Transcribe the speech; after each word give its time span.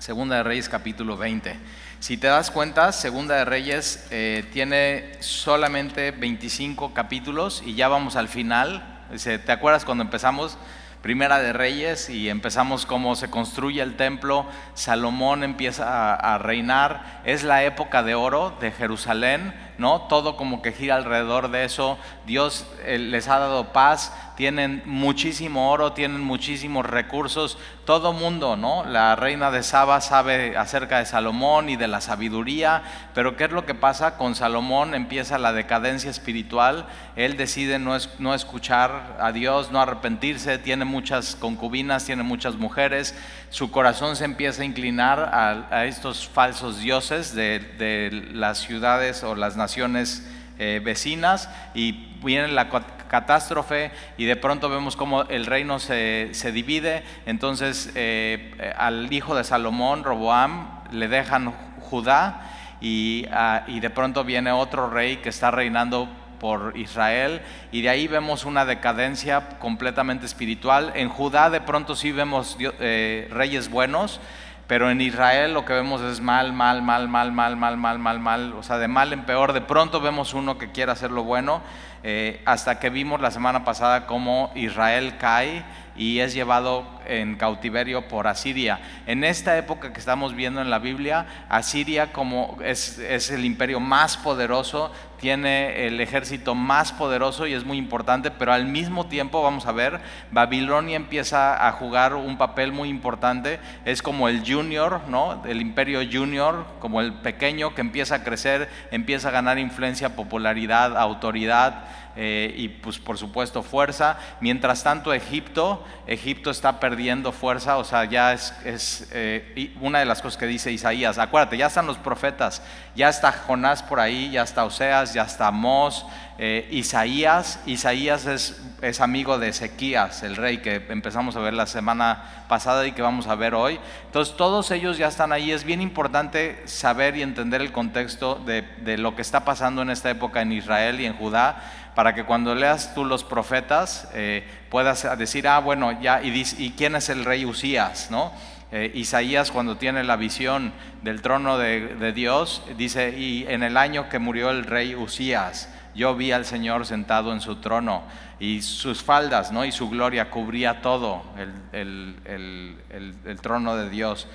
Segunda 0.00 0.36
de 0.36 0.42
Reyes 0.44 0.70
capítulo 0.70 1.18
20. 1.18 1.54
Si 1.98 2.16
te 2.16 2.26
das 2.26 2.50
cuenta, 2.50 2.90
Segunda 2.90 3.34
de 3.34 3.44
Reyes 3.44 4.06
eh, 4.10 4.48
tiene 4.50 5.12
solamente 5.20 6.10
25 6.10 6.94
capítulos 6.94 7.62
y 7.66 7.74
ya 7.74 7.88
vamos 7.88 8.16
al 8.16 8.28
final. 8.28 9.04
¿Te 9.22 9.52
acuerdas 9.52 9.84
cuando 9.84 10.02
empezamos? 10.02 10.56
Primera 11.02 11.38
de 11.38 11.54
Reyes 11.54 12.08
y 12.08 12.30
empezamos 12.30 12.84
cómo 12.84 13.16
se 13.16 13.30
construye 13.30 13.80
el 13.80 13.96
templo, 13.96 14.46
Salomón 14.74 15.42
empieza 15.42 16.14
a, 16.14 16.36
reinar, 16.36 17.22
es 17.24 17.42
la 17.42 17.64
época 17.64 18.02
de 18.02 18.14
oro 18.14 18.54
de 18.60 18.70
Jerusalén, 18.70 19.54
¿no? 19.78 20.02
Todo 20.02 20.36
como 20.36 20.60
que 20.60 20.72
gira 20.72 20.96
alrededor 20.96 21.50
de 21.50 21.64
eso, 21.64 21.98
Dios 22.26 22.66
eh, 22.84 22.98
les 22.98 23.28
ha 23.28 23.38
dado 23.38 23.72
paz, 23.72 24.12
tienen 24.40 24.80
muchísimo 24.86 25.70
oro, 25.70 25.92
tienen 25.92 26.22
muchísimos 26.22 26.86
recursos, 26.86 27.58
todo 27.84 28.14
mundo, 28.14 28.56
¿no? 28.56 28.86
La 28.86 29.14
reina 29.14 29.50
de 29.50 29.62
Saba 29.62 30.00
sabe 30.00 30.56
acerca 30.56 30.98
de 30.98 31.04
Salomón 31.04 31.68
y 31.68 31.76
de 31.76 31.88
la 31.88 32.00
sabiduría, 32.00 32.82
pero 33.14 33.36
¿qué 33.36 33.44
es 33.44 33.50
lo 33.50 33.66
que 33.66 33.74
pasa? 33.74 34.16
Con 34.16 34.34
Salomón 34.34 34.94
empieza 34.94 35.36
la 35.36 35.52
decadencia 35.52 36.10
espiritual, 36.10 36.86
él 37.16 37.36
decide 37.36 37.78
no, 37.78 37.94
es, 37.94 38.08
no 38.18 38.32
escuchar 38.34 39.18
a 39.20 39.30
Dios, 39.32 39.72
no 39.72 39.78
arrepentirse, 39.82 40.56
tiene 40.56 40.86
muchas 40.86 41.36
concubinas, 41.36 42.06
tiene 42.06 42.22
muchas 42.22 42.54
mujeres, 42.54 43.14
su 43.50 43.70
corazón 43.70 44.16
se 44.16 44.24
empieza 44.24 44.62
a 44.62 44.64
inclinar 44.64 45.20
a, 45.34 45.84
estos 45.84 46.26
falsos 46.26 46.80
dioses 46.80 47.34
de, 47.34 47.58
de, 47.58 48.30
las 48.32 48.56
ciudades 48.56 49.22
o 49.22 49.34
las 49.34 49.58
naciones 49.58 50.26
eh, 50.58 50.80
vecinas 50.82 51.50
y 51.74 52.09
viene 52.22 52.48
la 52.48 52.68
catástrofe 53.08 53.90
y 54.16 54.24
de 54.24 54.36
pronto 54.36 54.68
vemos 54.68 54.96
cómo 54.96 55.22
el 55.22 55.46
reino 55.46 55.78
se, 55.78 56.30
se 56.32 56.52
divide. 56.52 57.02
Entonces 57.26 57.90
eh, 57.94 58.74
al 58.76 59.12
hijo 59.12 59.34
de 59.34 59.44
Salomón, 59.44 60.04
Roboam, 60.04 60.80
le 60.90 61.08
dejan 61.08 61.52
Judá 61.80 62.50
y, 62.80 63.26
uh, 63.28 63.70
y 63.70 63.80
de 63.80 63.90
pronto 63.90 64.24
viene 64.24 64.52
otro 64.52 64.88
rey 64.90 65.16
que 65.16 65.28
está 65.28 65.50
reinando 65.50 66.08
por 66.40 66.72
Israel 66.76 67.42
y 67.70 67.82
de 67.82 67.90
ahí 67.90 68.08
vemos 68.08 68.44
una 68.44 68.64
decadencia 68.64 69.50
completamente 69.58 70.26
espiritual. 70.26 70.92
En 70.96 71.08
Judá 71.08 71.50
de 71.50 71.60
pronto 71.60 71.94
sí 71.94 72.10
vemos 72.10 72.56
eh, 72.60 73.28
reyes 73.30 73.70
buenos, 73.70 74.20
pero 74.66 74.90
en 74.90 75.00
Israel 75.00 75.52
lo 75.52 75.64
que 75.64 75.74
vemos 75.74 76.00
es 76.00 76.20
mal, 76.20 76.52
mal, 76.52 76.82
mal, 76.82 77.08
mal, 77.08 77.30
mal, 77.30 77.56
mal, 77.56 77.76
mal, 77.76 77.98
mal, 77.98 78.20
mal, 78.20 78.52
o 78.54 78.62
sea, 78.62 78.78
de 78.78 78.88
mal 78.88 79.12
en 79.12 79.24
peor. 79.24 79.52
De 79.52 79.60
pronto 79.60 80.00
vemos 80.00 80.32
uno 80.32 80.58
que 80.58 80.72
quiere 80.72 80.90
hacer 80.92 81.10
lo 81.10 81.24
bueno, 81.24 81.60
eh, 82.02 82.40
hasta 82.46 82.78
que 82.78 82.90
vimos 82.90 83.20
la 83.20 83.30
semana 83.30 83.64
pasada 83.64 84.06
cómo 84.06 84.52
Israel 84.54 85.16
cae 85.18 85.64
y 85.96 86.20
es 86.20 86.32
llevado 86.32 86.86
en 87.06 87.36
cautiverio 87.36 88.08
por 88.08 88.26
Asiria. 88.26 88.80
En 89.06 89.22
esta 89.22 89.58
época 89.58 89.92
que 89.92 90.00
estamos 90.00 90.34
viendo 90.34 90.62
en 90.62 90.70
la 90.70 90.78
Biblia, 90.78 91.26
Asiria 91.48 92.12
como 92.12 92.56
es, 92.64 92.98
es, 92.98 93.30
el 93.30 93.44
imperio 93.44 93.80
más 93.80 94.16
poderoso, 94.16 94.92
tiene 95.18 95.86
el 95.86 96.00
ejército 96.00 96.54
más 96.54 96.92
poderoso 96.92 97.46
y 97.46 97.52
es 97.52 97.64
muy 97.64 97.76
importante, 97.76 98.30
pero 98.30 98.54
al 98.54 98.64
mismo 98.64 99.06
tiempo, 99.06 99.42
vamos 99.42 99.66
a 99.66 99.72
ver, 99.72 100.00
Babilonia 100.30 100.96
empieza 100.96 101.68
a 101.68 101.72
jugar 101.72 102.14
un 102.14 102.38
papel 102.38 102.72
muy 102.72 102.88
importante, 102.88 103.60
es 103.84 104.00
como 104.00 104.28
el 104.28 104.42
junior, 104.50 105.02
¿no? 105.08 105.42
El 105.44 105.60
imperio 105.60 106.00
junior, 106.10 106.66
como 106.78 107.02
el 107.02 107.12
pequeño 107.12 107.74
que 107.74 107.82
empieza 107.82 108.14
a 108.14 108.24
crecer, 108.24 108.70
empieza 108.90 109.28
a 109.28 109.32
ganar 109.32 109.58
influencia, 109.58 110.16
popularidad, 110.16 110.96
autoridad. 110.96 111.84
Eh, 112.16 112.52
y 112.56 112.68
pues 112.68 112.98
por 112.98 113.18
supuesto 113.18 113.62
fuerza. 113.62 114.18
Mientras 114.40 114.82
tanto 114.82 115.12
Egipto, 115.12 115.84
Egipto 116.06 116.50
está 116.50 116.80
perdiendo 116.80 117.30
fuerza, 117.30 117.76
o 117.78 117.84
sea, 117.84 118.04
ya 118.04 118.32
es, 118.32 119.08
eh, 119.12 119.74
una 119.80 120.00
de 120.00 120.04
las 120.04 120.20
cosas 120.20 120.36
que 120.36 120.46
dice 120.46 120.72
Isaías. 120.72 121.18
Acuérdate, 121.18 121.56
ya 121.56 121.66
están 121.66 121.86
los 121.86 121.98
profetas, 121.98 122.62
ya 122.96 123.08
está 123.08 123.32
Jonás 123.32 123.82
por 123.82 124.00
ahí, 124.00 124.30
ya 124.32 124.42
está 124.42 124.64
Oseas, 124.64 125.14
ya 125.14 125.22
está 125.22 125.46
Amós, 125.46 126.04
eh, 126.36 126.68
Isaías. 126.72 127.60
Isaías 127.64 128.26
es, 128.26 128.60
es 128.82 129.00
amigo 129.00 129.38
de 129.38 129.48
Ezequías, 129.48 130.22
el 130.24 130.36
rey 130.36 130.58
que 130.58 130.86
empezamos 130.88 131.36
a 131.36 131.40
ver 131.40 131.54
la 131.54 131.66
semana 131.66 132.44
pasada 132.48 132.86
y 132.86 132.92
que 132.92 133.02
vamos 133.02 133.28
a 133.28 133.34
ver 133.36 133.54
hoy. 133.54 133.78
Entonces 134.06 134.36
todos 134.36 134.70
ellos 134.72 134.98
ya 134.98 135.06
están 135.06 135.32
ahí. 135.32 135.52
Es 135.52 135.64
bien 135.64 135.80
importante 135.80 136.60
saber 136.66 137.16
y 137.16 137.22
entender 137.22 137.60
el 137.60 137.70
contexto 137.70 138.34
de, 138.34 138.62
de 138.78 138.98
lo 138.98 139.14
que 139.14 139.22
está 139.22 139.44
pasando 139.44 139.82
en 139.82 139.90
esta 139.90 140.10
época 140.10 140.42
en 140.42 140.52
Israel 140.52 141.00
y 141.00 141.06
en 141.06 141.14
Judá 141.14 141.62
para 141.94 142.14
que 142.14 142.24
cuando 142.24 142.54
leas 142.54 142.94
tú 142.94 143.04
los 143.04 143.24
profetas 143.24 144.08
eh, 144.14 144.46
puedas 144.70 145.06
decir, 145.18 145.48
ah, 145.48 145.58
bueno, 145.58 146.00
ya, 146.00 146.22
y, 146.22 146.74
quién 146.76 146.96
es 146.96 147.08
el 147.08 147.24
rey 147.24 147.44
Usías, 147.44 148.10
¿no? 148.10 148.32
Eh, 148.72 148.92
Isaías 148.94 149.50
cuando 149.50 149.76
tiene 149.76 150.04
la 150.04 150.16
visión 150.16 150.72
del 151.02 151.22
trono 151.22 151.58
de, 151.58 152.12
Dios, 152.12 152.62
dice, 152.76 153.18
y 153.18 153.44
en 153.48 153.64
el 153.64 153.76
año 153.76 154.08
que 154.08 154.20
murió 154.20 154.50
el 154.50 154.64
rey 154.64 154.94
Usías, 154.94 155.68
yo 155.94 156.14
vi 156.14 156.30
al 156.30 156.44
Señor 156.44 156.86
sentado 156.86 157.32
en 157.32 157.40
su 157.40 157.56
trono 157.56 158.04
y 158.38 158.62
sus 158.62 159.02
faldas, 159.02 159.50
¿no? 159.50 159.64
Y 159.64 159.72
su 159.72 159.90
gloria 159.90 160.30
cubría 160.30 160.82
todo 160.82 161.24
el, 161.36 161.52
el, 161.72 162.76
el, 162.90 163.14
el 163.24 163.40
trono 163.40 163.74
de 163.76 163.90
Dios. 163.90 164.28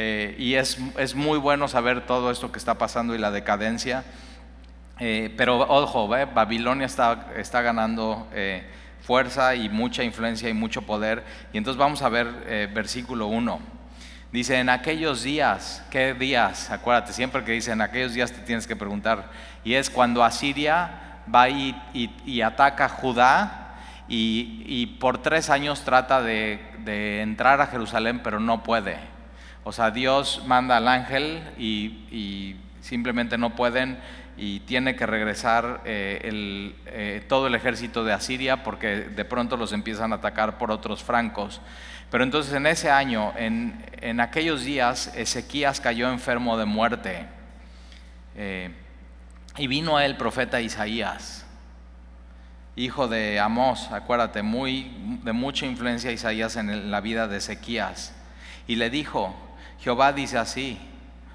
Eh, 0.00 0.36
y 0.38 0.54
es, 0.54 0.78
es 0.96 1.16
muy 1.16 1.38
bueno 1.38 1.66
saber 1.66 2.06
todo 2.06 2.30
esto 2.30 2.52
que 2.52 2.58
está 2.58 2.74
pasando 2.74 3.16
y 3.16 3.18
la 3.18 3.32
decadencia. 3.32 4.04
Eh, 5.00 5.32
pero 5.36 5.58
ojo, 5.58 6.08
¿ve? 6.08 6.24
Babilonia 6.24 6.86
está, 6.86 7.28
está 7.36 7.62
ganando 7.62 8.26
eh, 8.32 8.64
fuerza 9.00 9.54
y 9.54 9.68
mucha 9.68 10.02
influencia 10.02 10.48
y 10.48 10.54
mucho 10.54 10.82
poder. 10.82 11.24
Y 11.52 11.58
entonces 11.58 11.78
vamos 11.78 12.02
a 12.02 12.08
ver 12.08 12.26
eh, 12.46 12.68
versículo 12.72 13.28
1. 13.28 13.60
Dice, 14.32 14.58
en 14.58 14.68
aquellos 14.68 15.22
días, 15.22 15.84
¿qué 15.90 16.14
días? 16.14 16.70
Acuérdate, 16.70 17.12
siempre 17.12 17.44
que 17.44 17.52
dice 17.52 17.72
en 17.72 17.80
aquellos 17.80 18.12
días 18.12 18.32
te 18.32 18.40
tienes 18.40 18.66
que 18.66 18.76
preguntar. 18.76 19.30
Y 19.64 19.74
es 19.74 19.88
cuando 19.88 20.22
Asiria 20.24 21.22
va 21.32 21.48
y, 21.48 22.42
ataca 22.42 22.86
a 22.86 22.88
Judá 22.88 23.76
y, 24.08 24.98
por 25.00 25.22
tres 25.22 25.48
años 25.48 25.82
trata 25.82 26.20
de, 26.20 27.22
entrar 27.22 27.60
a 27.60 27.68
Jerusalén, 27.68 28.20
pero 28.22 28.40
no 28.40 28.62
puede. 28.62 28.98
O 29.64 29.72
sea, 29.72 29.90
Dios 29.90 30.42
manda 30.46 30.76
al 30.76 30.88
ángel 30.88 31.42
y 31.58 32.56
simplemente 32.80 33.38
no 33.38 33.54
pueden 33.54 33.98
y 34.38 34.60
tiene 34.60 34.94
que 34.94 35.04
regresar 35.04 35.82
eh, 35.84 36.72
eh, 36.86 37.24
todo 37.28 37.48
el 37.48 37.54
ejército 37.56 38.04
de 38.04 38.12
Asiria 38.12 38.62
porque 38.62 39.00
de 39.00 39.24
pronto 39.24 39.56
los 39.56 39.72
empiezan 39.72 40.12
a 40.12 40.16
atacar 40.16 40.58
por 40.58 40.70
otros 40.70 41.02
francos. 41.02 41.60
Pero 42.10 42.24
entonces 42.24 42.54
en 42.54 42.66
ese 42.66 42.90
año, 42.90 43.32
en, 43.36 43.84
en 44.00 44.20
aquellos 44.20 44.62
días, 44.62 45.12
Ezequías 45.14 45.80
cayó 45.80 46.10
enfermo 46.10 46.56
de 46.56 46.64
muerte 46.64 47.26
eh, 48.36 48.70
y 49.56 49.66
vino 49.66 49.96
a 49.96 50.04
él 50.04 50.12
el 50.12 50.16
profeta 50.16 50.60
Isaías, 50.60 51.44
hijo 52.76 53.08
de 53.08 53.40
Amós, 53.40 53.90
acuérdate, 53.90 54.42
muy, 54.42 55.18
de 55.24 55.32
mucha 55.32 55.66
influencia 55.66 56.12
Isaías 56.12 56.54
en 56.54 56.92
la 56.92 57.00
vida 57.00 57.26
de 57.26 57.38
Ezequías, 57.38 58.14
y 58.68 58.76
le 58.76 58.90
dijo, 58.90 59.34
Jehová 59.80 60.12
dice 60.12 60.38
así, 60.38 60.78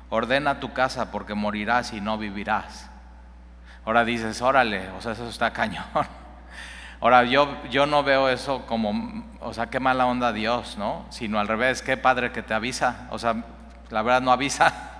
ordena 0.09 0.61
tu 0.61 0.71
casa 0.71 1.11
porque 1.11 1.33
morirás 1.33 1.91
y 1.91 1.99
no 1.99 2.17
vivirás. 2.17 2.89
Ahora 3.85 4.05
dices, 4.05 4.41
órale, 4.41 4.89
o 4.91 5.01
sea, 5.01 5.11
eso 5.11 5.27
está 5.27 5.51
cañón. 5.51 5.85
Ahora 7.01 7.25
yo, 7.25 7.57
yo 7.69 7.85
no 7.85 8.01
veo 8.01 8.29
eso 8.29 8.65
como, 8.65 9.25
o 9.41 9.53
sea, 9.53 9.69
qué 9.69 9.81
mala 9.81 10.05
onda 10.05 10.31
Dios, 10.31 10.77
¿no? 10.77 11.05
Sino 11.09 11.37
al 11.37 11.49
revés, 11.49 11.81
qué 11.81 11.97
padre 11.97 12.31
que 12.31 12.41
te 12.41 12.53
avisa. 12.53 13.07
O 13.09 13.19
sea, 13.19 13.43
la 13.89 14.01
verdad 14.01 14.21
no 14.21 14.31
avisa. 14.31 14.89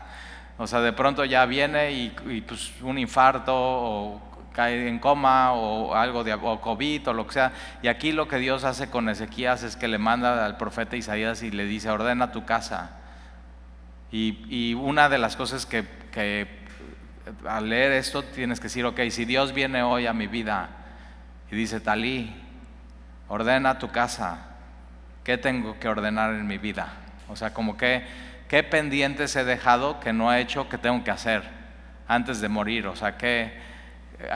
O 0.60 0.68
sea, 0.68 0.82
de 0.82 0.94
pronto 0.94 1.26
ya 1.26 1.48
viene 1.48 1.92
y, 1.92 2.10
pues 2.48 2.80
un 2.84 3.00
infarto 3.00 3.54
o 3.56 4.22
cae 4.54 4.88
en 4.88 5.00
coma 5.00 5.52
o 5.54 5.96
algo 5.96 6.24
de 6.24 6.32
o 6.32 6.62
COVID 6.62 7.08
o 7.08 7.14
lo 7.14 7.26
que 7.26 7.34
sea. 7.34 7.54
Y 7.82 7.88
aquí 7.88 8.12
lo 8.12 8.28
que 8.28 8.38
Dios 8.38 8.64
hace 8.64 8.88
con 8.88 9.10
Ezequías 9.10 9.64
es 9.64 9.76
que 9.76 9.88
le 9.88 9.98
manda 9.98 10.46
al 10.46 10.58
profeta 10.58 10.96
Isaías 10.96 11.42
y 11.42 11.50
le 11.50 11.66
dice, 11.66 11.90
ordena 11.90 12.32
tu 12.32 12.46
casa. 12.46 12.92
Y, 14.12 14.46
y 14.48 14.76
una 14.76 15.10
de 15.10 15.18
las 15.18 15.36
cosas 15.36 15.66
que, 15.66 15.88
que 16.12 16.63
al 17.48 17.70
leer 17.70 17.94
esto 17.94 18.24
tienes 18.24 18.60
que 18.60 18.64
decir, 18.64 18.86
ok, 18.86 19.00
si 19.10 19.26
Dios 19.26 19.54
viene 19.54 19.84
hoy 19.84 20.08
a 20.08 20.14
mi 20.14 20.28
vida 20.28 20.70
y 21.52 21.56
dice, 21.56 21.80
Talí, 21.80 22.34
ordena 23.28 23.80
tu 23.80 23.92
casa, 23.92 24.46
¿qué 25.24 25.38
tengo 25.38 25.80
que 25.80 25.88
ordenar 25.88 26.34
en 26.34 26.48
mi 26.48 26.58
vida? 26.58 26.88
O 27.30 27.36
sea, 27.36 27.54
como 27.54 27.78
que, 27.78 28.04
¿qué 28.48 28.64
pendientes 28.64 29.36
he 29.36 29.44
dejado 29.44 30.00
que 30.00 30.14
no 30.14 30.34
he 30.34 30.42
hecho 30.42 30.68
que 30.70 30.78
tengo 30.78 31.04
que 31.04 31.12
hacer 31.12 31.44
antes 32.08 32.42
de 32.42 32.50
morir? 32.50 32.88
O 32.88 32.96
sea, 32.96 33.18
¿qué, 33.18 33.54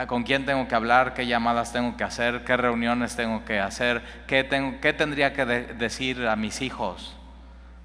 ¿con 0.06 0.22
quién 0.22 0.46
tengo 0.46 0.66
que 0.66 0.74
hablar? 0.74 1.14
¿Qué 1.14 1.26
llamadas 1.26 1.72
tengo 1.72 1.96
que 1.96 2.04
hacer? 2.04 2.44
¿Qué 2.44 2.56
reuniones 2.56 3.16
tengo 3.16 3.44
que 3.44 3.60
hacer? 3.60 4.02
¿Qué, 4.26 4.44
tengo, 4.44 4.80
qué 4.80 4.92
tendría 4.92 5.32
que 5.32 5.44
de 5.44 5.74
decir 5.74 6.26
a 6.26 6.36
mis 6.36 6.62
hijos? 6.62 7.16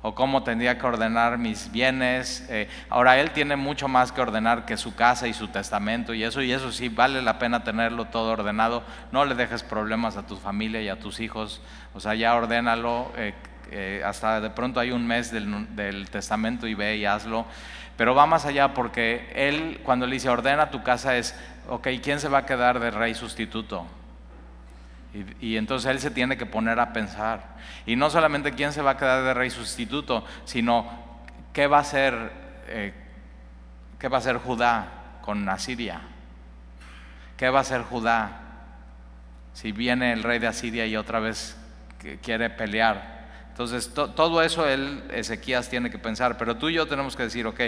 O 0.04 0.14
cómo 0.14 0.44
tendría 0.44 0.78
que 0.78 0.86
ordenar 0.86 1.38
mis 1.38 1.72
bienes. 1.72 2.46
Eh, 2.50 2.68
ahora, 2.90 3.20
él 3.20 3.32
tiene 3.32 3.56
mucho 3.56 3.88
más 3.88 4.12
que 4.12 4.20
ordenar 4.22 4.66
que 4.66 4.76
su 4.76 4.94
casa 4.94 5.28
y 5.28 5.34
su 5.34 5.48
testamento 5.48 6.14
y 6.14 6.24
eso, 6.24 6.42
y 6.42 6.52
eso 6.52 6.72
sí, 6.72 6.90
vale 6.90 7.22
la 7.22 7.40
pena 7.40 7.64
tenerlo 7.64 8.06
todo 8.06 8.32
ordenado. 8.32 8.84
No 9.14 9.24
le 9.24 9.34
dejes 9.34 9.64
problemas 9.64 10.18
a 10.18 10.28
tu 10.28 10.36
familia 10.36 10.82
y 10.82 10.90
a 10.90 11.00
tus 11.00 11.22
hijos, 11.22 11.62
o 11.94 12.02
sea, 12.02 12.16
ya 12.16 12.36
ordénalo, 12.36 13.14
eh, 13.16 13.34
eh, 13.72 14.04
hasta 14.06 14.42
de 14.42 14.50
pronto 14.50 14.82
hay 14.82 14.92
un 14.92 15.08
mes 15.08 15.32
del, 15.32 15.74
del 15.74 16.10
testamento 16.10 16.68
y 16.68 16.74
ve 16.74 16.98
y 16.98 17.06
hazlo. 17.06 17.46
Pero 17.96 18.14
va 18.14 18.26
más 18.26 18.46
allá 18.46 18.74
porque 18.74 19.32
él 19.34 19.80
cuando 19.86 20.06
le 20.06 20.16
dice 20.16 20.28
ordena 20.28 20.70
tu 20.70 20.84
casa 20.84 21.16
es, 21.16 21.34
ok, 21.70 21.88
¿quién 22.04 22.20
se 22.20 22.28
va 22.28 22.40
a 22.40 22.46
quedar 22.46 22.80
de 22.82 22.92
rey 22.92 23.14
sustituto? 23.14 23.86
Y, 25.40 25.58
entonces 25.58 25.92
él 25.92 26.00
se 26.00 26.10
tiene 26.10 26.38
que 26.38 26.46
poner 26.46 26.80
a 26.80 26.92
pensar. 26.92 27.56
Y 27.86 27.96
no 27.96 28.10
solamente 28.10 28.54
quién 28.54 28.74
se 28.74 28.82
va 28.82 28.92
a 28.92 28.98
quedar 28.98 29.24
de 29.24 29.34
rey 29.34 29.52
sustituto, 29.52 30.26
sino 30.46 30.90
qué 31.54 31.68
va 31.68 31.78
a 31.78 31.82
hacer, 31.82 32.32
eh, 32.68 32.94
qué 34.00 34.08
va 34.08 34.18
a 34.18 34.20
hacer 34.20 34.38
Judá 34.38 34.88
con 35.22 35.48
Asiria. 35.48 36.02
¿Qué 37.38 37.50
va 37.50 37.60
a 37.60 37.62
hacer 37.62 37.82
Judá 37.84 38.40
si 39.54 39.72
viene 39.72 40.14
el 40.14 40.24
rey 40.24 40.40
de 40.40 40.48
Asiria 40.48 40.88
y 40.88 40.96
otra 40.96 41.20
vez 41.20 41.58
quiere 42.24 42.50
pelear? 42.50 43.14
Entonces, 43.50 43.94
todo 43.94 44.42
eso 44.42 44.68
él, 44.68 45.04
Ezequías, 45.14 45.70
tiene 45.70 45.92
que 45.92 46.00
pensar, 46.00 46.40
pero 46.40 46.58
tú 46.58 46.70
y 46.70 46.74
yo 46.74 46.88
tenemos 46.88 47.16
que 47.16 47.22
decir, 47.22 47.46
ok, 47.46 47.60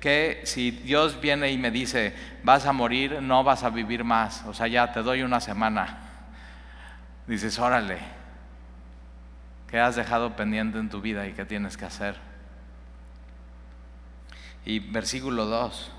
que 0.00 0.40
si 0.44 0.70
Dios 0.70 1.20
viene 1.20 1.50
y 1.50 1.58
me 1.58 1.70
dice, 1.70 2.14
vas 2.42 2.64
a 2.64 2.72
morir, 2.72 3.20
no 3.20 3.44
vas 3.44 3.62
a 3.62 3.68
vivir 3.68 4.02
más, 4.02 4.44
o 4.46 4.54
sea, 4.54 4.66
ya 4.66 4.90
te 4.94 5.02
doy 5.02 5.20
una 5.20 5.40
semana, 5.40 6.05
dices, 7.26 7.58
órale, 7.58 7.98
¿qué 9.68 9.80
has 9.80 9.96
dejado 9.96 10.36
pendiente 10.36 10.78
en 10.78 10.88
tu 10.88 11.00
vida 11.00 11.26
y 11.26 11.32
qué 11.32 11.44
tienes 11.44 11.76
que 11.76 11.84
hacer? 11.84 12.16
Y 14.64 14.80
versículo 14.80 15.46
2, 15.46 15.92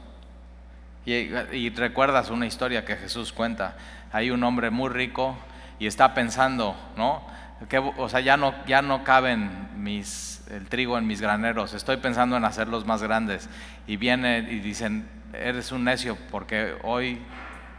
y, 1.06 1.70
recuerdas 1.70 2.30
una 2.30 2.46
historia 2.46 2.84
que 2.84 2.98
Jesús 2.98 3.32
cuenta, 3.32 3.78
hay 4.12 4.30
un 4.30 4.44
hombre 4.44 4.72
muy 4.72 4.90
rico 4.90 5.38
y 5.80 5.88
está 5.88 6.14
pensando, 6.14 6.76
¿no? 6.98 7.26
Que, 7.70 7.78
o 7.78 8.10
sea, 8.10 8.20
ya 8.20 8.36
no, 8.36 8.54
ya 8.66 8.82
no 8.82 9.06
caben 9.06 9.70
mis, 9.78 10.46
el 10.52 10.68
trigo 10.68 10.98
en 10.98 11.08
mis 11.08 11.22
graneros, 11.22 11.74
estoy 11.74 11.98
pensando 11.98 12.36
en 12.36 12.44
hacerlos 12.44 12.86
más 12.86 13.02
grandes. 13.02 13.50
Y 13.88 13.96
viene 13.96 14.40
y 14.40 14.60
dicen, 14.60 15.08
eres 15.34 15.72
un 15.72 15.86
necio 15.86 16.18
porque 16.30 16.76
hoy 16.84 17.22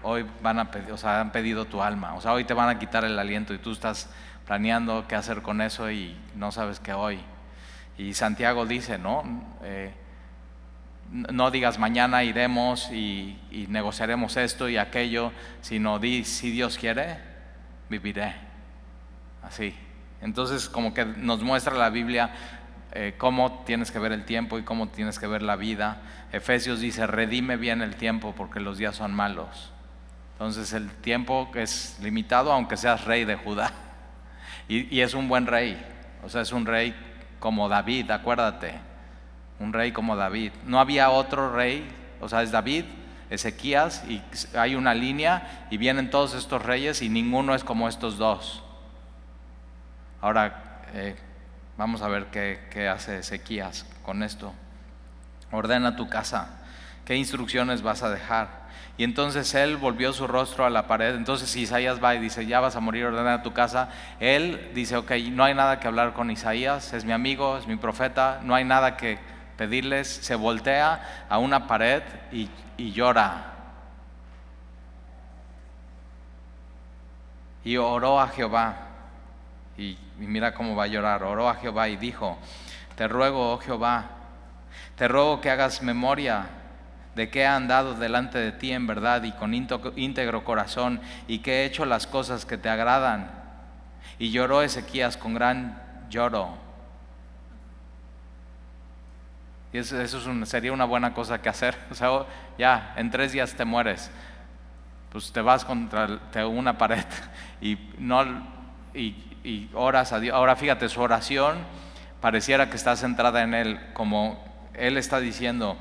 hoy 0.03 0.27
van 0.43 0.59
a 0.59 0.71
pedir, 0.71 0.93
o 0.93 0.97
sea, 0.97 1.21
han 1.21 1.33
pedido 1.33 1.65
tu 1.65 1.83
alma, 1.83 2.15
o 2.15 2.21
sea, 2.21 2.33
hoy 2.33 2.45
te 2.45 2.55
van 2.55 2.69
a 2.69 2.79
quitar 2.79 3.05
el 3.05 3.19
aliento 3.19 3.55
y 3.55 3.59
tú 3.59 3.73
estás 3.73 4.11
planeando 4.47 5.07
qué 5.07 5.15
hacer 5.15 5.43
con 5.43 5.61
eso 5.61 5.91
y 5.91 6.17
no 6.35 6.53
sabes 6.53 6.81
qué 6.81 6.93
hoy. 6.93 7.21
Y 7.99 8.15
Santiago 8.15 8.65
dice, 8.65 8.97
¿no? 8.97 9.25
Eh, 9.63 9.93
no 11.11 11.51
digas 11.51 11.79
mañana 11.79 12.23
iremos 12.23 12.91
y, 12.93 13.39
negociaremos 13.69 14.37
esto 14.37 14.69
y 14.69 14.77
aquello, 14.77 15.33
sino 15.61 15.99
di, 15.99 16.25
si 16.25 16.51
Dios 16.51 16.79
quiere, 16.79 17.19
viviré. 17.89 18.35
Así. 19.43 19.75
Entonces, 20.21 20.69
como 20.69 20.95
que 20.95 21.05
nos 21.05 21.43
muestra 21.43 21.75
la 21.75 21.91
Biblia 21.91 22.31
eh, 22.93 23.15
cómo 23.19 23.63
tienes 23.65 23.91
que 23.91 23.99
ver 23.99 24.13
el 24.13 24.25
tiempo 24.25 24.59
y 24.59 24.63
cómo 24.63 24.89
tienes 24.89 25.19
que 25.19 25.27
ver 25.27 25.43
la 25.43 25.57
vida. 25.57 26.03
Efesios 26.33 26.81
dice, 26.81 27.07
redime 27.07 27.57
bien 27.57 27.83
el 27.83 27.97
tiempo 27.97 28.35
porque 28.37 28.61
los 28.61 28.79
días 28.79 28.97
son 28.97 29.15
malos. 29.15 29.73
Entonces 30.39 30.73
el 30.73 30.89
tiempo 30.89 31.51
es 31.57 31.99
limitado 32.01 32.53
aunque 32.53 32.77
seas 32.77 33.05
rey 33.05 33.25
de 33.25 33.35
Judá. 33.35 33.73
Y, 34.69 35.01
es 35.01 35.15
un 35.15 35.29
buen 35.29 35.47
rey. 35.47 35.83
O 36.23 36.29
sea, 36.29 36.43
es 36.43 36.53
un 36.53 36.65
rey 36.65 36.95
como 37.41 37.69
David, 37.69 38.11
acuérdate. 38.11 38.75
Un 39.59 39.73
rey 39.73 39.91
como 39.91 40.15
David. 40.15 40.53
No 40.65 40.79
había 40.79 41.11
otro 41.11 41.53
rey, 41.53 41.89
o 42.21 42.29
sea, 42.29 42.43
es 42.43 42.53
David, 42.53 42.85
Ezequías, 43.31 44.05
y 44.09 44.23
hay 44.57 44.77
una 44.77 44.95
línea 44.95 45.67
y 45.71 45.79
vienen 45.79 46.11
todos 46.11 46.35
estos 46.35 46.63
reyes 46.63 47.03
y 47.03 47.09
ninguno 47.09 47.55
es 47.55 47.65
como 47.65 47.89
estos 47.89 48.19
dos. 48.19 48.63
Ahora, 50.21 50.83
eh, 50.93 51.17
vamos 51.77 52.03
a 52.03 52.09
ver 52.09 52.27
qué, 52.27 52.69
qué 52.71 52.89
hace 52.89 53.19
Ezequías 53.19 53.87
con 54.05 54.23
esto. 54.23 54.53
Ordena 55.51 55.97
tu 55.97 56.09
casa. 56.09 56.58
¿Qué 57.09 57.17
instrucciones 57.17 57.81
vas 57.81 58.03
a 58.03 58.11
dejar? 58.11 58.69
Y 58.99 59.03
entonces 59.03 59.55
él 59.55 59.79
volvió 59.79 60.13
su 60.13 60.27
rostro 60.27 60.67
a 60.67 60.69
la 60.69 60.87
pared. 60.87 61.15
Entonces 61.15 61.57
Isaías 61.57 62.05
va 62.05 62.15
y 62.15 62.19
dice, 62.19 62.45
ya 62.45 62.61
vas 62.61 62.77
a 62.77 62.81
morir, 62.81 63.07
ordena 63.07 63.43
tu 63.43 63.55
casa. 63.55 63.89
Él 64.21 64.73
dice, 64.75 64.95
ok, 64.95 65.13
no 65.31 65.43
hay 65.43 65.55
nada 65.55 65.81
que 65.81 65.89
hablar 65.89 66.13
con 66.13 66.31
Isaías, 66.31 66.93
es 66.93 67.07
mi 67.07 67.13
amigo, 67.13 67.57
es 67.57 67.67
mi 67.67 67.77
profeta, 67.77 68.41
no 68.43 68.55
hay 68.55 68.65
nada 68.65 68.99
que 68.99 69.19
pedirles. 69.57 70.07
Se 70.07 70.35
voltea 70.35 71.25
a 71.31 71.39
una 71.39 71.67
pared 71.67 72.03
y, 72.31 72.51
llora. 72.93 73.55
Y 77.65 77.79
oró 77.79 78.21
a 78.21 78.29
Jehová. 78.29 78.77
Y, 79.79 79.93
y 79.93 80.27
mira 80.27 80.53
cómo 80.53 80.77
va 80.77 80.85
a 80.85 80.89
llorar. 80.89 81.23
Oró 81.23 81.49
a 81.49 81.55
Jehová 81.55 81.89
y 81.89 81.97
dijo, 81.97 82.37
te 82.97 83.09
ruego, 83.09 83.55
oh 83.55 83.57
Jehová, 83.57 84.11
te 84.95 85.09
ruego 85.09 85.41
que 85.41 85.49
hagas 85.49 85.81
memoria 85.81 86.58
de 87.19 87.31
que 87.31 87.41
he 87.41 87.47
andado 87.47 87.95
delante 87.95 88.39
de 88.39 88.53
ti 88.53 88.71
en 88.71 88.87
verdad 88.87 89.25
y 89.25 89.33
con 89.33 89.53
íntegro 89.53 90.45
corazón 90.45 91.01
y 91.27 91.41
que 91.41 91.63
he 91.63 91.65
hecho 91.65 91.85
las 91.85 92.07
cosas 92.07 92.47
que 92.47 92.57
te 92.57 92.69
agradan. 92.69 93.33
Y 94.21 94.31
lloró 94.31 94.63
Ezequías 94.63 95.17
con 95.17 95.35
gran 95.35 95.83
lloro. 96.11 96.57
Y 99.73 99.79
eso, 99.79 100.47
sería 100.47 100.73
una 100.73 100.85
buena 100.85 101.13
cosa 101.13 101.43
que 101.43 101.49
hacer. 101.49 101.77
O 101.91 101.95
sea, 101.97 102.25
ya, 102.57 102.95
en 102.97 103.11
tres 103.11 103.33
días 103.33 103.53
te 103.53 103.65
mueres. 103.65 104.13
Pues 105.11 105.33
te 105.33 105.41
vas 105.41 105.65
contra 105.65 106.21
una 106.47 106.79
pared 106.79 107.05
y, 107.61 107.77
no, 107.99 108.23
y, 108.95 109.09
y 109.43 109.69
oras 109.75 110.13
a 110.13 110.21
Dios. 110.21 110.37
Ahora 110.37 110.55
fíjate, 110.55 110.89
su 110.89 111.01
oración 111.01 111.59
pareciera 112.21 112.71
que 112.71 112.77
está 112.77 112.95
centrada 112.95 113.43
en 113.43 113.55
Él, 113.55 113.81
como 113.93 114.41
Él 114.75 114.97
está 114.97 115.19
diciendo, 115.19 115.77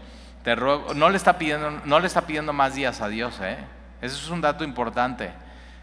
no 0.55 1.09
le 1.09 1.17
está 1.17 1.38
pidiendo, 1.38 1.81
no 1.83 1.99
le 1.99 2.07
está 2.07 2.21
pidiendo 2.21 2.53
más 2.53 2.75
días 2.75 3.01
a 3.01 3.09
Dios, 3.09 3.39
¿eh? 3.41 3.57
Eso 4.01 4.15
es 4.15 4.29
un 4.29 4.41
dato 4.41 4.63
importante. 4.63 5.31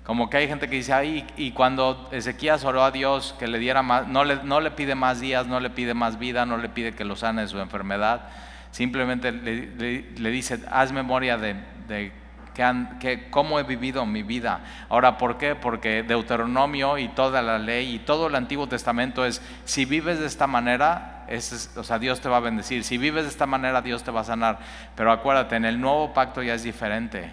Como 0.04 0.28
que 0.28 0.36
hay 0.36 0.48
gente 0.48 0.68
que 0.68 0.76
dice, 0.76 0.92
ay, 0.92 1.26
y 1.36 1.52
cuando 1.52 2.08
Ezequías 2.12 2.64
oró 2.64 2.84
a 2.84 2.90
Dios 2.90 3.34
que 3.38 3.46
le 3.46 3.58
diera 3.58 3.82
más, 3.82 4.06
no 4.06 4.24
le, 4.24 4.36
no 4.42 4.60
le 4.60 4.70
pide 4.70 4.94
más 4.94 5.20
días, 5.20 5.46
no 5.46 5.60
le 5.60 5.70
pide 5.70 5.94
más 5.94 6.18
vida, 6.18 6.46
no 6.46 6.58
le 6.58 6.68
pide 6.68 6.94
que 6.94 7.04
lo 7.04 7.16
sane 7.16 7.42
de 7.42 7.48
su 7.48 7.58
enfermedad, 7.58 8.28
simplemente 8.70 9.32
le, 9.32 10.30
dice, 10.30 10.60
haz 10.70 10.92
memoria 10.92 11.38
de, 11.38 11.56
de 11.88 12.12
que, 12.54 13.28
cómo 13.30 13.58
he 13.58 13.64
vivido 13.64 14.06
mi 14.06 14.22
vida. 14.22 14.60
Ahora, 14.88 15.18
¿por 15.18 15.38
qué? 15.38 15.54
Porque 15.54 16.02
Deuteronomio 16.02 16.98
y 16.98 17.08
toda 17.08 17.42
la 17.42 17.58
ley 17.58 17.96
y 17.96 17.98
todo 17.98 18.28
el 18.28 18.34
Antiguo 18.34 18.68
Testamento 18.68 19.24
es, 19.24 19.42
si 19.64 19.84
vives 19.84 20.20
de 20.20 20.26
esta 20.26 20.46
manera, 20.46 21.24
es, 21.28 21.72
o 21.76 21.84
sea, 21.84 21.98
Dios 21.98 22.20
te 22.20 22.28
va 22.28 22.38
a 22.38 22.40
bendecir. 22.40 22.84
Si 22.84 22.96
vives 22.96 23.24
de 23.24 23.30
esta 23.30 23.46
manera, 23.46 23.82
Dios 23.82 24.04
te 24.04 24.10
va 24.10 24.20
a 24.20 24.24
sanar. 24.24 24.58
Pero 24.94 25.10
acuérdate, 25.10 25.56
en 25.56 25.64
el 25.64 25.80
nuevo 25.80 26.14
pacto 26.14 26.42
ya 26.42 26.54
es 26.54 26.62
diferente. 26.62 27.32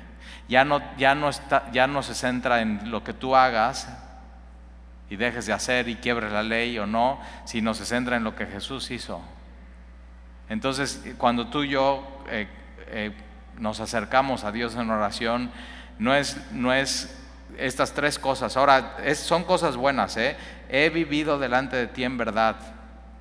Ya 0.50 0.66
no, 0.66 0.82
ya 0.98 1.16
no, 1.16 1.30
está, 1.30 1.72
ya 1.72 1.88
no 1.88 2.04
se 2.04 2.16
centra 2.16 2.62
en 2.62 2.92
lo 2.92 3.04
que 3.04 3.14
tú 3.14 3.36
hagas 3.36 3.88
y 5.10 5.18
dejes 5.18 5.46
de 5.46 5.54
hacer 5.54 5.88
y 5.88 5.96
quiebres 5.96 6.32
la 6.32 6.42
ley 6.42 6.80
o 6.80 6.88
no, 6.88 7.20
sino 7.46 7.74
se 7.74 7.86
centra 7.86 8.18
en 8.18 8.24
lo 8.24 8.36
que 8.36 8.46
Jesús 8.48 8.90
hizo. 8.92 9.22
Entonces, 10.50 11.14
cuando 11.18 11.48
tú 11.48 11.64
y 11.64 11.70
yo 11.70 12.24
eh, 12.30 12.48
eh, 12.88 13.12
nos 13.62 13.80
acercamos 13.80 14.44
a 14.44 14.52
Dios 14.52 14.76
en 14.76 14.90
oración, 14.90 15.52
no 16.00 16.16
es, 16.16 16.36
no 16.52 16.74
es 16.74 17.16
estas 17.60 17.94
tres 17.94 18.18
cosas. 18.18 18.58
Ahora, 18.58 18.98
son 19.14 19.44
cosas 19.44 19.78
buenas. 19.78 20.18
¿eh? 20.18 20.36
He 20.68 20.90
vivido 20.90 21.38
delante 21.38 21.76
de 21.76 21.88
ti 21.88 22.04
en 22.04 22.18
verdad. 22.18 22.56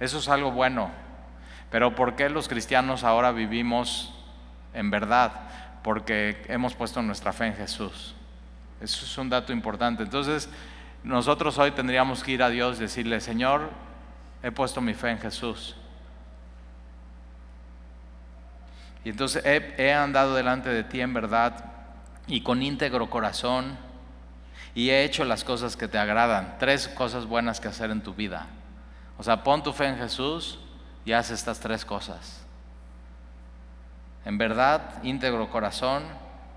Eso 0.01 0.19
es 0.19 0.29
algo 0.29 0.51
bueno. 0.51 0.91
Pero 1.71 1.95
¿por 1.95 2.17
qué 2.17 2.31
los 2.31 2.49
cristianos 2.49 3.05
ahora 3.05 3.33
vivimos 3.33 4.15
en 4.73 4.91
verdad? 4.91 5.33
Porque 5.83 6.43
hemos 6.49 6.75
puesto 6.75 7.03
nuestra 7.03 7.35
fe 7.35 7.49
en 7.49 7.55
Jesús. 7.55 8.15
Eso 8.81 9.05
es 9.05 9.19
un 9.19 9.29
dato 9.29 9.53
importante. 9.53 10.03
Entonces, 10.03 10.49
nosotros 11.05 11.59
hoy 11.59 11.73
tendríamos 11.73 12.25
que 12.25 12.33
ir 12.33 12.43
a 12.43 12.49
Dios 12.49 12.79
y 12.79 12.83
decirle, 12.83 13.21
Señor, 13.21 13.69
he 14.43 14.51
puesto 14.51 14.81
mi 14.81 14.95
fe 14.95 15.11
en 15.11 15.19
Jesús. 15.19 15.77
Y 19.05 19.11
entonces 19.11 19.43
he, 19.45 19.93
andado 19.93 20.35
delante 20.35 20.69
de 20.69 20.85
ti 20.85 21.01
en 21.01 21.15
verdad 21.15 21.65
y 22.27 22.43
con 22.43 22.63
íntegro 22.63 23.09
corazón 23.09 23.79
y 24.75 24.91
he 24.91 25.05
hecho 25.05 25.25
las 25.25 25.43
cosas 25.43 25.77
que 25.77 25.89
te 25.89 25.99
agradan. 25.99 26.57
Tres 26.59 26.89
cosas 26.89 27.27
buenas 27.27 27.61
que 27.61 27.69
hacer 27.69 27.91
en 27.91 28.03
tu 28.03 28.15
vida. 28.15 28.47
O 29.19 29.23
sea, 29.23 29.43
pon 29.43 29.63
tu 29.63 29.73
fe 29.73 29.87
en 29.87 29.99
Jesús 29.99 30.59
y 31.05 31.13
haz 31.13 31.31
estas 31.31 31.61
tres 31.61 31.85
cosas. 31.85 32.45
En 34.25 34.39
verdad, 34.39 35.03
íntegro 35.03 35.51
corazón 35.51 36.05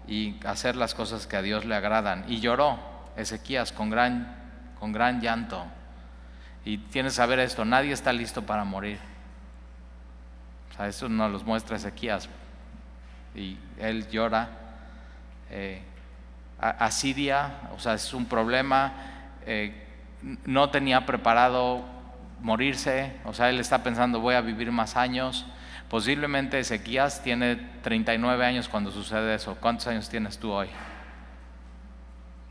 y 0.07 0.35
hacer 0.45 0.75
las 0.75 0.93
cosas 0.93 1.27
que 1.27 1.38
a 1.38 1.41
Dios 1.41 1.65
le 1.65 1.75
agradan. 1.75 2.25
Y 2.27 2.39
lloró 2.39 2.77
Ezequías 3.15 3.71
con 3.71 3.89
gran, 3.89 4.35
con 4.79 4.91
gran 4.91 5.21
llanto. 5.21 5.65
Y 6.65 6.77
tienes 6.77 7.13
que 7.13 7.17
saber 7.17 7.39
esto, 7.39 7.65
nadie 7.65 7.93
está 7.93 8.12
listo 8.12 8.45
para 8.45 8.63
morir. 8.63 9.00
O 10.74 10.75
sea, 10.75 10.88
eso 10.88 11.08
nos 11.08 11.32
lo 11.32 11.39
muestra 11.42 11.77
Ezequías. 11.77 12.27
Y 13.36 13.58
él 13.80 14.10
llora. 14.10 14.50
Eh, 15.51 15.82
Asiria, 16.60 17.70
o 17.75 17.80
sea, 17.80 17.94
es 17.94 18.13
un 18.13 18.25
problema. 18.25 18.94
Eh, 19.46 19.84
no 20.46 20.70
tenía 20.70 21.06
preparado 21.06 21.84
morirse, 22.39 23.13
o 23.25 23.34
sea, 23.34 23.50
él 23.50 23.60
está 23.60 23.84
pensando 23.84 24.20
voy 24.20 24.36
a 24.36 24.42
vivir 24.42 24.72
más 24.72 24.96
años. 24.96 25.46
Posiblemente 25.89 26.60
Ezequías 26.60 27.22
tiene 27.22 27.56
39 27.84 28.46
años 28.46 28.68
cuando 28.68 28.92
sucede 28.92 29.36
eso. 29.36 29.56
¿Cuántos 29.60 29.88
años 29.88 30.10
tienes 30.10 30.39
tú 30.39 30.51
hoy? 30.51 30.70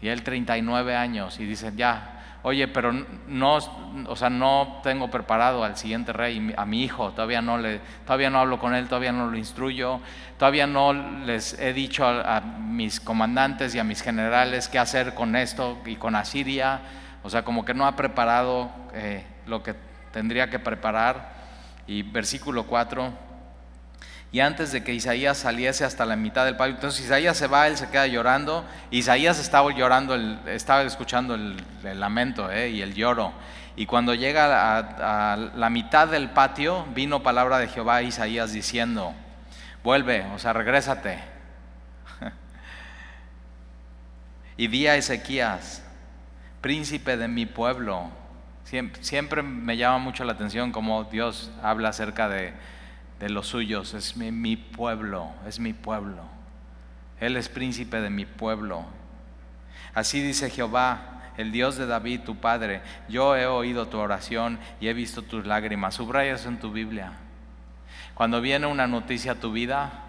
Y 0.00 0.09
él 0.09 0.23
39 0.23 0.95
años 0.95 1.41
y 1.41 1.45
dice, 1.47 1.73
ya, 1.75 2.22
oye, 2.42 2.68
pero 2.68 2.92
no, 3.28 3.58
o 4.06 4.16
sea, 4.16 4.30
no 4.30 4.80
tengo 4.82 5.11
preparado 5.11 5.64
al 5.64 5.76
siguiente 5.76 6.12
rey, 6.12 6.52
a 6.56 6.64
mi 6.64 6.82
hijo, 6.82 7.11
todavía 7.12 7.40
no, 7.40 7.58
le, 7.58 7.80
todavía 8.04 8.30
no 8.30 8.40
hablo 8.40 8.58
con 8.58 8.75
él, 8.75 8.88
todavía 8.88 9.12
no 9.12 9.30
lo 9.30 9.37
instruyo, 9.37 10.00
todavía 10.38 10.66
no 10.66 10.92
les 10.92 11.58
he 11.58 11.72
dicho 11.72 12.04
a, 12.06 12.40
mis 12.40 13.00
comandantes 13.00 13.75
y 13.75 13.78
a 13.78 13.84
mis 13.84 14.02
generales 14.02 14.68
qué 14.68 14.78
hacer 14.78 15.14
con 15.14 15.37
esto 15.37 15.78
y 15.87 15.96
con 15.96 16.16
Asiria, 16.16 16.80
o 17.22 17.30
sea, 17.30 17.44
como 17.44 17.64
que 17.64 17.75
no 17.75 17.87
ha 17.87 17.94
preparado 17.94 18.70
eh, 18.92 19.25
lo 19.46 19.62
que 19.62 19.75
tendría 20.12 20.50
que 20.50 20.58
preparar. 20.58 21.42
Y 21.87 22.02
versículo 22.02 22.66
4, 22.66 23.12
y 24.33 24.41
antes 24.41 24.73
de 24.73 24.83
que 24.83 24.95
Isaías 24.95 25.37
saliese 25.37 25.85
hasta 25.85 26.07
la 26.07 26.17
mitad 26.17 26.47
del 26.47 26.57
patio, 26.57 26.77
entonces 26.77 27.05
Isaías 27.05 27.37
se 27.37 27.49
va, 27.49 27.67
él 27.67 27.77
se 27.77 27.91
queda 27.91 28.07
llorando. 28.07 28.65
Isaías 28.91 29.39
estaba 29.39 29.71
llorando, 29.75 30.15
estaba 30.49 30.83
escuchando 30.85 31.35
el, 31.35 31.62
lamento 31.83 32.51
eh, 32.51 32.71
y 32.71 32.81
el 32.81 32.95
lloro. 32.95 33.35
Y 33.77 33.85
cuando 33.85 34.15
llega 34.15 34.79
a, 34.79 35.37
la 35.37 35.69
mitad 35.69 36.09
del 36.09 36.31
patio, 36.31 36.87
vino 36.95 37.23
palabra 37.23 37.59
de 37.59 37.69
Jehová 37.69 37.97
a 37.97 38.03
Isaías 38.03 38.55
diciendo, 38.55 39.12
vuelve, 39.85 40.25
o 40.35 40.39
sea, 40.39 40.55
regrésate. 40.55 41.19
y 44.57 44.67
di 44.67 44.87
a 44.87 44.97
Ezequías, 44.97 45.83
príncipe 46.62 47.19
de 47.19 47.29
mi 47.29 47.45
pueblo. 47.45 48.11
siempre 49.03 49.43
me 49.43 49.77
llama 49.77 49.99
mucho 49.99 50.25
la 50.25 50.33
atención 50.33 50.73
cómo 50.73 51.05
Dios 51.05 51.51
habla 51.62 51.91
acerca 51.91 52.31
de 52.31 52.55
de 53.23 53.29
los 53.29 53.47
suyos, 53.47 53.95
es 53.95 54.17
mi, 54.17 54.57
pueblo, 54.57 55.31
es 55.47 55.61
mi 55.61 55.73
pueblo. 55.73 56.25
Él 57.21 57.37
es 57.37 57.49
príncipe 57.49 58.00
de 58.00 58.11
mi 58.11 58.26
pueblo. 58.26 58.85
Así 59.95 60.21
dice 60.21 60.50
Jehová, 60.50 61.31
el 61.37 61.52
Dios 61.52 61.76
de 61.76 61.87
David, 61.87 62.23
tu 62.23 62.35
padre, 62.38 62.83
yo 63.09 63.37
he 63.37 63.47
oído 63.47 63.87
tu 63.87 63.99
oración 63.99 64.59
y 64.81 64.88
he 64.88 64.93
visto 64.93 65.23
tus 65.23 65.47
lágrimas. 65.47 65.95
Subrayas 65.95 66.47
en 66.47 66.59
tu 66.59 66.73
Biblia. 66.73 67.12
Cuando 68.14 68.41
viene 68.41 68.67
una 68.67 68.88
noticia 68.88 69.33
a 69.33 69.37
tu 69.37 69.52
vida 69.52 70.02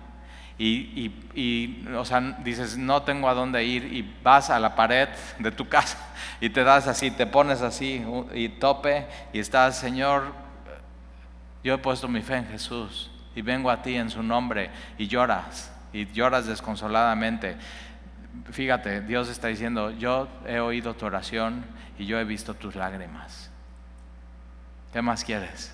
y, 0.58 1.12
y, 1.36 1.86
o 1.96 2.06
sea, 2.06 2.20
dices, 2.44 2.80
no 2.80 3.04
tengo 3.04 3.30
a 3.30 3.36
dónde 3.36 3.64
ir 3.64 3.94
y 3.94 4.12
vas 4.24 4.50
a 4.50 4.60
la 4.60 4.76
pared 4.76 5.10
de 5.38 5.52
tu 5.52 5.68
casa 5.70 6.00
y 6.42 6.50
te 6.50 6.64
das 6.64 6.88
así, 6.88 7.12
te 7.12 7.28
pones 7.28 7.62
así 7.62 8.04
y 8.34 8.50
tope 8.50 9.06
y 9.34 9.38
estás, 9.38 9.78
Señor, 9.78 10.43
yo 11.64 11.74
he 11.74 11.78
puesto 11.78 12.08
mi 12.08 12.22
fe 12.22 12.36
en 12.36 12.48
Jesús 12.48 13.10
y 13.36 13.42
vengo 13.42 13.72
a 13.72 13.82
ti 13.82 13.96
en 13.96 14.10
su 14.10 14.22
nombre 14.22 14.70
y 14.98 15.08
lloras 15.08 15.74
y 15.94 16.06
lloras 16.08 16.46
desconsoladamente. 16.46 17.56
Fíjate, 18.52 19.02
Dios 19.02 19.30
está 19.30 19.48
diciendo, 19.48 19.92
yo 19.92 20.28
he 20.46 20.60
oído 20.60 20.96
tu 20.96 21.06
oración 21.06 21.64
y 21.98 22.06
yo 22.06 22.20
he 22.20 22.26
visto 22.26 22.54
tus 22.56 22.76
lágrimas. 22.76 23.50
¿Qué 24.92 25.02
más 25.02 25.24
quieres? 25.24 25.74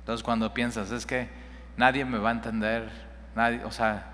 Entonces 0.00 0.24
cuando 0.24 0.54
piensas, 0.54 0.90
es 0.90 1.04
que 1.04 1.28
nadie 1.76 2.06
me 2.06 2.16
va 2.16 2.30
a 2.30 2.32
entender, 2.32 2.90
nadie, 3.34 3.62
o 3.64 3.70
sea, 3.70 4.06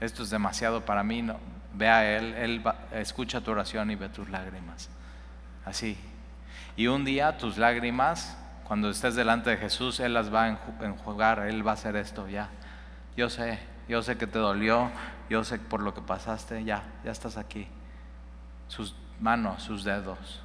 esto 0.00 0.22
es 0.22 0.30
demasiado 0.30 0.86
para 0.86 1.02
mí, 1.02 1.20
no, 1.20 1.38
Ve 1.76 1.88
a 1.88 2.16
Él, 2.16 2.34
Él 2.34 2.64
escucha 2.92 3.42
tu 3.42 3.50
oración 3.50 3.90
y 3.90 3.96
ve 3.96 4.08
tus 4.08 4.30
lágrimas. 4.30 4.88
Así. 5.64 5.98
Y 6.74 6.86
un 6.86 7.04
día 7.04 7.36
tus 7.36 7.58
lágrimas, 7.58 8.36
cuando 8.64 8.88
estés 8.88 9.14
delante 9.14 9.50
de 9.50 9.56
Jesús, 9.58 10.00
Él 10.00 10.14
las 10.14 10.32
va 10.32 10.44
a 10.44 10.48
enjugar, 10.82 11.40
Él 11.40 11.66
va 11.66 11.72
a 11.72 11.74
hacer 11.74 11.96
esto 11.96 12.28
ya. 12.28 12.48
Yo 13.16 13.28
sé, 13.28 13.58
yo 13.88 14.02
sé 14.02 14.16
que 14.16 14.26
te 14.26 14.38
dolió, 14.38 14.90
yo 15.28 15.44
sé 15.44 15.58
por 15.58 15.82
lo 15.82 15.92
que 15.92 16.00
pasaste, 16.00 16.64
ya, 16.64 16.82
ya 17.04 17.10
estás 17.10 17.36
aquí. 17.36 17.68
Sus 18.68 18.94
manos, 19.20 19.62
sus 19.62 19.84
dedos. 19.84 20.42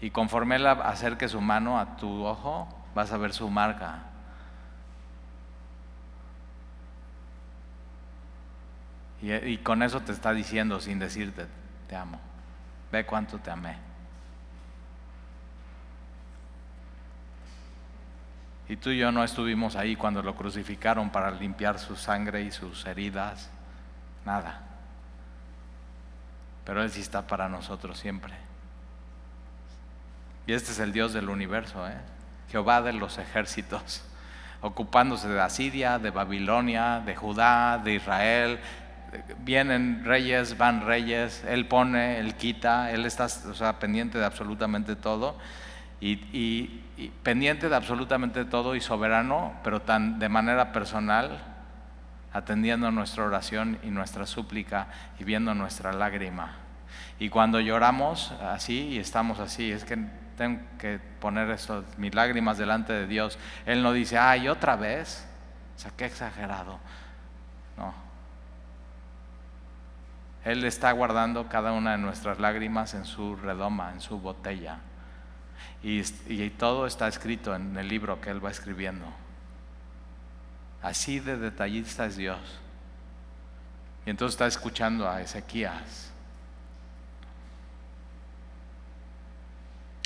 Y 0.00 0.10
conforme 0.10 0.56
Él 0.56 0.66
acerque 0.66 1.28
su 1.28 1.40
mano 1.40 1.78
a 1.78 1.96
tu 1.96 2.24
ojo, 2.24 2.68
vas 2.94 3.12
a 3.12 3.16
ver 3.16 3.32
su 3.32 3.48
marca. 3.48 4.02
Y, 9.22 9.58
con 9.58 9.82
eso 9.82 10.00
te 10.00 10.12
está 10.12 10.32
diciendo 10.32 10.80
sin 10.80 10.98
decirte, 10.98 11.46
te 11.88 11.96
amo. 11.96 12.20
Ve 12.92 13.06
cuánto 13.06 13.38
te 13.38 13.50
amé. 13.50 13.76
Y 18.68 18.76
tú 18.76 18.90
y 18.90 18.98
yo 18.98 19.12
no 19.12 19.24
estuvimos 19.24 19.76
ahí 19.76 19.96
cuando 19.96 20.22
lo 20.22 20.34
crucificaron 20.34 21.10
para 21.10 21.30
limpiar 21.30 21.78
su 21.78 21.96
sangre 21.96 22.42
y 22.42 22.50
sus 22.50 22.84
heridas. 22.86 23.50
Nada. 24.24 24.62
Pero 26.64 26.82
Él 26.82 26.90
sí 26.90 27.00
está 27.00 27.26
para 27.26 27.48
nosotros 27.48 27.98
siempre. 27.98 28.34
Y 30.46 30.52
este 30.52 30.72
es 30.72 30.78
el 30.78 30.92
Dios 30.92 31.12
del 31.12 31.28
universo, 31.28 31.86
¿eh? 31.88 31.96
Jehová 32.50 32.82
de 32.82 32.92
los 32.92 33.18
ejércitos, 33.18 34.02
ocupándose 34.60 35.28
de 35.28 35.40
Asiria, 35.40 35.98
de 35.98 36.10
Babilonia, 36.10 37.00
de 37.04 37.16
Judá, 37.16 37.78
de 37.78 37.94
Israel, 37.94 38.60
vienen 39.38 40.04
reyes, 40.04 40.56
van 40.58 40.86
reyes, 40.86 41.44
Él 41.48 41.66
pone, 41.66 42.18
Él 42.18 42.34
quita, 42.34 42.90
Él 42.90 43.06
está 43.06 43.28
pendiente 43.78 44.18
de 44.18 44.24
absolutamente 44.24 44.96
todo 44.96 45.36
y, 46.00 46.80
pendiente 47.22 47.68
de 47.68 47.76
absolutamente 47.76 48.44
todo 48.44 48.74
y 48.76 48.80
soberano, 48.80 49.54
pero 49.64 49.82
tan 49.82 50.18
de 50.18 50.28
manera 50.28 50.72
personal, 50.72 51.38
atendiendo 52.32 52.90
nuestra 52.90 53.24
oración 53.24 53.78
y 53.82 53.88
nuestra 53.88 54.26
súplica 54.26 54.88
y 55.18 55.24
viendo 55.24 55.54
nuestra 55.54 55.92
lágrima. 55.92 56.56
Y 57.18 57.28
cuando 57.28 57.60
lloramos 57.60 58.32
así 58.42 58.88
y 58.88 58.98
estamos 58.98 59.38
así, 59.40 59.70
es 59.70 59.84
que 59.84 59.98
tengo 60.36 60.60
que 60.78 60.98
poner 61.20 61.56
mis 61.96 62.14
lágrimas 62.14 62.58
delante 62.58 62.92
de 62.92 63.06
Dios. 63.06 63.38
Él 63.66 63.82
no 63.82 63.92
dice, 63.92 64.18
ay, 64.18 64.48
otra 64.48 64.76
vez. 64.76 65.26
O 65.76 65.78
sea, 65.78 65.92
qué 65.96 66.06
exagerado. 66.06 66.78
No, 67.76 67.94
él 70.44 70.62
está 70.64 70.92
guardando 70.92 71.48
cada 71.48 71.72
una 71.72 71.92
de 71.92 71.98
nuestras 71.98 72.38
lágrimas 72.38 72.92
en 72.92 73.06
su 73.06 73.34
redoma, 73.34 73.92
en 73.92 74.00
su 74.00 74.20
botella. 74.20 74.78
Y, 75.82 76.02
todo 76.50 76.86
está 76.86 77.08
escrito 77.08 77.54
en 77.54 77.76
el 77.76 77.88
libro 77.88 78.20
que 78.20 78.30
Él 78.30 78.44
va 78.44 78.50
escribiendo. 78.50 79.06
Así 80.82 81.20
de 81.20 81.38
detallista 81.38 82.06
es 82.06 82.16
Dios. 82.16 82.38
Y 84.04 84.10
entonces 84.10 84.34
está 84.34 84.46
escuchando 84.46 85.08
a 85.08 85.22
Ezequías. 85.22 86.10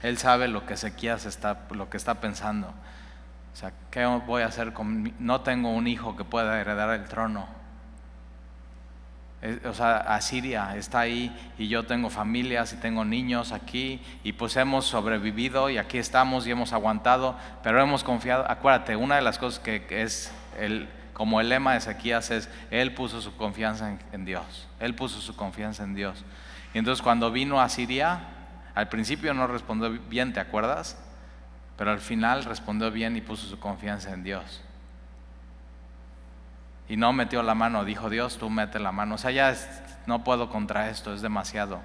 Él 0.02 0.18
sabe 0.18 0.46
lo 0.46 0.66
que 0.66 0.74
Ezequías 0.74 1.26
está, 1.26 1.66
lo 1.70 1.90
que 1.90 1.96
está 1.96 2.20
pensando. 2.20 2.68
O 3.52 3.56
sea, 3.56 3.72
¿qué 3.90 4.04
voy 4.04 4.42
a 4.42 4.46
hacer 4.46 4.72
con 4.72 5.12
No 5.18 5.40
tengo 5.40 5.70
un 5.70 5.88
hijo 5.88 6.16
que 6.16 6.24
pueda 6.24 6.60
heredar 6.60 6.90
el 6.90 7.08
trono. 7.08 7.57
O 9.66 9.72
sea, 9.72 9.98
Asiria 9.98 10.76
está 10.76 10.98
ahí 11.00 11.32
y 11.58 11.68
yo 11.68 11.86
tengo 11.86 12.10
familias 12.10 12.72
y 12.72 12.76
tengo 12.76 13.04
niños 13.04 13.52
aquí 13.52 14.02
y 14.24 14.32
pues 14.32 14.56
hemos 14.56 14.86
sobrevivido 14.86 15.70
y 15.70 15.78
aquí 15.78 15.98
estamos 15.98 16.44
y 16.46 16.50
hemos 16.50 16.72
aguantado, 16.72 17.36
pero 17.62 17.80
hemos 17.80 18.02
confiado. 18.02 18.44
Acuérdate, 18.50 18.96
una 18.96 19.14
de 19.14 19.22
las 19.22 19.38
cosas 19.38 19.60
que, 19.60 19.86
es 19.90 20.32
el, 20.58 20.88
como 21.12 21.40
el 21.40 21.50
lema 21.50 21.72
de 21.72 21.78
Ezequías 21.78 22.32
es, 22.32 22.50
Él 22.72 22.94
puso 22.94 23.20
su 23.20 23.36
confianza 23.36 23.96
en, 24.12 24.24
Dios, 24.24 24.66
Él 24.80 24.96
puso 24.96 25.20
su 25.20 25.36
confianza 25.36 25.84
en 25.84 25.94
Dios. 25.94 26.24
Y 26.74 26.78
entonces 26.78 27.00
cuando 27.00 27.30
vino 27.30 27.60
a 27.60 27.68
Siria, 27.68 28.20
al 28.74 28.88
principio 28.88 29.34
no 29.34 29.46
respondió 29.46 29.90
bien, 30.10 30.32
¿te 30.32 30.40
acuerdas? 30.40 30.98
Pero 31.76 31.92
al 31.92 32.00
final 32.00 32.44
respondió 32.44 32.90
bien 32.90 33.16
y 33.16 33.20
puso 33.20 33.46
su 33.46 33.60
confianza 33.60 34.12
en 34.12 34.24
Dios 34.24 34.62
y 36.88 36.96
no 36.96 37.12
metió 37.12 37.42
la 37.42 37.54
mano, 37.54 37.84
dijo 37.84 38.08
Dios, 38.08 38.38
tú 38.38 38.48
mete 38.48 38.78
la 38.78 38.92
mano. 38.92 39.16
O 39.16 39.18
sea, 39.18 39.30
ya 39.30 39.54
no 40.06 40.24
puedo 40.24 40.48
contra 40.48 40.88
esto, 40.88 41.12
es 41.12 41.20
demasiado. 41.20 41.80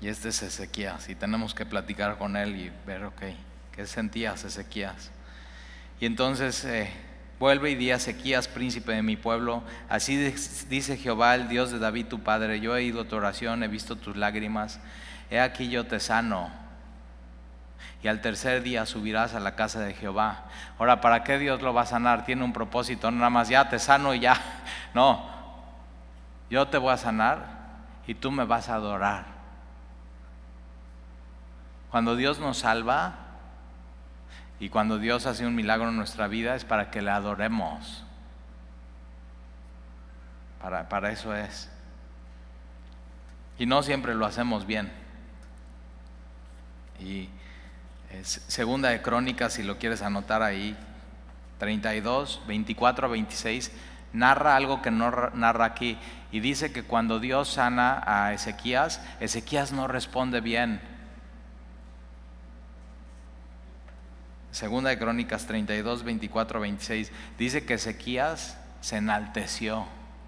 Y 0.00 0.08
este 0.08 0.30
es 0.30 0.42
Ezequías 0.42 1.08
y 1.08 1.14
tenemos 1.14 1.54
que 1.54 1.66
platicar 1.66 2.16
con 2.18 2.36
él 2.36 2.56
y 2.56 2.72
ver, 2.86 3.04
ok, 3.04 3.22
¿qué 3.72 3.86
sentías 3.86 4.44
Ezequías? 4.44 5.10
Y 6.00 6.06
entonces 6.06 6.64
eh, 6.64 6.90
vuelve 7.38 7.70
y 7.70 7.74
di 7.74 7.90
a 7.90 7.96
Ezequías, 7.96 8.48
príncipe 8.48 8.92
de 8.92 9.02
mi 9.02 9.16
pueblo, 9.16 9.62
así 9.90 10.16
dice 10.70 10.96
Jehová, 10.96 11.34
el 11.34 11.48
Dios 11.48 11.70
de 11.70 11.78
David 11.78 12.06
tu 12.06 12.20
padre, 12.20 12.60
yo 12.60 12.74
he 12.76 12.82
ido 12.82 13.02
a 13.02 13.08
tu 13.08 13.16
oración, 13.16 13.62
he 13.62 13.68
visto 13.68 13.96
tus 13.96 14.16
lágrimas, 14.16 14.80
he 15.30 15.38
aquí 15.38 15.68
yo 15.68 15.86
te 15.86 16.00
sano. 16.00 16.50
Y 18.02 18.08
al 18.08 18.20
tercer 18.20 18.62
día 18.62 18.86
subirás 18.86 19.34
a 19.34 19.40
la 19.40 19.56
casa 19.56 19.80
de 19.80 19.94
Jehová. 19.94 20.44
Ahora, 20.78 21.00
¿para 21.00 21.22
qué 21.22 21.38
Dios 21.38 21.60
lo 21.60 21.74
va 21.74 21.82
a 21.82 21.86
sanar? 21.86 22.24
Tiene 22.24 22.44
un 22.44 22.52
propósito, 22.52 23.10
nada 23.10 23.30
más 23.30 23.48
ya 23.48 23.68
te 23.68 23.78
sano 23.78 24.14
y 24.14 24.20
ya. 24.20 24.36
No, 24.94 25.24
yo 26.50 26.66
te 26.66 26.78
voy 26.78 26.92
a 26.92 26.96
sanar 26.96 27.46
y 28.06 28.14
tú 28.14 28.32
me 28.32 28.44
vas 28.44 28.68
a 28.68 28.74
adorar. 28.74 29.24
Cuando 31.90 32.16
Dios 32.16 32.40
nos 32.40 32.58
salva 32.58 33.14
y 34.58 34.68
cuando 34.68 34.98
Dios 34.98 35.26
hace 35.26 35.46
un 35.46 35.54
milagro 35.54 35.90
en 35.90 35.96
nuestra 35.96 36.26
vida 36.26 36.56
es 36.56 36.64
para 36.64 36.90
que 36.90 37.02
le 37.02 37.10
adoremos. 37.10 38.04
Para, 40.60 40.88
para 40.88 41.12
eso 41.12 41.34
es. 41.34 41.70
Y 43.58 43.66
no 43.66 43.82
siempre 43.82 44.14
lo 44.14 44.26
hacemos 44.26 44.66
bien. 44.66 44.90
Y 46.98 47.28
segunda 48.22 48.90
de 48.90 49.02
Crónicas, 49.02 49.54
si 49.54 49.62
lo 49.62 49.78
quieres 49.78 50.02
anotar 50.02 50.42
ahí, 50.42 50.76
32, 51.58 52.42
24 52.46 53.06
a 53.06 53.10
26, 53.10 53.70
narra 54.12 54.56
algo 54.56 54.82
que 54.82 54.90
no 54.90 55.30
narra 55.34 55.64
aquí. 55.64 55.98
Y 56.32 56.40
dice 56.40 56.72
que 56.72 56.82
cuando 56.82 57.20
Dios 57.20 57.50
sana 57.50 58.02
a 58.06 58.32
Ezequías, 58.32 59.00
Ezequías 59.20 59.72
no 59.72 59.88
responde 59.88 60.40
bien. 60.40 60.80
Segunda 64.50 64.90
de 64.90 64.98
Crónicas 64.98 65.46
32, 65.46 66.02
24, 66.02 66.60
26, 66.60 67.12
dice 67.38 67.64
que 67.64 67.74
Ezequías 67.74 68.58
se 68.80 68.96
enalteció. 68.96 69.86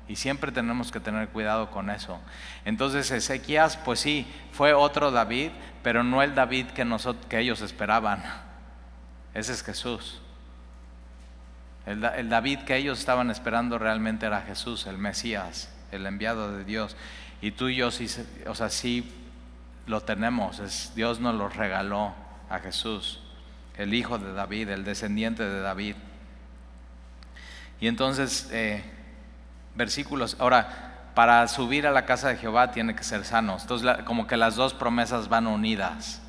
Y 0.08 0.16
siempre 0.16 0.52
tenemos 0.52 0.90
que 0.90 1.00
tener 1.00 1.28
cuidado 1.28 1.70
con 1.70 1.90
eso. 1.90 2.20
Entonces 2.64 3.10
Ezequías, 3.10 3.76
pues 3.76 4.00
sí, 4.00 4.26
fue 4.52 4.74
otro 4.74 5.10
David, 5.10 5.50
pero 5.82 6.02
no 6.02 6.22
el 6.22 6.34
David 6.34 6.66
que, 6.68 6.84
nosotros, 6.84 7.24
que 7.26 7.38
ellos 7.38 7.60
esperaban. 7.60 8.22
Ese 9.34 9.52
es 9.52 9.62
Jesús. 9.62 10.20
El, 11.86 12.04
el, 12.04 12.28
David 12.28 12.60
que 12.60 12.76
ellos 12.76 12.98
estaban 12.98 13.30
esperando 13.30 13.78
realmente 13.78 14.26
era 14.26 14.42
Jesús, 14.42 14.86
el 14.86 14.98
Mesías, 14.98 15.72
el 15.90 16.06
enviado 16.06 16.56
de 16.56 16.64
Dios. 16.64 16.96
Y 17.40 17.52
tú 17.52 17.68
y 17.68 17.76
yo 17.76 17.90
sí, 17.90 18.06
o 18.46 18.54
sea, 18.54 18.70
sí 18.70 19.10
lo 19.86 20.00
tenemos. 20.00 20.94
Dios 20.94 21.20
nos 21.20 21.34
lo 21.34 21.48
regaló 21.48 22.14
a 22.48 22.58
Jesús, 22.58 23.20
el 23.76 23.94
hijo 23.94 24.18
de 24.18 24.32
David, 24.32 24.68
el 24.68 24.84
descendiente 24.84 25.42
de 25.42 25.60
David. 25.60 25.96
Y 27.80 27.88
entonces, 27.88 28.48
eh, 28.52 28.84
versículos, 29.74 30.36
ahora, 30.38 30.92
para 31.14 31.46
subir 31.48 31.86
a 31.86 31.90
la 31.90 32.06
casa 32.06 32.28
de 32.28 32.36
Jehová 32.36 32.72
tiene 32.72 32.94
que 32.94 33.04
ser 33.04 33.24
sanos. 33.24 33.62
Entonces, 33.62 34.02
como 34.04 34.26
que 34.26 34.36
las 34.36 34.56
dos 34.56 34.74
promesas 34.74 35.28
van 35.28 35.46
unidas. 35.46 36.22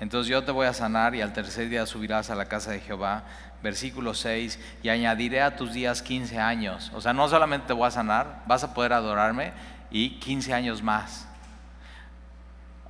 Entonces 0.00 0.28
yo 0.28 0.44
te 0.44 0.52
voy 0.52 0.66
a 0.66 0.72
sanar 0.72 1.14
y 1.14 1.20
al 1.20 1.32
tercer 1.32 1.68
día 1.68 1.86
subirás 1.86 2.30
a 2.30 2.34
la 2.34 2.46
casa 2.46 2.70
de 2.70 2.80
Jehová. 2.80 3.24
Versículo 3.62 4.12
6, 4.12 4.58
y 4.82 4.90
añadiré 4.90 5.40
a 5.40 5.56
tus 5.56 5.72
días 5.72 6.02
15 6.02 6.38
años. 6.38 6.92
O 6.94 7.00
sea, 7.00 7.14
no 7.14 7.28
solamente 7.28 7.68
te 7.68 7.72
voy 7.72 7.86
a 7.86 7.90
sanar, 7.90 8.42
vas 8.46 8.62
a 8.62 8.74
poder 8.74 8.92
adorarme 8.92 9.52
y 9.90 10.18
15 10.20 10.52
años 10.52 10.82
más. 10.82 11.26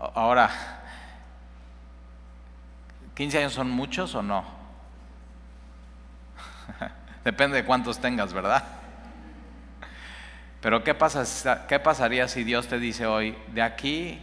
Ahora, 0.00 0.50
¿15 3.14 3.38
años 3.38 3.52
son 3.52 3.70
muchos 3.70 4.14
o 4.16 4.22
no? 4.22 4.44
Depende 7.24 7.58
de 7.58 7.64
cuántos 7.64 8.00
tengas, 8.00 8.32
¿verdad? 8.32 8.64
Pero 10.64 10.82
¿qué, 10.82 10.94
pasa, 10.94 11.66
¿qué 11.66 11.78
pasaría 11.78 12.26
si 12.26 12.42
Dios 12.42 12.66
te 12.68 12.78
dice 12.78 13.04
hoy, 13.04 13.36
de 13.48 13.60
aquí 13.60 14.18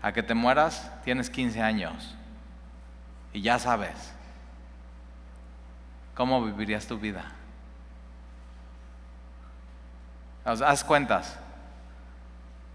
a 0.00 0.12
que 0.12 0.22
te 0.22 0.32
mueras 0.32 0.88
tienes 1.02 1.28
15 1.28 1.60
años 1.60 2.14
y 3.32 3.42
ya 3.42 3.58
sabes? 3.58 4.14
¿Cómo 6.14 6.44
vivirías 6.44 6.86
tu 6.86 7.00
vida? 7.00 7.24
haz 10.44 10.84
cuentas. 10.84 11.36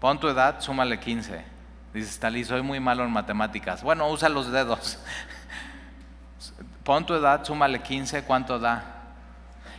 Pon 0.00 0.20
tu 0.20 0.28
edad, 0.28 0.60
súmale 0.60 1.00
15. 1.00 1.42
Dices, 1.94 2.20
Talí, 2.20 2.44
soy 2.44 2.60
muy 2.60 2.78
malo 2.78 3.04
en 3.04 3.10
matemáticas. 3.10 3.82
Bueno, 3.82 4.06
usa 4.10 4.28
los 4.28 4.52
dedos. 4.52 4.98
Pon 6.84 7.06
tu 7.06 7.14
edad, 7.14 7.42
súmale 7.42 7.80
15, 7.80 8.24
¿cuánto 8.24 8.58
da? 8.58 8.97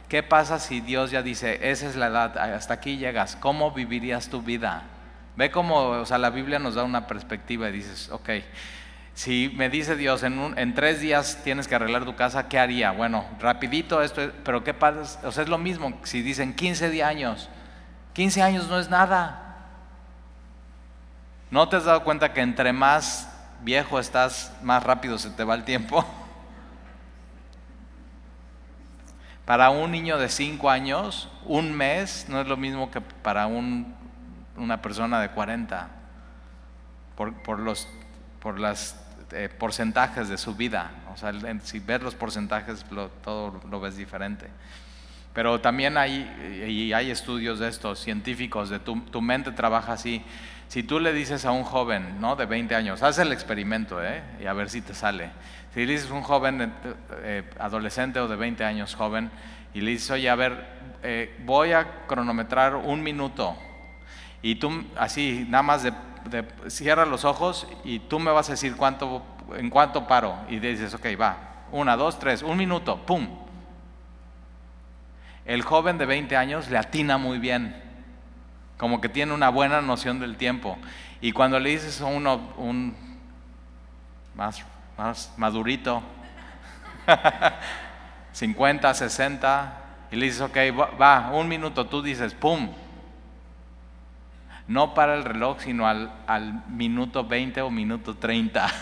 ¿Qué 0.10 0.24
pasa 0.24 0.58
si 0.58 0.82
Dios 0.82 1.12
ya 1.12 1.22
dice, 1.22 1.70
esa 1.70 1.88
es 1.88 1.96
la 1.96 2.08
edad, 2.08 2.36
hasta 2.36 2.74
aquí 2.74 2.98
llegas? 2.98 3.36
¿Cómo 3.36 3.72
vivirías 3.72 4.28
tu 4.28 4.42
vida? 4.42 4.82
Ve 5.36 5.52
cómo, 5.52 5.76
o 5.78 6.06
sea, 6.08 6.18
la 6.18 6.32
Biblia 6.32 6.58
nos 6.58 6.74
da 6.74 6.84
una 6.84 7.06
perspectiva 7.06 7.70
y 7.70 7.74
dices, 7.74 8.10
ok, 8.10 8.30
si 9.14 9.54
me 9.56 9.70
dice 9.70 9.96
Dios, 9.96 10.24
en, 10.24 10.58
en 10.58 10.74
tres 10.74 11.00
días 11.00 11.42
tienes 11.44 11.68
que 11.68 11.76
arreglar 11.76 12.06
tu 12.06 12.16
casa, 12.16 12.50
¿qué 12.50 12.58
haría? 12.58 12.90
Bueno, 12.90 13.24
rapidito 13.40 14.02
esto, 14.02 14.32
pero 14.44 14.64
¿qué 14.64 14.74
pasa? 14.74 15.28
O 15.28 15.32
sea, 15.32 15.44
es 15.44 15.50
lo 15.50 15.60
mismo, 15.60 15.94
si 16.02 16.24
dicen 16.24 16.56
15 16.56 17.04
años, 17.04 17.48
15 18.14 18.42
años 18.42 18.68
no 18.68 18.80
es 18.80 18.90
nada. 18.90 19.46
¿No 21.52 21.70
te 21.70 21.78
has 21.78 21.86
dado 21.86 22.04
cuenta 22.04 22.34
que 22.34 22.42
entre 22.42 22.74
más 22.74 23.32
viejo 23.62 24.00
estás, 24.00 24.54
más 24.64 24.84
rápido 24.84 25.20
se 25.20 25.30
te 25.30 25.44
va 25.44 25.54
el 25.54 25.66
tiempo? 25.66 26.04
Para 29.50 29.72
un 29.72 29.90
niño 29.90 30.20
de 30.20 30.30
5 30.30 30.70
años, 30.70 31.28
un 31.44 31.76
mes 31.76 32.28
no 32.30 32.40
es 32.40 32.46
lo 32.46 32.56
mismo 32.56 32.92
que 32.92 33.02
para 33.02 33.48
una 33.48 34.80
persona 34.84 35.20
de 35.20 35.30
40, 35.30 35.90
por, 37.16 37.58
los 37.58 37.88
por 38.40 38.60
las, 38.60 39.04
eh, 39.32 39.50
porcentajes 39.50 40.30
de 40.30 40.38
su 40.38 40.54
vida. 40.54 40.92
O 41.12 41.18
sea, 41.18 41.34
si 41.64 41.80
ves 41.80 42.04
los 42.04 42.14
porcentajes, 42.14 42.86
todo 43.24 43.60
lo 43.68 43.80
ves 43.80 43.98
diferente. 43.98 44.52
Pero 45.34 45.60
también 45.60 45.98
hay, 45.98 46.68
y 46.68 46.94
hay 46.94 47.10
estudios 47.10 47.58
de 47.58 47.70
estos, 47.70 47.98
científicos, 48.00 48.70
de 48.70 48.78
tu, 48.78 49.02
tu, 49.02 49.20
mente 49.20 49.52
trabaja 49.52 49.94
así. 49.94 50.24
Si 50.68 50.84
tú 50.84 51.00
le 51.00 51.12
dices 51.12 51.46
a 51.46 51.52
un 51.52 51.64
joven 51.64 52.22
¿no? 52.22 52.36
de 52.36 52.46
20 52.46 52.76
años, 52.76 53.02
haz 53.02 53.18
el 53.18 53.32
experimento 53.32 54.04
¿eh? 54.04 54.22
y 54.40 54.46
a 54.46 54.54
ver 54.54 54.70
si 54.70 54.82
te 54.82 54.94
sale. 54.94 55.32
Si 55.74 55.86
le 55.86 55.94
dices 55.94 56.10
un 56.10 56.24
joven 56.24 56.62
eh, 56.62 56.70
eh, 57.24 57.50
adolescente 57.60 58.20
o 58.20 58.28
de 58.28 58.36
20 58.36 58.64
años 58.66 58.96
joven 58.96 59.30
y 59.74 59.82
le 59.82 59.92
dices, 59.92 60.12
oye, 60.12 60.30
a 60.30 60.36
ver, 60.36 60.66
eh, 61.04 61.36
voy 61.46 61.74
a 61.74 62.06
cronometrar 62.08 62.76
un 62.76 63.04
minuto 63.04 63.56
y 64.42 64.56
tú 64.56 64.84
así, 64.98 65.46
nada 65.50 65.64
más 65.64 65.84
de, 65.84 65.94
cierra 66.68 67.06
los 67.06 67.26
ojos 67.26 67.68
y 67.84 68.00
tú 68.00 68.20
me 68.20 68.32
vas 68.32 68.50
a 68.50 68.54
decir 68.54 68.76
cuánto, 68.76 69.24
en 69.56 69.70
cuánto 69.70 70.08
paro. 70.08 70.36
Y 70.50 70.60
dices, 70.60 70.94
ok, 70.94 71.06
va, 71.20 71.66
una, 71.72 71.96
dos, 71.96 72.20
tres, 72.20 72.42
un 72.42 72.58
minuto, 72.58 72.98
¡pum! 73.06 73.28
El 75.46 75.64
joven 75.64 75.98
de 75.98 76.06
20 76.06 76.38
años 76.38 76.70
le 76.70 76.78
atina 76.78 77.18
muy 77.18 77.40
bien, 77.40 77.76
como 78.78 79.02
que 79.02 79.10
tiene 79.10 79.34
una 79.34 79.50
buena 79.50 79.82
noción 79.82 80.20
del 80.20 80.38
tiempo. 80.38 80.78
Y 81.22 81.32
cuando 81.32 81.60
le 81.60 81.72
dices 81.72 82.02
a 82.02 82.06
uno, 82.06 82.54
un 82.58 82.96
más 84.36 84.64
más 85.00 85.32
madurito, 85.38 86.04
50, 88.34 88.94
60, 88.94 89.74
y 90.12 90.18
le 90.18 90.26
dices, 90.26 90.42
ok, 90.42 90.58
va, 91.00 91.32
un 91.32 91.48
minuto, 91.48 91.86
tú 91.86 92.02
dices, 92.02 92.34
¡pum! 92.34 92.70
No 94.68 94.94
para 94.94 95.16
el 95.16 95.24
reloj, 95.24 95.62
sino 95.62 95.88
al, 95.88 96.64
minuto 96.68 97.24
20 97.24 97.62
o 97.62 97.72
minuto 97.72 98.16
30. 98.16 98.68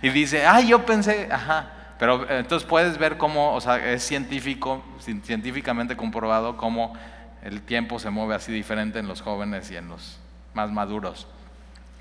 Y 0.00 0.10
dice, 0.10 0.46
ay, 0.46 0.68
yo 0.68 0.86
pensé, 0.86 1.28
ajá. 1.30 1.70
Pero 1.98 2.22
eh, 2.28 2.38
entonces 2.38 2.68
puedes 2.68 2.98
ver 2.98 3.16
cómo, 3.16 3.52
o 3.52 3.60
sea, 3.60 3.76
es 3.84 4.04
científico, 4.04 4.84
científicamente 5.00 5.96
comprobado 5.96 6.56
cómo 6.56 6.94
el 7.42 7.62
tiempo 7.62 7.98
se 7.98 8.10
mueve 8.10 8.36
así 8.36 8.52
diferente 8.52 9.00
en 9.00 9.08
los 9.08 9.22
jóvenes 9.22 9.70
y 9.72 9.76
en 9.76 9.88
los 9.88 10.20
más 10.54 10.70
maduros. 10.70 11.26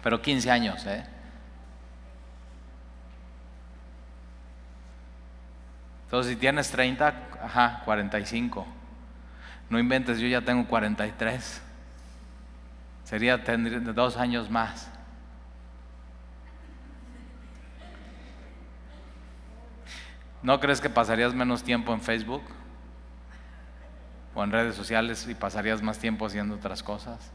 Pero 0.04 0.22
15 0.22 0.52
años, 0.52 0.86
¿eh? 0.86 1.04
Entonces, 6.12 6.34
si 6.34 6.38
tienes 6.38 6.70
30, 6.70 7.14
ajá, 7.42 7.84
45. 7.86 8.68
No 9.70 9.80
inventes, 9.80 10.20
yo 10.20 10.28
ya 10.28 10.42
tengo 10.42 10.68
43. 10.68 11.62
Sería 13.06 13.42
tener 13.46 13.94
dos 13.94 14.18
años 14.18 14.50
más. 14.50 14.92
¿No 20.44 20.60
crees 20.60 20.82
que 20.82 20.90
pasarías 20.90 21.34
menos 21.34 21.64
tiempo 21.64 21.94
en 21.94 22.02
Facebook 22.02 22.44
o 24.36 24.44
en 24.44 24.52
redes 24.52 24.76
sociales 24.76 25.26
y 25.30 25.34
pasarías 25.34 25.82
más 25.82 25.98
tiempo 25.98 26.26
haciendo 26.26 26.56
otras 26.56 26.84
cosas? 26.84 27.32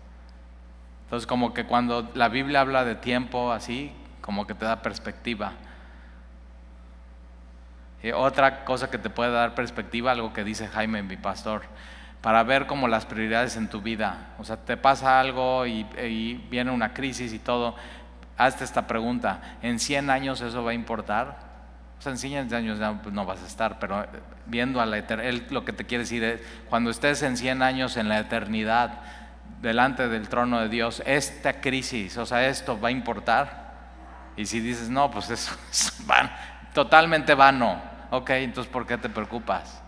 Entonces 1.04 1.26
como 1.26 1.54
que 1.54 1.64
cuando 1.64 2.10
la 2.12 2.28
Biblia 2.28 2.60
habla 2.60 2.84
de 2.84 2.94
tiempo 2.94 3.52
así, 3.52 3.90
como 4.20 4.46
que 4.46 4.52
te 4.52 4.66
da 4.66 4.82
perspectiva. 4.82 5.54
Otra 8.14 8.64
cosa 8.64 8.90
que 8.90 8.98
te 8.98 9.10
puede 9.10 9.32
dar 9.32 9.54
perspectiva, 9.54 10.12
algo 10.12 10.32
que 10.32 10.44
dice 10.44 10.68
Jaime, 10.68 11.02
mi 11.02 11.16
pastor, 11.16 11.62
para 12.20 12.42
ver 12.42 12.66
como 12.66 12.88
las 12.88 13.06
prioridades 13.06 13.56
en 13.56 13.68
tu 13.68 13.80
vida. 13.80 14.34
O 14.38 14.44
sea, 14.44 14.56
te 14.56 14.76
pasa 14.76 15.20
algo 15.20 15.66
y, 15.66 15.84
viene 16.50 16.70
una 16.70 16.92
crisis 16.92 17.32
y 17.32 17.38
todo. 17.38 17.74
Hazte 18.36 18.64
esta 18.64 18.86
pregunta, 18.86 19.58
¿en 19.62 19.78
100 19.78 20.10
años 20.10 20.40
eso 20.40 20.62
va 20.62 20.72
a 20.72 20.74
importar? 20.74 21.38
O 21.98 22.02
sea, 22.02 22.12
en 22.12 22.18
100 22.18 22.52
años 22.54 22.78
ya 22.78 22.92
pues, 23.02 23.14
no 23.14 23.24
vas 23.24 23.42
a 23.42 23.46
estar, 23.46 23.78
pero 23.78 24.02
eh, 24.02 24.08
viendo 24.44 24.80
a 24.80 24.86
la 24.86 24.98
eternidad, 24.98 25.50
lo 25.50 25.64
que 25.64 25.72
te 25.72 25.84
quiere 25.84 26.04
decir 26.04 26.22
es, 26.22 26.40
cuando 26.68 26.90
estés 26.90 27.22
en 27.22 27.36
100 27.36 27.62
años 27.62 27.96
en 27.96 28.08
la 28.10 28.18
eternidad, 28.18 29.00
delante 29.62 30.08
del 30.08 30.28
trono 30.28 30.60
de 30.60 30.68
Dios, 30.68 31.02
esta 31.06 31.60
crisis, 31.60 32.16
o 32.18 32.26
sea, 32.26 32.46
esto 32.46 32.78
va 32.78 32.88
a 32.88 32.90
importar. 32.90 33.66
Y 34.36 34.46
si 34.46 34.60
dices, 34.60 34.90
no, 34.90 35.10
pues 35.10 35.30
eso 35.30 35.56
es 35.70 35.92
van, 36.06 36.30
totalmente 36.76 37.34
vano, 37.34 37.80
ok, 38.10 38.28
entonces 38.32 38.70
¿por 38.70 38.86
qué 38.86 38.98
te 38.98 39.08
preocupas? 39.08 39.82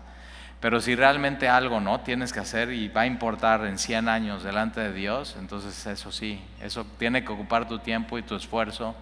Pero 0.59 0.81
si 0.81 0.95
realmente 0.95 1.47
algo 1.47 1.79
no 1.79 1.99
tienes 1.99 2.33
que 2.33 2.39
hacer 2.39 2.71
y 2.71 2.87
va 2.87 3.01
a 3.01 3.05
importar 3.05 3.63
en 3.65 3.77
100 3.77 4.09
años 4.09 4.41
delante 4.43 4.81
de 4.81 4.91
Dios, 4.91 5.35
entonces 5.39 5.85
eso 5.85 6.11
sí, 6.11 6.43
eso 6.63 6.87
tiene 6.97 7.23
que 7.23 7.31
ocupar 7.31 7.67
tu 7.67 7.77
tiempo 7.77 8.17
y 8.17 8.23
tu 8.23 8.35
esfuerzo. 8.35 8.95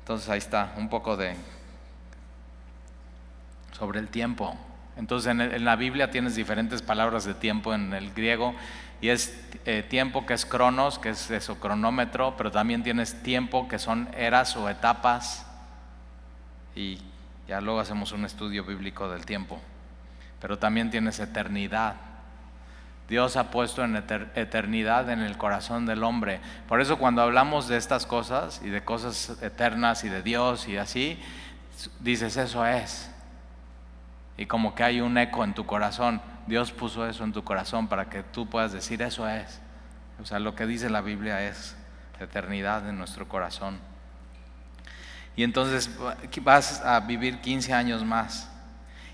Entonces 0.00 0.28
ahí 0.28 0.36
está, 0.36 0.74
un 0.76 0.90
poco 0.90 1.16
de 1.16 1.34
sobre 3.72 3.98
el 3.98 4.08
tiempo. 4.08 4.54
Entonces 4.98 5.30
en, 5.30 5.64
la 5.64 5.76
Biblia 5.76 6.10
tienes 6.10 6.34
diferentes 6.34 6.82
palabras 6.82 7.24
de 7.24 7.32
tiempo 7.32 7.72
en 7.72 7.94
el 7.94 8.12
griego 8.12 8.54
y 9.00 9.08
es 9.08 9.42
eh, 9.64 9.82
tiempo 9.88 10.26
que 10.26 10.34
es 10.34 10.44
cronos, 10.44 10.98
que 10.98 11.08
es 11.08 11.30
eso, 11.30 11.58
cronómetro, 11.58 12.34
pero 12.36 12.50
también 12.50 12.82
tienes 12.82 13.22
tiempo 13.22 13.68
que 13.68 13.78
son 13.78 14.10
eras 14.18 14.54
o 14.58 14.68
etapas 14.68 15.43
y 16.74 16.98
ya 17.46 17.60
luego 17.60 17.80
hacemos 17.80 18.12
un 18.12 18.24
estudio 18.24 18.64
bíblico 18.64 19.08
del 19.08 19.26
tiempo 19.26 19.60
pero 20.44 20.58
también 20.58 20.90
tienes 20.90 21.20
eternidad. 21.20 21.94
Dios 23.08 23.38
ha 23.38 23.50
puesto 23.50 23.82
en 23.82 23.96
eternidad 23.96 25.08
en 25.08 25.20
el 25.20 25.38
corazón 25.38 25.86
del 25.86 26.04
hombre. 26.04 26.38
Por 26.68 26.82
eso 26.82 26.98
cuando 26.98 27.22
hablamos 27.22 27.66
de 27.66 27.78
estas 27.78 28.04
cosas 28.04 28.60
y 28.62 28.68
de 28.68 28.84
cosas 28.84 29.38
eternas 29.40 30.04
y 30.04 30.10
de 30.10 30.20
Dios 30.20 30.68
y 30.68 30.76
así, 30.76 31.18
dices 32.00 32.36
eso 32.36 32.66
es. 32.66 33.10
Y 34.36 34.44
como 34.44 34.74
que 34.74 34.84
hay 34.84 35.00
un 35.00 35.16
eco 35.16 35.44
en 35.44 35.54
tu 35.54 35.64
corazón. 35.64 36.20
Dios 36.46 36.72
puso 36.72 37.08
eso 37.08 37.24
en 37.24 37.32
tu 37.32 37.42
corazón 37.42 37.88
para 37.88 38.10
que 38.10 38.22
tú 38.22 38.46
puedas 38.46 38.70
decir 38.70 39.00
eso 39.00 39.26
es. 39.26 39.62
O 40.20 40.26
sea, 40.26 40.40
lo 40.40 40.54
que 40.54 40.66
dice 40.66 40.90
la 40.90 41.00
Biblia 41.00 41.42
es 41.42 41.74
eternidad 42.20 42.86
en 42.86 42.98
nuestro 42.98 43.26
corazón. 43.28 43.78
Y 45.36 45.42
entonces 45.42 45.90
vas 46.42 46.80
a 46.84 47.00
vivir 47.00 47.40
15 47.40 47.72
años 47.72 48.04
más. 48.04 48.50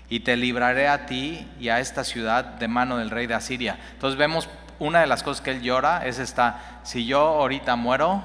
Y 0.09 0.19
te 0.19 0.35
libraré 0.35 0.87
a 0.87 1.05
ti 1.05 1.47
y 1.59 1.69
a 1.69 1.79
esta 1.79 2.03
ciudad 2.03 2.43
de 2.43 2.67
mano 2.67 2.97
del 2.97 3.09
rey 3.09 3.27
de 3.27 3.33
Asiria. 3.33 3.79
Entonces 3.93 4.17
vemos 4.17 4.49
una 4.77 5.01
de 5.01 5.07
las 5.07 5.23
cosas 5.23 5.41
que 5.41 5.51
él 5.51 5.61
llora 5.61 6.05
es 6.05 6.19
esta, 6.19 6.81
si 6.83 7.05
yo 7.05 7.19
ahorita 7.19 7.75
muero, 7.75 8.23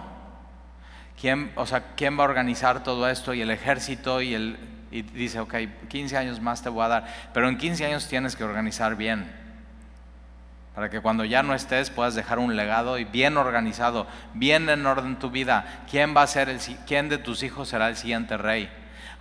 ¿quién, 1.20 1.52
o 1.54 1.66
sea, 1.66 1.94
¿quién 1.96 2.18
va 2.18 2.22
a 2.22 2.28
organizar 2.28 2.82
todo 2.82 3.08
esto 3.08 3.34
y 3.34 3.42
el 3.42 3.50
ejército 3.50 4.22
y 4.22 4.34
el... 4.34 4.58
Y 4.90 5.02
dice, 5.02 5.40
ok, 5.40 5.54
15 5.88 6.16
años 6.16 6.40
más 6.40 6.62
te 6.62 6.68
voy 6.68 6.84
a 6.84 6.88
dar, 6.88 7.06
pero 7.34 7.48
en 7.48 7.58
15 7.58 7.84
años 7.84 8.08
tienes 8.08 8.36
que 8.36 8.44
organizar 8.44 8.96
bien, 8.96 9.30
para 10.76 10.90
que 10.90 11.00
cuando 11.00 11.24
ya 11.24 11.42
no 11.42 11.54
estés 11.54 11.88
puedas 11.88 12.14
dejar 12.14 12.38
un 12.38 12.54
legado 12.54 12.98
y 12.98 13.04
bien 13.04 13.38
organizado, 13.38 14.06
bien 14.34 14.68
en 14.68 14.84
orden 14.84 15.18
tu 15.18 15.30
vida. 15.30 15.84
¿Quién 15.90 16.14
va 16.14 16.20
a 16.20 16.26
ser 16.26 16.50
el, 16.50 16.60
quién 16.86 17.08
de 17.08 17.16
tus 17.16 17.42
hijos 17.42 17.70
será 17.70 17.88
el 17.88 17.96
siguiente 17.96 18.36
rey? 18.36 18.68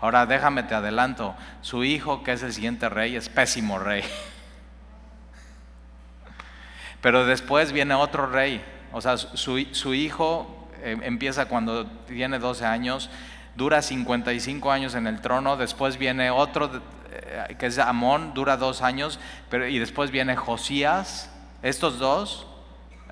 Ahora 0.02 0.26
déjame 0.26 0.64
te 0.64 0.76
adelanto, 0.76 1.34
su 1.62 1.86
hijo 1.86 2.24
que 2.24 2.34
es 2.34 2.44
el 2.44 2.52
siguiente 2.52 2.90
rey 2.90 3.16
es 3.16 3.30
pésimo 3.30 3.80
rey. 3.80 4.04
Pero 7.02 7.26
después 7.26 7.72
viene 7.72 7.94
otro 7.94 8.28
rey, 8.28 8.62
o 8.92 9.00
sea, 9.00 9.16
su, 9.16 9.94
hijo 9.94 10.68
eh, 10.84 10.98
empieza 11.04 11.46
cuando 11.46 11.88
tiene 11.88 12.38
12 12.38 12.66
años, 12.66 13.10
dura 13.56 13.82
55 13.82 14.74
años 14.74 14.94
en 14.94 15.08
el 15.08 15.22
trono, 15.22 15.56
después 15.56 15.98
viene 15.98 16.32
otro 16.32 16.82
eh, 17.14 17.56
que 17.58 17.68
es 17.68 17.80
Amón, 17.80 18.34
dura 18.34 18.58
dos 18.58 18.82
años, 18.82 19.22
pero, 19.50 19.70
y 19.70 19.80
después 19.80 20.12
viene 20.12 20.36
Josías, 20.36 21.32
estos 21.66 21.98
dos, 21.98 22.46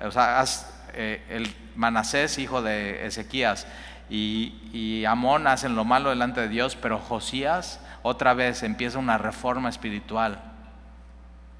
o 0.00 0.12
sea, 0.12 0.44
eh, 0.92 1.24
el 1.28 1.52
Manasés, 1.74 2.38
hijo 2.38 2.62
de 2.62 3.04
Ezequías, 3.04 3.66
y, 4.08 5.04
Amón 5.08 5.48
hacen 5.48 5.74
lo 5.74 5.84
malo 5.84 6.10
delante 6.10 6.40
de 6.40 6.48
Dios, 6.48 6.76
pero 6.76 7.00
Josías 7.00 7.80
otra 8.02 8.32
vez 8.32 8.62
empieza 8.62 8.98
una 8.98 9.18
reforma 9.18 9.68
espiritual 9.68 10.40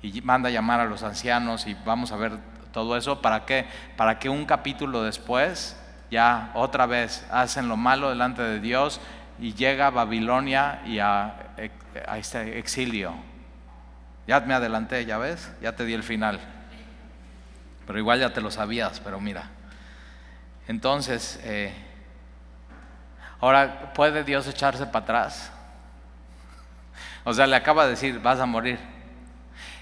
y 0.03 0.21
manda 0.21 0.51
a 0.51 0.53
llamar 0.53 0.81
a 0.81 0.85
los 0.85 1.03
ancianos 1.03 1.67
y 1.67 1.75
vamos 1.85 2.13
a 2.13 2.17
ver 2.17 2.33
todo 2.73 2.97
eso. 2.97 3.21
¿Para 3.21 3.45
qué? 3.45 3.67
Para 3.97 4.19
que 4.21 4.29
un 4.29 4.45
capítulo 4.45 5.03
después 5.03 5.77
ya 6.13 6.53
otra 6.55 6.87
vez 6.87 7.27
hacen 7.31 7.69
lo 7.69 7.77
malo 7.77 8.11
delante 8.11 8.43
de 8.43 8.61
Dios 8.61 9.01
y 9.41 9.55
llega 9.55 9.89
a 9.89 9.91
Babilonia 9.91 10.81
y 10.87 11.01
a, 11.01 11.35
a 12.07 12.19
este 12.19 12.59
exilio. 12.59 13.15
Ya 14.29 14.41
me 14.41 14.55
adelanté, 14.55 15.05
ya 15.07 15.19
ves, 15.19 15.53
ya 15.61 15.75
te 15.75 15.85
di 15.85 15.93
el 15.93 16.05
final. 16.05 16.41
Pero 17.87 17.99
igual 17.99 18.21
ya 18.21 18.33
te 18.33 18.41
lo 18.41 18.51
sabías, 18.51 19.01
pero 19.01 19.21
mira. 19.21 19.51
Entonces, 20.67 21.39
eh, 21.45 21.73
Ahora, 23.45 23.93
¿puede 23.93 24.25
Dios 24.25 24.47
echarse 24.47 24.87
para 24.87 25.05
atrás? 25.05 25.53
O 27.25 27.35
sea, 27.35 27.47
le 27.47 27.55
acaba 27.57 27.85
de 27.85 27.91
decir, 27.91 28.19
vas 28.19 28.41
a 28.41 28.47
morir. 28.47 28.79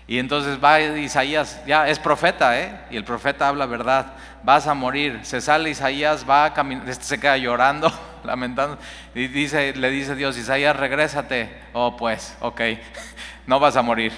Y 0.09 0.19
entonces 0.19 0.59
va 0.63 0.81
Isaías, 0.81 1.65
ya 1.65 1.89
es 1.89 2.01
profeta, 2.01 2.59
¿eh? 2.59 2.77
Y 2.91 2.97
el 2.97 3.05
profeta 3.05 3.47
habla 3.47 3.67
verdad, 3.67 4.15
vas 4.43 4.67
a 4.67 4.75
morir. 4.75 5.21
Se 5.23 5.41
sale 5.41 5.71
Isaías, 5.71 6.29
va 6.29 6.47
a 6.47 6.53
caminar, 6.53 6.89
este 6.89 7.05
se 7.05 7.21
queda 7.21 7.37
llorando, 7.37 7.89
lamentando, 8.25 8.79
y 9.15 9.29
dice, 9.29 9.73
le 9.77 9.91
dice 9.91 10.17
Dios, 10.17 10.37
Isaías, 10.37 10.75
regrésate. 10.75 11.63
Oh, 11.73 11.97
pues, 11.97 12.37
ok, 12.41 12.61
no 13.47 13.61
vas 13.61 13.77
a 13.77 13.83
morir. 13.83 14.13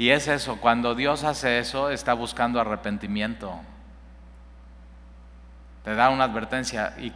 Y 0.00 0.12
es 0.12 0.28
eso, 0.28 0.56
cuando 0.56 0.94
Dios 0.94 1.24
hace 1.24 1.58
eso, 1.58 1.90
está 1.90 2.14
buscando 2.14 2.58
arrepentimiento. 2.58 3.60
Te 5.84 5.94
da 5.94 6.08
una 6.08 6.24
advertencia 6.24 6.94
y 6.98 7.12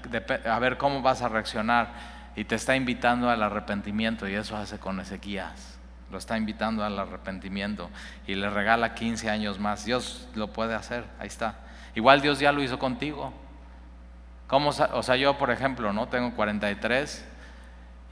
a 0.46 0.58
ver 0.58 0.76
cómo 0.76 1.00
vas 1.00 1.22
a 1.22 1.30
reaccionar 1.30 1.94
y 2.36 2.44
te 2.44 2.56
está 2.56 2.76
invitando 2.76 3.30
al 3.30 3.42
arrepentimiento 3.42 4.28
y 4.28 4.34
eso 4.34 4.54
hace 4.54 4.78
con 4.78 5.00
Ezequías. 5.00 5.78
Lo 6.12 6.18
está 6.18 6.36
invitando 6.36 6.84
al 6.84 6.98
arrepentimiento 6.98 7.88
y 8.26 8.34
le 8.34 8.50
regala 8.50 8.92
15 8.92 9.30
años 9.30 9.58
más. 9.58 9.86
Dios 9.86 10.28
lo 10.34 10.48
puede 10.48 10.74
hacer, 10.74 11.06
ahí 11.18 11.28
está. 11.28 11.54
Igual 11.94 12.20
Dios 12.20 12.38
ya 12.38 12.52
lo 12.52 12.62
hizo 12.62 12.78
contigo. 12.78 13.32
¿Cómo, 14.46 14.72
o 14.92 15.02
sea, 15.02 15.16
yo 15.16 15.38
por 15.38 15.50
ejemplo, 15.50 15.94
¿no? 15.94 16.08
Tengo 16.08 16.34
43 16.34 17.24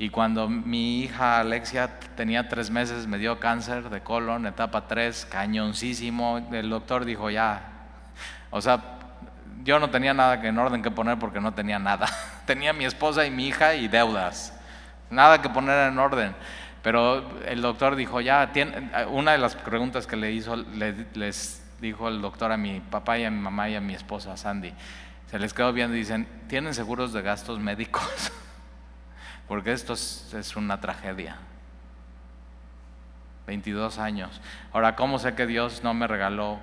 y 0.03 0.11
cuando 0.11 0.49
mi 0.49 1.03
hija 1.03 1.39
Alexia 1.39 2.01
tenía 2.17 2.49
tres 2.49 2.71
meses 2.71 3.07
me 3.07 3.19
dio 3.19 3.39
cáncer 3.39 3.89
de 3.89 4.01
colon, 4.01 4.47
etapa 4.47 4.89
3, 4.89 5.27
cañoncísimo. 5.27 6.45
El 6.51 6.71
doctor 6.71 7.05
dijo 7.05 7.31
ya, 7.31 7.63
o 8.51 8.61
sea, 8.61 8.81
yo 9.63 9.79
no 9.79 9.91
tenía 9.91 10.13
nada 10.13 10.45
en 10.45 10.59
orden 10.59 10.83
que 10.83 10.91
poner 10.91 11.21
porque 11.21 11.41
no 11.41 11.55
tenía 11.55 11.79
nada. 11.79 12.09
tenía 12.47 12.73
mi 12.73 12.85
esposa 12.85 13.25
y 13.27 13.31
mi 13.31 13.47
hija 13.47 13.77
y 13.77 13.87
deudas. 13.87 14.59
Nada 15.09 15.41
que 15.41 15.49
poner 15.49 15.93
en 15.93 15.97
orden. 16.01 16.35
Pero 16.83 17.39
el 17.47 17.63
doctor 17.63 17.95
dijo, 17.95 18.21
ya, 18.21 18.51
una 19.09 19.31
de 19.31 19.39
las 19.39 19.55
preguntas 19.55 20.09
que 20.09 20.17
le 20.17 20.33
hizo, 20.33 20.57
les 21.15 21.63
dijo 21.81 22.09
el 22.09 22.21
doctor 22.21 22.51
a 22.51 22.57
mi 22.57 22.81
papá 22.81 23.21
y 23.21 23.25
a 23.25 23.31
mi 23.31 23.39
mamá 23.39 23.69
y 23.69 23.77
a 23.77 23.81
mi 23.81 23.95
esposa, 23.95 24.37
Sandy, 24.37 24.75
se 25.31 25.39
les 25.39 25.55
quedó 25.55 25.73
viendo 25.73 25.95
y 25.95 26.01
dicen, 26.01 26.27
¿tienen 26.49 26.75
seguros 26.75 27.13
de 27.13 27.23
gastos 27.23 27.61
médicos? 27.61 28.33
porque 29.53 29.73
esto 29.73 29.93
es, 29.93 30.57
una 30.57 30.81
tragedia. 30.81 31.37
22 33.47 33.99
años. 33.99 34.41
Ahora, 34.73 34.97
¿cómo 34.97 35.19
sé 35.19 35.35
que 35.35 35.47
Dios 35.47 35.85
no 35.85 35.93
me 35.93 36.07
regaló 36.07 36.59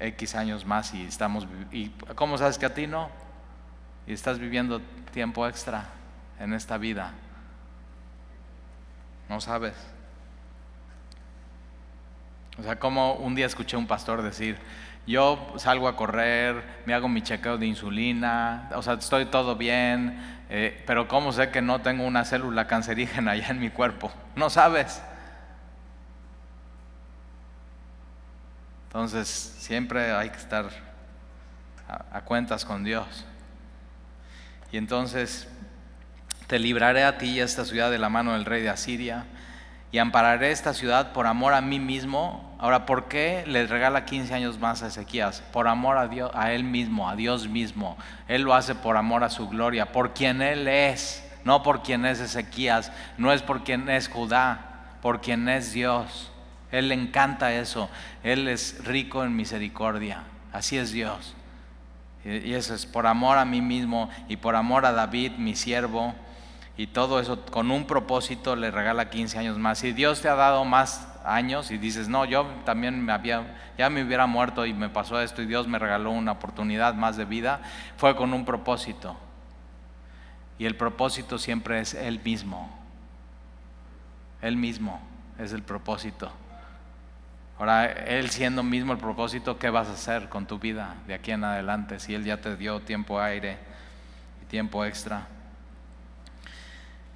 X 0.00 0.36
años 0.36 0.64
más 0.64 0.94
y 0.94 1.04
estamos, 1.04 1.46
y 1.70 1.90
¿cómo 2.14 2.38
sabes 2.38 2.56
que 2.56 2.64
a 2.64 2.72
ti 2.72 2.86
no? 2.86 3.10
Y 4.06 4.14
estás 4.14 4.38
viviendo 4.38 4.80
tiempo 5.12 5.46
extra 5.46 5.84
en 6.40 6.54
esta 6.54 6.78
vida. 6.78 7.12
No 9.28 9.38
sabes. 9.42 9.74
O 12.58 12.62
sea, 12.62 12.78
como 12.78 13.16
un 13.16 13.34
día 13.34 13.44
escuché 13.44 13.76
a 13.76 13.78
un 13.78 13.86
pastor 13.86 14.22
decir, 14.22 14.56
yo 15.06 15.52
salgo 15.56 15.88
a 15.88 15.96
correr, 15.96 16.82
me 16.86 16.94
hago 16.94 17.06
mi 17.06 17.20
chequeo 17.20 17.58
de 17.58 17.66
insulina, 17.66 18.70
o 18.74 18.82
sea, 18.82 18.94
estoy 18.94 19.26
todo 19.26 19.56
bien, 19.56 20.35
eh, 20.48 20.82
pero 20.86 21.08
¿cómo 21.08 21.32
sé 21.32 21.50
que 21.50 21.60
no 21.60 21.80
tengo 21.80 22.04
una 22.04 22.24
célula 22.24 22.66
cancerígena 22.66 23.32
allá 23.32 23.48
en 23.48 23.60
mi 23.60 23.70
cuerpo? 23.70 24.12
No 24.36 24.50
sabes. 24.50 25.02
Entonces, 28.88 29.28
siempre 29.28 30.12
hay 30.12 30.30
que 30.30 30.38
estar 30.38 30.70
a, 31.88 32.20
cuentas 32.22 32.64
con 32.64 32.84
Dios. 32.84 33.26
Y 34.72 34.78
entonces, 34.78 35.48
te 36.46 36.58
libraré 36.58 37.04
a 37.04 37.18
ti 37.18 37.30
y 37.30 37.40
a 37.40 37.44
esta 37.44 37.64
ciudad 37.64 37.90
de 37.90 37.98
la 37.98 38.08
mano 38.08 38.32
del 38.32 38.44
rey 38.44 38.62
de 38.62 38.70
Asiria, 38.70 39.26
y 39.92 39.98
ampararé 39.98 40.50
esta 40.50 40.74
ciudad 40.74 41.12
por 41.12 41.26
amor 41.26 41.54
a 41.54 41.60
mí 41.60 41.78
mismo 41.78 42.45
Ahora, 42.58 42.86
¿por 42.86 43.08
qué 43.08 43.44
le 43.46 43.66
regala 43.66 44.06
15 44.06 44.32
años 44.32 44.58
más 44.58 44.82
a 44.82 44.86
Ezequías? 44.86 45.42
Por 45.52 45.68
amor 45.68 45.98
a 45.98 46.08
Dios, 46.08 46.30
a 46.34 46.52
él 46.52 46.64
mismo, 46.64 47.08
a 47.08 47.14
Dios 47.14 47.48
mismo. 47.48 47.98
Él 48.28 48.42
lo 48.42 48.54
hace 48.54 48.74
por 48.74 48.96
amor 48.96 49.24
a 49.24 49.28
su 49.28 49.48
gloria, 49.48 49.92
por 49.92 50.14
quien 50.14 50.40
él 50.40 50.66
es, 50.66 51.22
no 51.44 51.62
por 51.62 51.82
quien 51.82 52.06
es 52.06 52.18
Ezequías, 52.20 52.90
no 53.18 53.30
es 53.32 53.42
por 53.42 53.62
quien 53.62 53.90
es 53.90 54.08
Judá, 54.08 54.98
por 55.02 55.20
quien 55.20 55.48
es 55.50 55.72
Dios. 55.72 56.32
Él 56.72 56.88
le 56.88 56.94
encanta 56.94 57.52
eso. 57.52 57.90
Él 58.22 58.48
es 58.48 58.84
rico 58.84 59.22
en 59.22 59.36
misericordia. 59.36 60.22
Así 60.52 60.78
es 60.78 60.92
Dios. 60.92 61.34
Y 62.24 62.54
eso 62.54 62.74
es 62.74 62.86
por 62.86 63.06
amor 63.06 63.38
a 63.38 63.44
mí 63.44 63.60
mismo 63.60 64.10
y 64.28 64.36
por 64.36 64.56
amor 64.56 64.84
a 64.84 64.92
David, 64.92 65.32
mi 65.32 65.54
siervo. 65.54 66.14
Y 66.76 66.88
todo 66.88 67.20
eso 67.20 67.44
con 67.46 67.70
un 67.70 67.86
propósito 67.86 68.56
le 68.56 68.70
regala 68.70 69.10
15 69.10 69.38
años 69.38 69.58
más. 69.58 69.78
Si 69.78 69.92
Dios 69.92 70.22
te 70.22 70.28
ha 70.28 70.34
dado 70.34 70.64
más 70.64 71.08
años 71.26 71.70
y 71.70 71.78
dices, 71.78 72.08
no, 72.08 72.24
yo 72.24 72.46
también 72.64 73.04
me 73.04 73.12
había, 73.12 73.72
ya 73.76 73.90
me 73.90 74.02
hubiera 74.02 74.26
muerto 74.26 74.64
y 74.64 74.72
me 74.72 74.88
pasó 74.88 75.20
esto 75.20 75.42
y 75.42 75.46
Dios 75.46 75.66
me 75.66 75.78
regaló 75.78 76.10
una 76.10 76.32
oportunidad 76.32 76.94
más 76.94 77.16
de 77.16 77.24
vida, 77.24 77.60
fue 77.96 78.14
con 78.16 78.32
un 78.32 78.44
propósito. 78.44 79.16
Y 80.58 80.64
el 80.64 80.76
propósito 80.76 81.38
siempre 81.38 81.80
es 81.80 81.94
Él 81.94 82.20
mismo. 82.24 82.70
Él 84.40 84.56
mismo 84.56 85.00
es 85.38 85.52
el 85.52 85.62
propósito. 85.62 86.30
Ahora, 87.58 87.86
Él 87.86 88.30
siendo 88.30 88.62
mismo 88.62 88.92
el 88.92 88.98
propósito, 88.98 89.58
¿qué 89.58 89.70
vas 89.70 89.88
a 89.88 89.92
hacer 89.92 90.28
con 90.28 90.46
tu 90.46 90.58
vida 90.58 90.94
de 91.06 91.14
aquí 91.14 91.32
en 91.32 91.44
adelante 91.44 91.98
si 92.00 92.14
Él 92.14 92.24
ya 92.24 92.40
te 92.40 92.56
dio 92.56 92.80
tiempo 92.80 93.20
aire 93.20 93.58
y 94.42 94.46
tiempo 94.46 94.84
extra? 94.84 95.26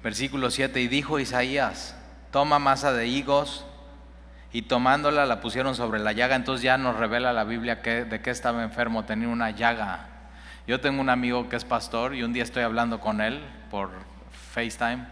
Versículo 0.03 0.49
7, 0.49 0.81
y 0.81 0.87
dijo 0.87 1.19
Isaías, 1.19 1.95
toma 2.31 2.57
masa 2.57 2.91
de 2.91 3.07
higos 3.07 3.65
y 4.53 4.63
tomándola 4.63 5.25
la 5.25 5.39
pusieron 5.39 5.75
sobre 5.75 5.99
la 5.99 6.11
llaga, 6.11 6.35
entonces 6.35 6.63
ya 6.63 6.77
nos 6.77 6.97
revela 6.97 7.31
la 7.33 7.43
Biblia 7.43 7.81
que, 7.81 8.03
de 8.03 8.21
qué 8.21 8.31
estaba 8.31 8.63
enfermo, 8.63 9.05
tenía 9.05 9.27
una 9.27 9.51
llaga. 9.51 10.07
Yo 10.67 10.79
tengo 10.79 11.01
un 11.01 11.09
amigo 11.09 11.49
que 11.49 11.55
es 11.55 11.65
pastor 11.65 12.15
y 12.15 12.23
un 12.23 12.33
día 12.33 12.43
estoy 12.43 12.63
hablando 12.63 12.99
con 12.99 13.21
él 13.21 13.41
por 13.69 13.89
FaceTime. 14.53 15.05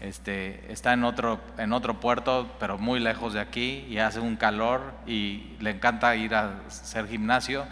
Este, 0.00 0.72
está 0.72 0.92
en 0.92 1.04
otro, 1.04 1.40
en 1.58 1.72
otro 1.72 2.00
puerto, 2.00 2.50
pero 2.58 2.78
muy 2.78 3.00
lejos 3.00 3.34
de 3.34 3.40
aquí, 3.40 3.86
y 3.88 3.98
hace 3.98 4.18
un 4.18 4.36
calor 4.36 4.94
y 5.06 5.56
le 5.60 5.70
encanta 5.70 6.16
ir 6.16 6.34
a 6.34 6.54
hacer 6.66 7.06
gimnasio. 7.06 7.66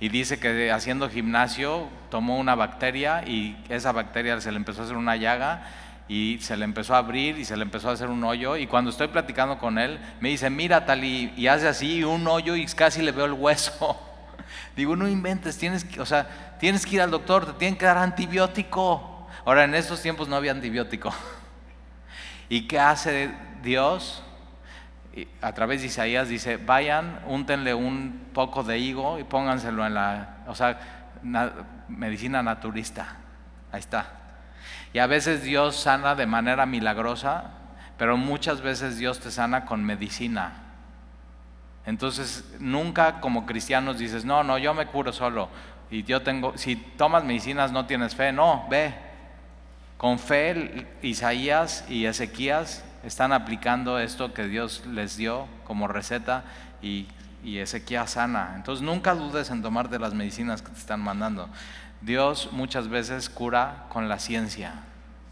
Y 0.00 0.08
dice 0.08 0.40
que 0.40 0.72
haciendo 0.72 1.08
gimnasio 1.08 1.88
tomó 2.10 2.38
una 2.38 2.54
bacteria 2.54 3.22
y 3.26 3.56
esa 3.68 3.92
bacteria 3.92 4.40
se 4.40 4.50
le 4.50 4.56
empezó 4.56 4.82
a 4.82 4.84
hacer 4.84 4.96
una 4.96 5.16
llaga 5.16 5.66
y 6.06 6.38
se 6.40 6.56
le 6.56 6.64
empezó 6.64 6.94
a 6.94 6.98
abrir 6.98 7.38
y 7.38 7.44
se 7.44 7.56
le 7.56 7.62
empezó 7.62 7.88
a 7.88 7.92
hacer 7.92 8.10
un 8.10 8.22
hoyo 8.24 8.56
y 8.56 8.66
cuando 8.66 8.90
estoy 8.90 9.08
platicando 9.08 9.58
con 9.58 9.78
él 9.78 9.98
me 10.20 10.28
dice, 10.28 10.50
mira 10.50 10.84
tal 10.84 11.02
y, 11.02 11.48
hace 11.48 11.66
así 11.66 12.04
un 12.04 12.26
hoyo 12.26 12.56
y 12.56 12.66
casi 12.66 13.02
le 13.02 13.12
veo 13.12 13.24
el 13.24 13.32
hueso. 13.32 13.98
Digo, 14.76 14.96
no 14.96 15.08
inventes, 15.08 15.56
tienes 15.56 15.84
que, 15.84 16.00
o 16.00 16.06
sea, 16.06 16.56
tienes 16.58 16.84
que 16.84 16.96
ir 16.96 17.02
al 17.02 17.10
doctor, 17.10 17.46
te 17.46 17.52
tienen 17.54 17.78
que 17.78 17.86
dar 17.86 17.96
antibiótico. 17.96 19.28
Ahora, 19.44 19.64
en 19.64 19.74
estos 19.74 20.02
tiempos 20.02 20.28
no 20.28 20.36
había 20.36 20.50
antibiótico. 20.52 21.12
¿Y 22.48 22.66
qué 22.66 22.78
hace 22.78 23.30
Dios? 23.62 24.22
A 25.40 25.52
través 25.52 25.80
de 25.80 25.86
Isaías 25.86 26.28
dice, 26.28 26.56
vayan, 26.56 27.20
úntenle 27.26 27.72
un 27.72 28.30
poco 28.34 28.64
de 28.64 28.78
higo 28.78 29.18
y 29.18 29.24
pónganselo 29.24 29.86
en 29.86 29.94
la, 29.94 30.38
o 30.48 30.54
sea, 30.54 30.78
medicina 31.88 32.42
naturista. 32.42 33.16
Ahí 33.70 33.80
está. 33.80 34.23
Y 34.94 35.00
a 35.00 35.08
veces 35.08 35.42
Dios 35.42 35.74
sana 35.74 36.14
de 36.14 36.24
manera 36.24 36.66
milagrosa, 36.66 37.50
pero 37.98 38.16
muchas 38.16 38.60
veces 38.60 38.96
Dios 38.96 39.18
te 39.18 39.32
sana 39.32 39.64
con 39.64 39.84
medicina. 39.84 40.52
Entonces, 41.84 42.44
nunca 42.60 43.20
como 43.20 43.44
cristianos 43.44 43.98
dices, 43.98 44.24
no, 44.24 44.44
no, 44.44 44.56
yo 44.56 44.72
me 44.72 44.86
curo 44.86 45.12
solo. 45.12 45.48
Y 45.90 46.04
yo 46.04 46.22
tengo, 46.22 46.56
si 46.56 46.76
tomas 46.76 47.24
medicinas 47.24 47.72
no 47.72 47.86
tienes 47.86 48.14
fe, 48.14 48.30
no, 48.30 48.66
ve. 48.70 48.94
Con 49.96 50.20
fe, 50.20 50.86
Isaías 51.02 51.84
y 51.88 52.06
Ezequías 52.06 52.84
están 53.02 53.32
aplicando 53.32 53.98
esto 53.98 54.32
que 54.32 54.46
Dios 54.46 54.84
les 54.86 55.16
dio 55.16 55.48
como 55.64 55.88
receta 55.88 56.44
y, 56.82 57.08
y 57.42 57.58
Ezequías 57.58 58.12
sana. 58.12 58.52
Entonces, 58.54 58.84
nunca 58.84 59.16
dudes 59.16 59.50
en 59.50 59.60
tomarte 59.60 59.98
las 59.98 60.14
medicinas 60.14 60.62
que 60.62 60.70
te 60.70 60.78
están 60.78 61.00
mandando. 61.00 61.48
Dios 62.04 62.50
muchas 62.52 62.88
veces 62.88 63.30
cura 63.30 63.86
con 63.88 64.10
la 64.10 64.18
ciencia. 64.18 64.74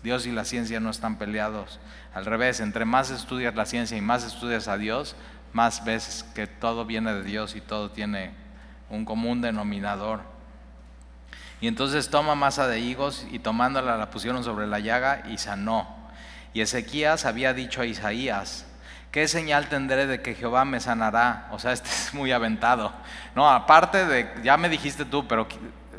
Dios 0.03 0.27
y 0.27 0.33
la 0.33 0.47
ciencia 0.47 0.81
no 0.81 0.89
están 0.89 1.19
peleados. 1.19 1.81
Al 2.15 2.25
revés, 2.25 2.61
entre 2.61 2.87
más 2.87 3.11
estudias 3.11 3.55
la 3.55 3.67
ciencia 3.67 3.95
y 3.95 4.01
más 4.01 4.25
estudias 4.25 4.69
a 4.69 4.79
Dios, 4.79 5.15
más 5.53 5.85
ves 5.85 6.25
que 6.35 6.47
todo 6.47 6.87
viene 6.87 7.13
de 7.13 7.25
Dios 7.25 7.57
y 7.57 7.61
todo 7.61 7.91
tiene 7.91 8.33
un 8.89 9.05
común 9.05 9.43
denominador. 9.43 10.21
Y 11.61 11.69
entonces 11.69 12.09
toma 12.09 12.35
masa 12.35 12.67
de 12.67 12.81
higos 12.81 13.27
y 13.31 13.39
tomándola 13.39 13.99
la 13.99 14.11
pusieron 14.11 14.43
sobre 14.43 14.67
la 14.67 14.79
llaga 14.79 15.25
y 15.29 15.37
sanó. 15.37 15.87
Y 16.55 16.63
Ezequías 16.63 17.27
había 17.27 17.53
dicho 17.53 17.83
a 17.83 17.87
Isaías, 17.87 18.65
¿qué 19.11 19.29
señal 19.29 19.69
tendré 19.69 20.07
de 20.07 20.23
que 20.23 20.35
Jehová 20.35 20.65
me 20.65 20.81
sanará? 20.81 21.49
O 21.53 21.59
sea, 21.59 21.73
este 21.73 21.91
es 21.91 22.15
muy 22.15 22.33
aventado. 22.33 22.95
No, 23.35 23.49
aparte 23.51 24.07
de, 24.07 24.41
ya 24.43 24.57
me 24.57 24.71
dijiste 24.71 25.05
tú, 25.05 25.29
pero 25.29 25.47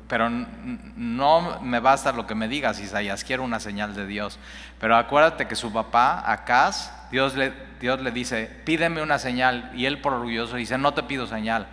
pero 0.07 0.29
no 0.29 1.61
me 1.61 1.79
basta 1.79 2.11
lo 2.11 2.27
que 2.27 2.35
me 2.35 2.47
digas, 2.47 2.79
Isaías, 2.79 3.23
quiero 3.23 3.43
una 3.43 3.59
señal 3.59 3.95
de 3.95 4.05
Dios. 4.05 4.39
Pero 4.79 4.95
acuérdate 4.95 5.47
que 5.47 5.55
su 5.55 5.71
papá, 5.71 6.23
Acaz, 6.31 6.91
Dios 7.11 7.35
le, 7.35 7.53
Dios 7.79 8.01
le 8.01 8.11
dice, 8.11 8.49
pídeme 8.65 9.01
una 9.01 9.19
señal, 9.19 9.71
y 9.73 9.85
él 9.85 10.01
por 10.01 10.13
orgulloso 10.13 10.55
dice, 10.55 10.77
no 10.77 10.93
te 10.93 11.03
pido 11.03 11.27
señal. 11.27 11.67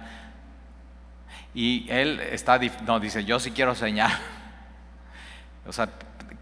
Y 1.55 1.87
él 1.91 2.21
está, 2.21 2.61
no, 2.87 3.01
dice, 3.01 3.25
yo 3.25 3.41
sí 3.41 3.51
quiero 3.51 3.75
señal. 3.75 4.13
O 5.67 5.73
sea, 5.73 5.91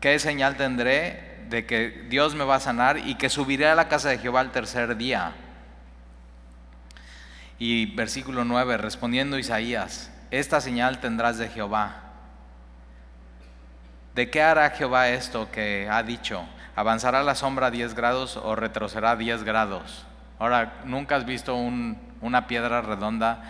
¿qué 0.00 0.18
señal 0.20 0.56
tendré 0.56 1.44
de 1.50 1.66
que 1.66 2.06
Dios 2.08 2.36
me 2.36 2.44
va 2.44 2.54
a 2.54 2.60
sanar 2.60 2.98
y 2.98 3.16
que 3.16 3.28
subiré 3.28 3.66
a 3.66 3.74
la 3.74 3.88
casa 3.88 4.08
de 4.10 4.18
Jehová 4.18 4.40
el 4.40 4.52
tercer 4.52 4.96
día? 4.96 5.32
Y 7.58 7.86
versículo 7.96 8.44
9, 8.44 8.76
respondiendo 8.76 9.38
Isaías, 9.38 10.12
esta 10.30 10.60
señal 10.60 10.98
tendrás 10.98 11.38
de 11.38 11.48
Jehová. 11.48 11.96
¿De 14.14 14.30
qué 14.30 14.42
hará 14.42 14.70
Jehová 14.70 15.08
esto 15.08 15.50
que 15.50 15.88
ha 15.90 16.02
dicho? 16.02 16.44
¿Avanzará 16.74 17.22
la 17.22 17.34
sombra 17.34 17.70
10 17.70 17.94
grados 17.94 18.36
o 18.36 18.54
retrocederá 18.54 19.16
10 19.16 19.44
grados? 19.44 20.06
Ahora, 20.38 20.74
¿nunca 20.84 21.16
has 21.16 21.24
visto 21.24 21.54
una 21.54 22.46
piedra 22.46 22.80
redonda 22.82 23.42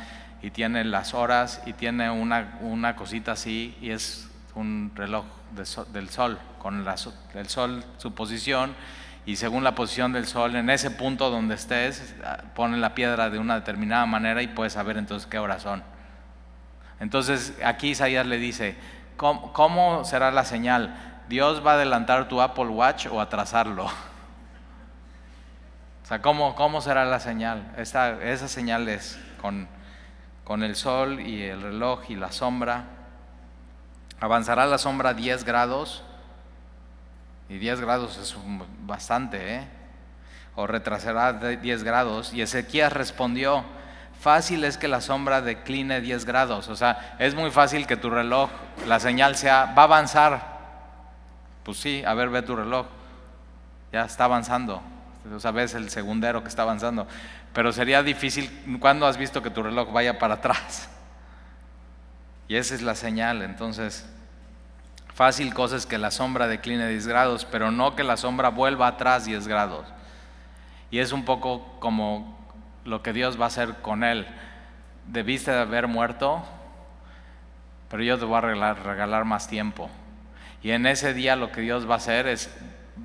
y 0.42 0.50
tiene 0.50 0.84
las 0.84 1.14
horas 1.14 1.62
y 1.66 1.72
tiene 1.72 2.10
una, 2.10 2.96
cosita 2.96 3.32
así 3.32 3.76
y 3.80 3.90
es 3.90 4.28
un 4.54 4.92
reloj 4.94 5.24
del 5.52 6.08
sol, 6.08 6.38
con 6.58 6.86
el 7.34 7.48
sol, 7.48 7.84
su 7.96 8.14
posición 8.14 8.74
y 9.26 9.36
según 9.36 9.62
la 9.62 9.74
posición 9.74 10.12
del 10.12 10.26
sol, 10.26 10.56
en 10.56 10.70
ese 10.70 10.90
punto 10.90 11.30
donde 11.30 11.54
estés, 11.54 12.14
pone 12.54 12.78
la 12.78 12.94
piedra 12.94 13.28
de 13.28 13.38
una 13.38 13.56
determinada 13.56 14.06
manera 14.06 14.42
y 14.42 14.48
puedes 14.48 14.72
saber 14.72 14.96
entonces 14.96 15.26
qué 15.26 15.38
horas 15.38 15.62
son. 15.62 15.82
Entonces 17.00 17.54
aquí 17.64 17.90
Isaías 17.90 18.26
le 18.26 18.38
dice, 18.38 18.76
¿cómo, 19.16 20.04
será 20.04 20.30
la 20.30 20.44
señal? 20.44 20.94
¿Dios 21.28 21.64
va 21.64 21.72
a 21.72 21.74
adelantar 21.74 22.28
tu 22.28 22.40
Apple 22.40 22.68
Watch 22.68 23.06
o 23.06 23.20
atrasarlo? 23.20 23.86
O 26.02 26.08
sea, 26.08 26.22
¿cómo, 26.22 26.54
cómo 26.54 26.80
será 26.80 27.04
la 27.04 27.20
señal? 27.20 27.70
Esta, 27.76 28.22
esa 28.24 28.48
señal 28.48 28.88
es 28.88 29.20
con, 29.42 29.68
con 30.42 30.62
el 30.62 30.74
sol 30.74 31.20
y 31.20 31.42
el 31.42 31.60
reloj 31.60 32.00
y 32.08 32.16
la 32.16 32.32
sombra. 32.32 32.84
Avanzará 34.18 34.64
la 34.64 34.78
sombra 34.78 35.12
10 35.12 35.44
grados. 35.44 36.02
Y 37.50 37.58
10 37.58 37.82
grados 37.82 38.16
es 38.16 38.34
bastante, 38.86 39.56
¿eh? 39.56 39.68
O 40.56 40.66
retrasará 40.66 41.34
10 41.34 41.84
grados. 41.84 42.32
Y 42.32 42.40
Ezequías 42.40 42.90
respondió, 42.90 43.66
fácil 44.20 44.64
es 44.64 44.78
que 44.78 44.88
la 44.88 45.00
sombra 45.00 45.40
decline 45.40 46.00
10 46.00 46.24
grados. 46.24 46.68
O 46.68 46.76
sea, 46.76 47.16
es 47.18 47.34
muy 47.34 47.50
fácil 47.50 47.86
que 47.86 47.96
tu 47.96 48.10
reloj, 48.10 48.50
la 48.86 49.00
señal 49.00 49.36
sea, 49.36 49.72
va 49.76 49.82
a 49.82 49.84
avanzar. 49.86 50.58
Pues 51.62 51.78
sí, 51.78 52.02
a 52.06 52.14
ver, 52.14 52.28
ve 52.28 52.42
tu 52.42 52.56
reloj. 52.56 52.86
Ya 53.92 54.04
está 54.04 54.24
avanzando. 54.24 54.82
O 55.34 55.40
sea, 55.40 55.50
ves 55.50 55.74
el 55.74 55.90
segundero 55.90 56.42
que 56.42 56.48
está 56.48 56.62
avanzando. 56.62 57.06
Pero 57.52 57.72
sería 57.72 58.02
difícil, 58.02 58.78
¿cuándo 58.80 59.06
has 59.06 59.16
visto 59.16 59.42
que 59.42 59.50
tu 59.50 59.62
reloj 59.62 59.92
vaya 59.92 60.18
para 60.18 60.34
atrás? 60.34 60.88
Y 62.48 62.56
esa 62.56 62.74
es 62.74 62.82
la 62.82 62.94
señal. 62.94 63.42
Entonces, 63.42 64.08
fácil 65.14 65.52
cosa 65.52 65.76
es 65.76 65.86
que 65.86 65.98
la 65.98 66.10
sombra 66.10 66.48
decline 66.48 66.88
10 66.88 67.06
grados, 67.06 67.44
pero 67.44 67.70
no 67.70 67.96
que 67.96 68.04
la 68.04 68.16
sombra 68.16 68.48
vuelva 68.48 68.86
atrás 68.86 69.24
10 69.24 69.48
grados. 69.48 69.86
Y 70.90 71.00
es 71.00 71.12
un 71.12 71.24
poco 71.24 71.78
como 71.80 72.37
lo 72.88 73.02
que 73.02 73.12
Dios 73.12 73.38
va 73.38 73.44
a 73.44 73.48
hacer 73.48 73.76
con 73.82 74.02
él. 74.02 74.26
Debiste 75.06 75.50
de 75.50 75.60
haber 75.60 75.86
muerto, 75.86 76.42
pero 77.90 78.02
yo 78.02 78.18
te 78.18 78.24
voy 78.24 78.38
a 78.38 78.40
regalar, 78.40 79.24
más 79.24 79.46
tiempo. 79.46 79.90
Y 80.62 80.70
en 80.70 80.86
ese 80.86 81.14
día 81.14 81.36
lo 81.36 81.52
que 81.52 81.60
Dios 81.60 81.88
va 81.88 81.94
a 81.94 81.96
hacer 81.98 82.26
es, 82.26 82.50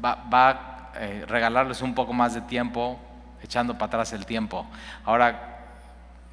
va, 0.03 0.23
a 0.31 0.91
eh, 0.95 1.25
regalarles 1.27 1.81
un 1.81 1.93
poco 1.93 2.13
más 2.13 2.33
de 2.33 2.41
tiempo, 2.41 2.99
echando 3.41 3.73
para 3.73 3.87
atrás 3.87 4.13
el 4.13 4.25
tiempo. 4.25 4.65
Ahora, 5.03 5.52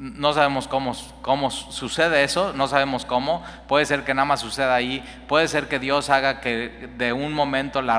no 0.00 0.32
sabemos 0.32 0.66
cómo, 0.66 0.96
cómo 1.20 1.50
sucede 1.50 2.24
eso, 2.24 2.54
no 2.54 2.68
sabemos 2.68 3.04
cómo, 3.04 3.44
puede 3.68 3.84
ser 3.84 4.02
que 4.02 4.14
nada 4.14 4.24
más 4.24 4.40
suceda 4.40 4.74
ahí, 4.74 5.04
puede 5.28 5.46
ser 5.46 5.68
que 5.68 5.78
Dios 5.78 6.08
haga 6.08 6.40
que 6.40 6.88
de 6.96 7.12
un 7.12 7.34
momento 7.34 7.82
la, 7.82 7.98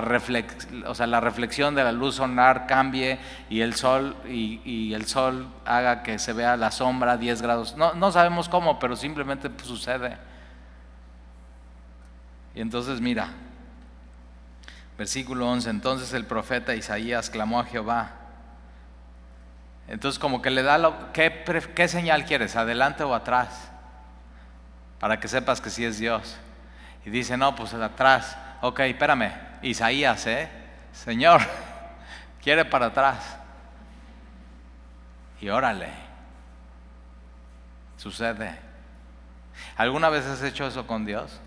o 0.88 0.96
sea, 0.96 1.06
la 1.06 1.20
reflexión 1.20 1.76
de 1.76 1.84
la 1.84 1.92
luz 1.92 2.16
solar 2.16 2.66
cambie 2.66 3.20
y 3.52 3.62
el 3.62 3.76
sol, 3.76 4.16
y, 4.28 4.94
el 4.96 5.06
sol 5.06 5.48
haga 5.64 6.02
que 6.02 6.18
se 6.18 6.34
vea 6.34 6.58
la 6.58 6.72
sombra 6.72 7.12
a 7.12 7.18
10 7.18 7.44
grados. 7.44 7.78
No, 7.78 7.94
no 7.94 8.12
sabemos 8.12 8.50
cómo, 8.50 8.80
pero 8.80 8.96
simplemente 8.96 9.52
sucede. 9.64 10.18
Y 12.56 12.62
entonces 12.62 13.00
mira, 13.00 13.30
versículo 14.98 15.48
11, 15.52 15.70
entonces 15.70 16.14
el 16.14 16.26
profeta 16.26 16.74
Isaías 16.74 17.30
clamó 17.30 17.60
a 17.60 17.66
Jehová 17.66 18.21
entonces 19.92 20.20
como 20.20 20.42
que 20.42 20.50
le 20.50 20.64
da 20.64 20.78
lo, 20.78 21.12
¿qué, 21.12 21.44
¿qué, 21.76 21.88
señal 21.90 22.24
quieres? 22.24 22.56
¿Adelante 22.56 23.04
o 23.04 23.14
atrás? 23.14 23.70
Para 25.02 25.20
que 25.20 25.28
sepas 25.28 25.60
que 25.60 25.70
sí 25.70 25.84
es 25.84 26.00
Dios. 26.00 26.38
Y 27.06 27.10
dice, 27.10 27.36
no, 27.36 27.58
pues 27.58 27.74
atrás. 27.74 28.38
Ok, 28.62 28.80
espérame. 28.80 29.34
Isaías, 29.62 30.26
¿eh? 30.28 30.50
Señor, 30.94 31.42
quiere 32.42 32.64
para 32.64 32.86
atrás. 32.86 33.36
Y 35.42 35.50
órale. 35.50 35.90
Sucede. 37.98 38.58
¿Alguna 39.76 40.08
vez 40.08 40.26
has 40.26 40.42
hecho 40.42 40.66
eso 40.66 40.88
con 40.88 41.06
Dios? 41.06 41.42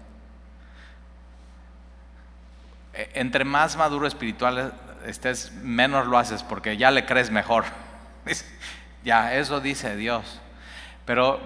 E, 2.93 3.11
entre 3.15 3.47
más 3.47 3.75
maduro 3.79 4.07
espiritual 4.07 4.75
estés, 5.07 5.51
menos 5.53 6.07
lo 6.07 6.19
haces 6.19 6.43
porque 6.43 6.77
ya 6.77 6.91
le 6.91 7.07
crees 7.07 7.31
mejor. 7.31 7.65
ya, 9.05 9.35
eso 9.35 9.61
dice 9.61 9.97
Dios. 9.97 10.41
Pero 11.05 11.41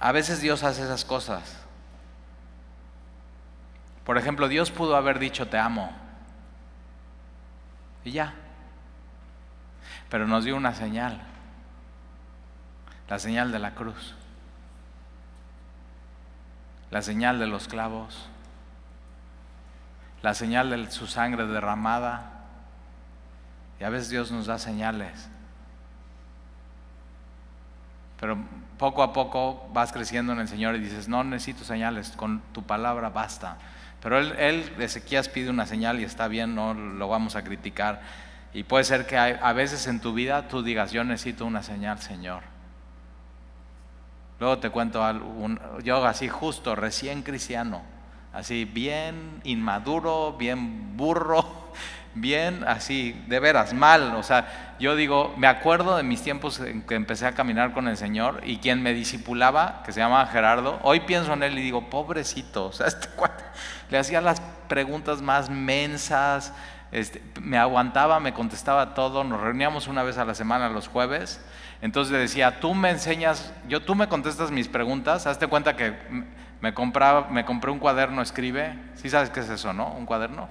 a 0.00 0.12
veces 0.12 0.40
Dios 0.40 0.62
hace 0.62 0.82
esas 0.82 1.04
cosas. 1.04 1.56
Por 4.04 4.16
ejemplo, 4.16 4.48
Dios 4.48 4.70
pudo 4.70 4.96
haber 4.96 5.18
dicho 5.18 5.48
te 5.48 5.58
amo. 5.58 5.92
Y 8.04 8.12
ya. 8.12 8.34
Pero 10.08 10.26
nos 10.26 10.44
dio 10.44 10.56
una 10.56 10.74
señal. 10.74 11.20
La 13.08 13.18
señal 13.18 13.52
de 13.52 13.58
la 13.58 13.74
cruz. 13.74 14.14
La 16.90 17.02
señal 17.02 17.38
de 17.38 17.46
los 17.46 17.68
clavos. 17.68 18.28
La 20.22 20.34
señal 20.34 20.70
de 20.70 20.90
su 20.90 21.06
sangre 21.06 21.46
derramada 21.46 22.37
y 23.80 23.84
a 23.84 23.90
veces 23.90 24.08
Dios 24.08 24.30
nos 24.30 24.46
da 24.46 24.58
señales. 24.58 25.28
Pero 28.20 28.36
poco 28.78 29.02
a 29.02 29.12
poco 29.12 29.68
vas 29.72 29.92
creciendo 29.92 30.32
en 30.32 30.40
el 30.40 30.48
Señor 30.48 30.74
y 30.74 30.80
dices, 30.80 31.08
no 31.08 31.22
necesito 31.22 31.64
señales, 31.64 32.10
con 32.10 32.40
tu 32.52 32.62
palabra 32.64 33.10
basta. 33.10 33.58
Pero 34.00 34.18
él, 34.18 34.34
él, 34.38 34.72
Ezequías 34.78 35.28
pide 35.28 35.50
una 35.50 35.66
señal 35.66 36.00
y 36.00 36.04
está 36.04 36.28
bien, 36.28 36.54
no 36.54 36.74
lo 36.74 37.08
vamos 37.08 37.36
a 37.36 37.44
criticar. 37.44 38.00
Y 38.52 38.64
puede 38.64 38.84
ser 38.84 39.06
que 39.06 39.16
a 39.16 39.52
veces 39.52 39.86
en 39.86 40.00
tu 40.00 40.14
vida 40.14 40.48
tú 40.48 40.62
digas, 40.62 40.90
yo 40.90 41.04
necesito 41.04 41.44
una 41.44 41.62
señal, 41.62 41.98
Señor. 42.00 42.42
Luego 44.40 44.58
te 44.58 44.70
cuento 44.70 45.04
algo, 45.04 45.48
yo 45.82 46.04
así 46.06 46.28
justo, 46.28 46.76
recién 46.76 47.22
cristiano, 47.22 47.82
así 48.32 48.64
bien 48.64 49.40
inmaduro, 49.42 50.36
bien 50.38 50.96
burro, 50.96 51.67
bien 52.20 52.64
así, 52.66 53.20
de 53.26 53.40
veras, 53.40 53.72
mal. 53.72 54.14
O 54.16 54.22
sea, 54.22 54.74
yo 54.78 54.96
digo, 54.96 55.34
me 55.36 55.46
acuerdo 55.46 55.96
de 55.96 56.02
mis 56.02 56.22
tiempos 56.22 56.60
en 56.60 56.82
que 56.82 56.94
empecé 56.94 57.26
a 57.26 57.32
caminar 57.32 57.72
con 57.72 57.88
el 57.88 57.96
Señor 57.96 58.40
y 58.44 58.58
quien 58.58 58.82
me 58.82 58.92
disipulaba, 58.92 59.82
que 59.84 59.92
se 59.92 60.00
llamaba 60.00 60.26
Gerardo, 60.26 60.78
hoy 60.82 61.00
pienso 61.00 61.32
en 61.32 61.42
él 61.42 61.58
y 61.58 61.62
digo, 61.62 61.90
pobrecito, 61.90 62.66
o 62.66 62.72
sea, 62.72 62.86
este 62.88 63.08
le 63.90 63.98
hacía 63.98 64.20
las 64.20 64.40
preguntas 64.68 65.22
más 65.22 65.50
mensas, 65.50 66.52
este, 66.90 67.22
me 67.40 67.58
aguantaba, 67.58 68.20
me 68.20 68.32
contestaba 68.32 68.94
todo, 68.94 69.24
nos 69.24 69.40
reuníamos 69.40 69.88
una 69.88 70.02
vez 70.02 70.18
a 70.18 70.24
la 70.24 70.34
semana 70.34 70.68
los 70.68 70.88
jueves, 70.88 71.40
entonces 71.80 72.12
le 72.12 72.18
decía, 72.18 72.60
tú 72.60 72.74
me 72.74 72.90
enseñas, 72.90 73.52
yo 73.68 73.82
tú 73.82 73.94
me 73.94 74.08
contestas 74.08 74.50
mis 74.50 74.68
preguntas, 74.68 75.26
hazte 75.26 75.46
cuenta 75.46 75.76
que 75.76 75.94
me, 76.60 76.74
compraba, 76.74 77.28
me 77.30 77.44
compré 77.44 77.70
un 77.70 77.78
cuaderno, 77.78 78.22
escribe, 78.22 78.78
¿sí 78.94 79.10
sabes 79.10 79.30
qué 79.30 79.40
es 79.40 79.48
eso, 79.48 79.72
no? 79.72 79.92
Un 79.92 80.06
cuaderno. 80.06 80.48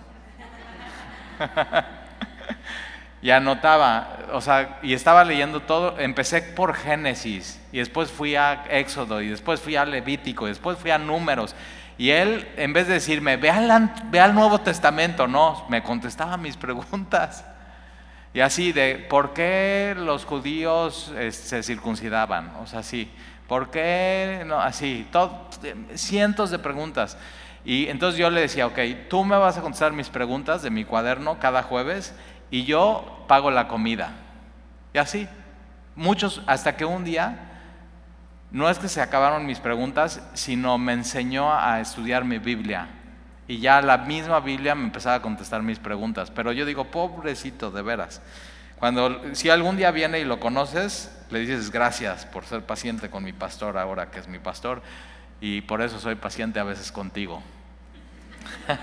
y 3.21 3.31
anotaba, 3.31 4.19
o 4.31 4.41
sea, 4.41 4.79
y 4.81 4.93
estaba 4.93 5.23
leyendo 5.23 5.61
todo, 5.61 5.99
empecé 5.99 6.41
por 6.41 6.75
Génesis, 6.75 7.59
y 7.71 7.79
después 7.79 8.11
fui 8.11 8.35
a 8.35 8.65
Éxodo, 8.69 9.21
y 9.21 9.29
después 9.29 9.59
fui 9.59 9.75
a 9.75 9.85
Levítico, 9.85 10.45
y 10.45 10.49
después 10.49 10.77
fui 10.77 10.91
a 10.91 10.97
Números. 10.97 11.55
Y 11.97 12.11
él, 12.11 12.47
en 12.57 12.73
vez 12.73 12.87
de 12.87 12.93
decirme, 12.95 13.37
ve 13.37 13.49
al, 13.49 13.91
ve 14.11 14.19
al 14.19 14.35
Nuevo 14.35 14.61
Testamento, 14.61 15.27
no, 15.27 15.65
me 15.67 15.81
contestaba 15.81 16.37
mis 16.37 16.55
preguntas. 16.55 17.43
Y 18.33 18.39
así 18.39 18.71
de, 18.71 19.03
¿por 19.09 19.33
qué 19.33 19.95
los 19.97 20.23
judíos 20.23 21.11
se 21.31 21.63
circuncidaban? 21.63 22.53
O 22.61 22.67
sea, 22.67 22.83
sí, 22.83 23.11
¿por 23.47 23.71
qué? 23.71 24.43
No, 24.45 24.59
así, 24.59 25.07
cientos 25.95 26.51
de 26.51 26.59
preguntas. 26.59 27.17
Y 27.67 27.89
entonces 27.89 28.17
yo 28.17 28.29
le 28.29 28.39
decía, 28.39 28.65
ok, 28.65 28.79
tú 29.09 29.25
me 29.25 29.35
vas 29.35 29.57
a 29.57 29.61
contestar 29.61 29.91
mis 29.91 30.07
preguntas 30.07 30.61
de 30.61 30.69
mi 30.69 30.85
cuaderno 30.85 31.37
cada 31.37 31.63
jueves 31.63 32.15
y 32.49 32.63
yo 32.63 33.25
pago 33.27 33.51
la 33.51 33.67
comida. 33.67 34.13
Y 34.93 34.99
así, 34.99 35.27
muchos, 35.93 36.41
hasta 36.47 36.77
que 36.77 36.85
un 36.85 37.03
día, 37.03 37.39
no 38.51 38.69
es 38.69 38.79
que 38.79 38.87
se 38.87 39.01
acabaron 39.01 39.45
mis 39.45 39.59
preguntas, 39.59 40.25
sino 40.33 40.77
me 40.77 40.93
enseñó 40.93 41.53
a 41.53 41.81
estudiar 41.81 42.23
mi 42.23 42.37
Biblia. 42.37 42.87
Y 43.49 43.59
ya 43.59 43.81
la 43.81 43.97
misma 43.97 44.39
Biblia 44.39 44.73
me 44.73 44.85
empezaba 44.85 45.15
a 45.15 45.21
contestar 45.21 45.61
mis 45.61 45.79
preguntas. 45.79 46.31
Pero 46.31 46.53
yo 46.53 46.65
digo, 46.65 46.85
pobrecito, 46.85 47.69
de 47.69 47.81
veras. 47.81 48.21
Cuando, 48.79 49.35
si 49.35 49.49
algún 49.49 49.75
día 49.75 49.91
viene 49.91 50.21
y 50.21 50.23
lo 50.23 50.39
conoces, 50.39 51.13
le 51.31 51.39
dices 51.39 51.69
gracias 51.69 52.27
por 52.27 52.45
ser 52.45 52.61
paciente 52.61 53.09
con 53.09 53.25
mi 53.25 53.33
pastor 53.33 53.77
ahora 53.77 54.09
que 54.09 54.19
es 54.19 54.29
mi 54.29 54.39
pastor. 54.39 54.81
Y 55.39 55.61
por 55.61 55.81
eso 55.81 55.99
soy 55.99 56.15
paciente 56.15 56.59
a 56.59 56.63
veces 56.63 56.91
contigo. 56.91 57.41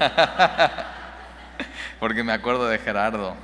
Porque 2.01 2.23
me 2.23 2.33
acuerdo 2.33 2.69
de 2.69 2.79
Gerardo. 2.79 3.35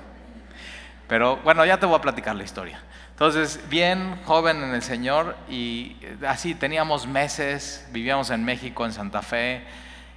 Pero 1.09 1.39
bueno, 1.39 1.65
ya 1.65 1.79
te 1.79 1.87
voy 1.87 1.97
a 1.97 2.01
platicar 2.01 2.37
la 2.37 2.45
historia. 2.45 2.81
Entonces, 3.11 3.61
bien 3.69 4.17
joven 4.25 4.63
en 4.63 4.73
el 4.73 4.83
Señor 4.83 5.37
y 5.49 5.97
así 6.27 6.55
teníamos 6.55 7.07
meses, 7.07 7.87
vivíamos 7.93 8.31
en 8.31 8.45
México, 8.45 8.87
en 8.87 8.93
Santa 8.93 9.21
Fe, 9.21 9.63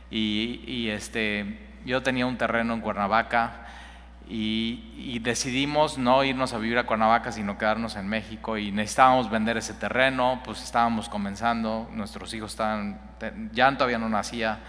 y, 0.09 0.89
este, 0.89 1.59
yo 1.85 2.03
tenía 2.03 2.25
un 2.25 2.37
terreno 2.37 2.73
en 2.73 2.81
Cuernavaca 2.81 3.62
y, 4.35 5.19
decidimos 5.19 5.97
no 5.97 6.23
irnos 6.23 6.53
a 6.53 6.57
vivir 6.57 6.77
a 6.77 6.85
Cuernavaca, 6.85 7.31
sino 7.31 7.57
quedarnos 7.57 7.95
en 7.95 8.07
México 8.07 8.57
y 8.57 8.71
necesitábamos 8.71 9.29
vender 9.29 9.57
ese 9.57 9.73
terreno, 9.73 10.41
pues 10.43 10.61
estábamos 10.61 11.07
comenzando, 11.07 11.87
nuestros 11.93 12.33
hijos 12.33 12.51
estaban, 12.51 12.99
ya 13.53 13.71
todavía 13.77 13.99
no 13.99 14.09
nacía 14.09 14.59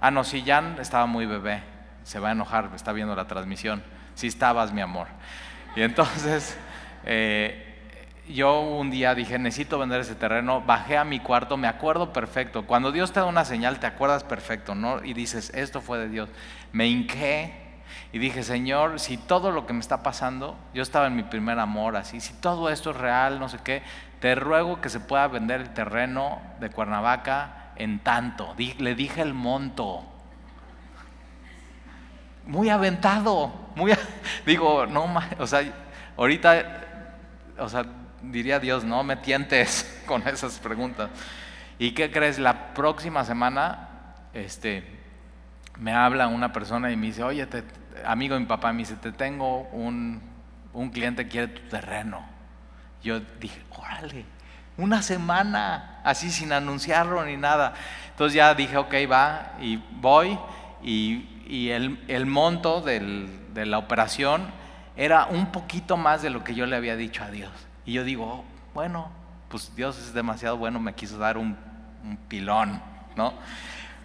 Ah, 0.00 0.10
no, 0.10 0.24
si 0.24 0.42
Jan 0.42 0.76
estaba 0.78 1.06
muy 1.06 1.26
bebé, 1.26 1.62
se 2.04 2.18
va 2.18 2.28
a 2.28 2.32
enojar, 2.32 2.70
está 2.74 2.92
viendo 2.92 3.16
la 3.16 3.26
transmisión. 3.26 3.82
Sí 4.14 4.26
estabas, 4.26 4.72
mi 4.72 4.82
amor. 4.82 5.06
Y 5.74 5.82
entonces, 5.82 6.56
eh, 7.04 7.62
yo 8.28 8.60
un 8.60 8.90
día 8.90 9.14
dije, 9.14 9.38
necesito 9.38 9.78
vender 9.78 10.00
ese 10.00 10.14
terreno, 10.14 10.60
bajé 10.60 10.98
a 10.98 11.04
mi 11.04 11.20
cuarto, 11.20 11.56
me 11.56 11.68
acuerdo 11.68 12.12
perfecto. 12.12 12.66
Cuando 12.66 12.92
Dios 12.92 13.12
te 13.12 13.20
da 13.20 13.26
una 13.26 13.44
señal, 13.44 13.80
te 13.80 13.86
acuerdas 13.86 14.22
perfecto, 14.22 14.74
¿no? 14.74 15.02
Y 15.02 15.14
dices, 15.14 15.50
esto 15.54 15.80
fue 15.80 15.98
de 15.98 16.08
Dios. 16.08 16.28
Me 16.72 16.86
hinqué 16.86 17.65
y 18.12 18.18
dije, 18.18 18.42
Señor, 18.42 19.00
si 19.00 19.16
todo 19.16 19.50
lo 19.50 19.66
que 19.66 19.72
me 19.72 19.80
está 19.80 20.02
pasando, 20.02 20.56
yo 20.74 20.82
estaba 20.82 21.06
en 21.06 21.16
mi 21.16 21.22
primer 21.22 21.58
amor, 21.58 21.96
así, 21.96 22.20
si 22.20 22.34
todo 22.34 22.70
esto 22.70 22.90
es 22.90 22.96
real, 22.96 23.38
no 23.38 23.48
sé 23.48 23.58
qué, 23.62 23.82
te 24.20 24.34
ruego 24.34 24.80
que 24.80 24.88
se 24.88 25.00
pueda 25.00 25.28
vender 25.28 25.60
el 25.60 25.74
terreno 25.74 26.40
de 26.60 26.70
Cuernavaca 26.70 27.72
en 27.76 27.98
tanto. 28.00 28.54
Le 28.78 28.94
dije 28.94 29.22
el 29.22 29.34
monto. 29.34 30.04
Muy 32.46 32.68
aventado, 32.68 33.52
muy, 33.74 33.92
digo, 34.46 34.86
no, 34.86 35.12
o 35.38 35.46
sea, 35.46 35.62
ahorita, 36.16 36.82
o 37.58 37.68
sea, 37.68 37.84
diría 38.22 38.60
Dios, 38.60 38.84
no 38.84 39.02
me 39.02 39.16
tientes 39.16 40.02
con 40.06 40.26
esas 40.26 40.58
preguntas. 40.58 41.10
¿Y 41.78 41.92
qué 41.92 42.10
crees? 42.10 42.38
La 42.38 42.72
próxima 42.72 43.24
semana, 43.24 43.88
este, 44.32 44.96
me 45.78 45.92
habla 45.92 46.28
una 46.28 46.52
persona 46.52 46.90
y 46.90 46.96
me 46.96 47.06
dice, 47.06 47.22
oye, 47.22 47.46
amigo 48.04 48.34
de 48.34 48.40
mi 48.40 48.46
papá, 48.46 48.72
me 48.72 48.78
dice, 48.80 48.96
te 48.96 49.12
tengo 49.12 49.62
un, 49.72 50.22
un 50.72 50.90
cliente 50.90 51.24
que 51.24 51.30
quiere 51.30 51.48
tu 51.48 51.68
terreno. 51.68 52.24
Yo 53.02 53.20
dije, 53.40 53.62
órale, 53.70 54.24
una 54.76 55.02
semana, 55.02 56.00
así 56.04 56.30
sin 56.30 56.52
anunciarlo 56.52 57.24
ni 57.24 57.36
nada. 57.36 57.74
Entonces 58.10 58.34
ya 58.34 58.54
dije, 58.54 58.76
ok, 58.76 58.94
va, 59.10 59.52
y 59.60 59.76
voy, 60.00 60.38
y, 60.82 61.68
el, 61.70 62.26
monto 62.26 62.80
de 62.80 63.66
la 63.66 63.78
operación 63.78 64.46
era 64.96 65.26
un 65.26 65.52
poquito 65.52 65.96
más 65.96 66.22
de 66.22 66.30
lo 66.30 66.42
que 66.42 66.54
yo 66.54 66.66
le 66.66 66.74
había 66.76 66.96
dicho 66.96 67.22
a 67.22 67.30
Dios. 67.30 67.52
Y 67.84 67.92
yo 67.92 68.02
digo, 68.02 68.44
bueno, 68.74 69.10
pues 69.48 69.74
Dios 69.76 69.98
es 69.98 70.14
demasiado 70.14 70.56
bueno, 70.56 70.80
me 70.80 70.94
quiso 70.94 71.18
dar 71.18 71.38
un, 71.38 71.56
pilón, 72.28 72.80
¿no? 73.16 73.34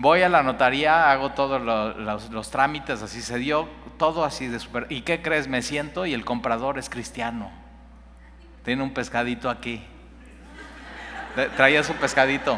Voy 0.01 0.23
a 0.23 0.29
la 0.29 0.41
notaría, 0.41 1.11
hago 1.11 1.33
todos 1.33 1.61
los, 1.61 2.49
trámites, 2.49 3.03
así 3.03 3.21
se 3.21 3.37
dio, 3.37 3.69
todo 3.99 4.25
así 4.25 4.47
de 4.47 4.59
super. 4.59 4.87
¿Y 4.89 5.01
qué 5.01 5.21
crees? 5.21 5.47
Me 5.47 5.61
siento 5.61 6.07
y 6.07 6.15
el 6.15 6.25
comprador 6.25 6.79
es 6.79 6.89
cristiano. 6.89 7.51
Tiene 8.65 8.81
un 8.81 8.95
pescadito 8.95 9.47
aquí. 9.47 9.83
Traía 11.55 11.83
su 11.83 11.93
pescadito. 11.93 12.57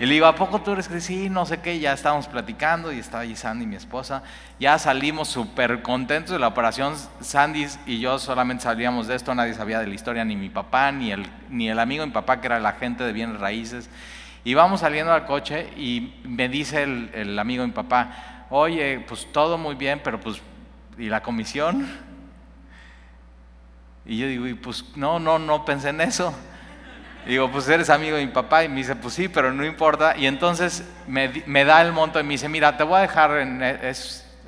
Y 0.00 0.06
le 0.06 0.14
digo, 0.14 0.26
¿a 0.26 0.34
poco 0.34 0.60
tú 0.60 0.72
eres 0.72 0.88
que 0.88 1.00
sí, 1.00 1.30
no 1.30 1.46
sé 1.46 1.60
qué? 1.60 1.78
Ya 1.78 1.92
estábamos 1.92 2.26
platicando 2.26 2.90
y 2.90 2.98
estaba 2.98 3.22
ahí 3.22 3.36
Sandy, 3.36 3.64
mi 3.64 3.76
esposa. 3.76 4.24
Ya 4.58 4.76
salimos 4.80 5.28
súper 5.28 5.82
contentos 5.82 6.32
de 6.32 6.40
la 6.40 6.48
operación. 6.48 6.96
Sandy 7.20 7.68
y 7.86 8.00
yo 8.00 8.18
solamente 8.18 8.64
sabíamos 8.64 9.06
de 9.06 9.14
esto, 9.14 9.32
nadie 9.36 9.54
sabía 9.54 9.78
de 9.78 9.86
la 9.86 9.94
historia, 9.94 10.24
ni 10.24 10.34
mi 10.34 10.48
papá, 10.48 10.90
ni 10.90 11.12
el, 11.12 11.28
ni 11.48 11.70
el 11.70 11.78
amigo 11.78 12.00
de 12.00 12.08
mi 12.08 12.12
papá, 12.12 12.40
que 12.40 12.48
era 12.48 12.56
el 12.56 12.66
agente 12.66 13.04
de 13.04 13.12
bienes 13.12 13.38
raíces. 13.38 13.88
Y 14.44 14.54
vamos 14.54 14.80
saliendo 14.80 15.12
al 15.12 15.26
coche 15.26 15.68
y 15.76 16.20
me 16.24 16.48
dice 16.48 16.82
el, 16.82 17.38
amigo 17.38 17.62
de 17.62 17.68
mi 17.68 17.74
papá, 17.74 18.46
oye, 18.50 19.04
pues 19.06 19.30
todo 19.32 19.58
muy 19.58 19.74
bien, 19.74 20.00
pero 20.02 20.18
pues, 20.18 20.40
¿y 20.98 21.08
la 21.08 21.22
comisión? 21.22 21.86
Y 24.06 24.18
yo 24.18 24.26
digo, 24.26 24.60
pues 24.62 24.84
no, 24.96 25.18
no, 25.18 25.38
no 25.38 25.64
pensé 25.64 25.90
en 25.90 26.00
eso 26.00 26.34
digo, 27.26 27.50
pues 27.50 27.68
eres 27.68 27.90
amigo 27.90 28.16
de 28.16 28.26
mi 28.26 28.32
papá. 28.32 28.64
Y 28.64 28.68
me 28.68 28.76
dice, 28.76 28.96
pues 28.96 29.14
sí, 29.14 29.28
pero 29.28 29.52
no 29.52 29.64
importa. 29.64 30.16
Y 30.16 30.26
entonces 30.26 30.88
me, 31.06 31.64
da 31.64 31.82
el 31.82 31.92
monto 31.92 32.20
y 32.20 32.22
me 32.22 32.30
dice, 32.30 32.48
mira, 32.48 32.76
te 32.76 32.84
voy 32.84 32.98
a 32.98 33.00
dejar 33.02 33.32
e, 33.32 33.92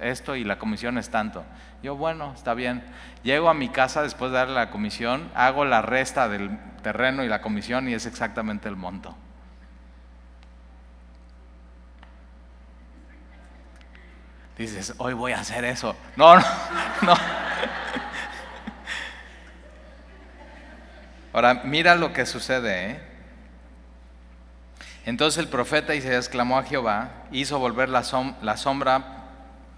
esto 0.01 0.37
y 0.37 0.45
la 0.45 0.59
comisión 0.59 0.99
es 0.99 1.11
tanto. 1.11 1.45
Yo, 1.83 1.97
bueno, 1.97 2.33
está 2.35 2.55
bien. 2.55 2.83
Llego 3.23 3.49
a 3.49 3.55
mi 3.55 3.69
casa 3.69 4.03
después 4.03 4.31
de 4.33 4.39
darle 4.39 4.55
la 4.55 4.71
comisión, 4.71 5.31
hago 5.35 5.65
la 5.65 5.83
resta 5.83 6.29
del 6.29 6.59
terreno 6.83 7.25
y 7.25 7.29
la 7.29 7.41
comisión 7.41 7.89
y 7.89 7.95
es 7.95 8.07
exactamente 8.07 8.69
el 8.69 8.77
monto. 8.77 9.17
Dices, 14.59 14.95
hoy 14.99 15.15
voy 15.15 15.33
a 15.33 15.41
hacer 15.41 15.65
eso. 15.65 15.97
No, 16.17 16.37
no, 16.37 16.45
no. 17.03 17.15
Ahora, 21.33 21.63
mira 21.65 21.95
lo 21.95 22.13
que 22.13 22.27
sucede. 22.27 22.91
¿eh? 22.91 23.01
Entonces 25.07 25.39
el 25.39 25.49
profeta 25.49 25.95
Isaías 25.95 26.29
clamó 26.29 26.59
a 26.59 26.63
Jehová, 26.63 27.25
hizo 27.33 27.59
volver 27.59 27.89
la, 27.89 28.05
sombra 28.05 29.25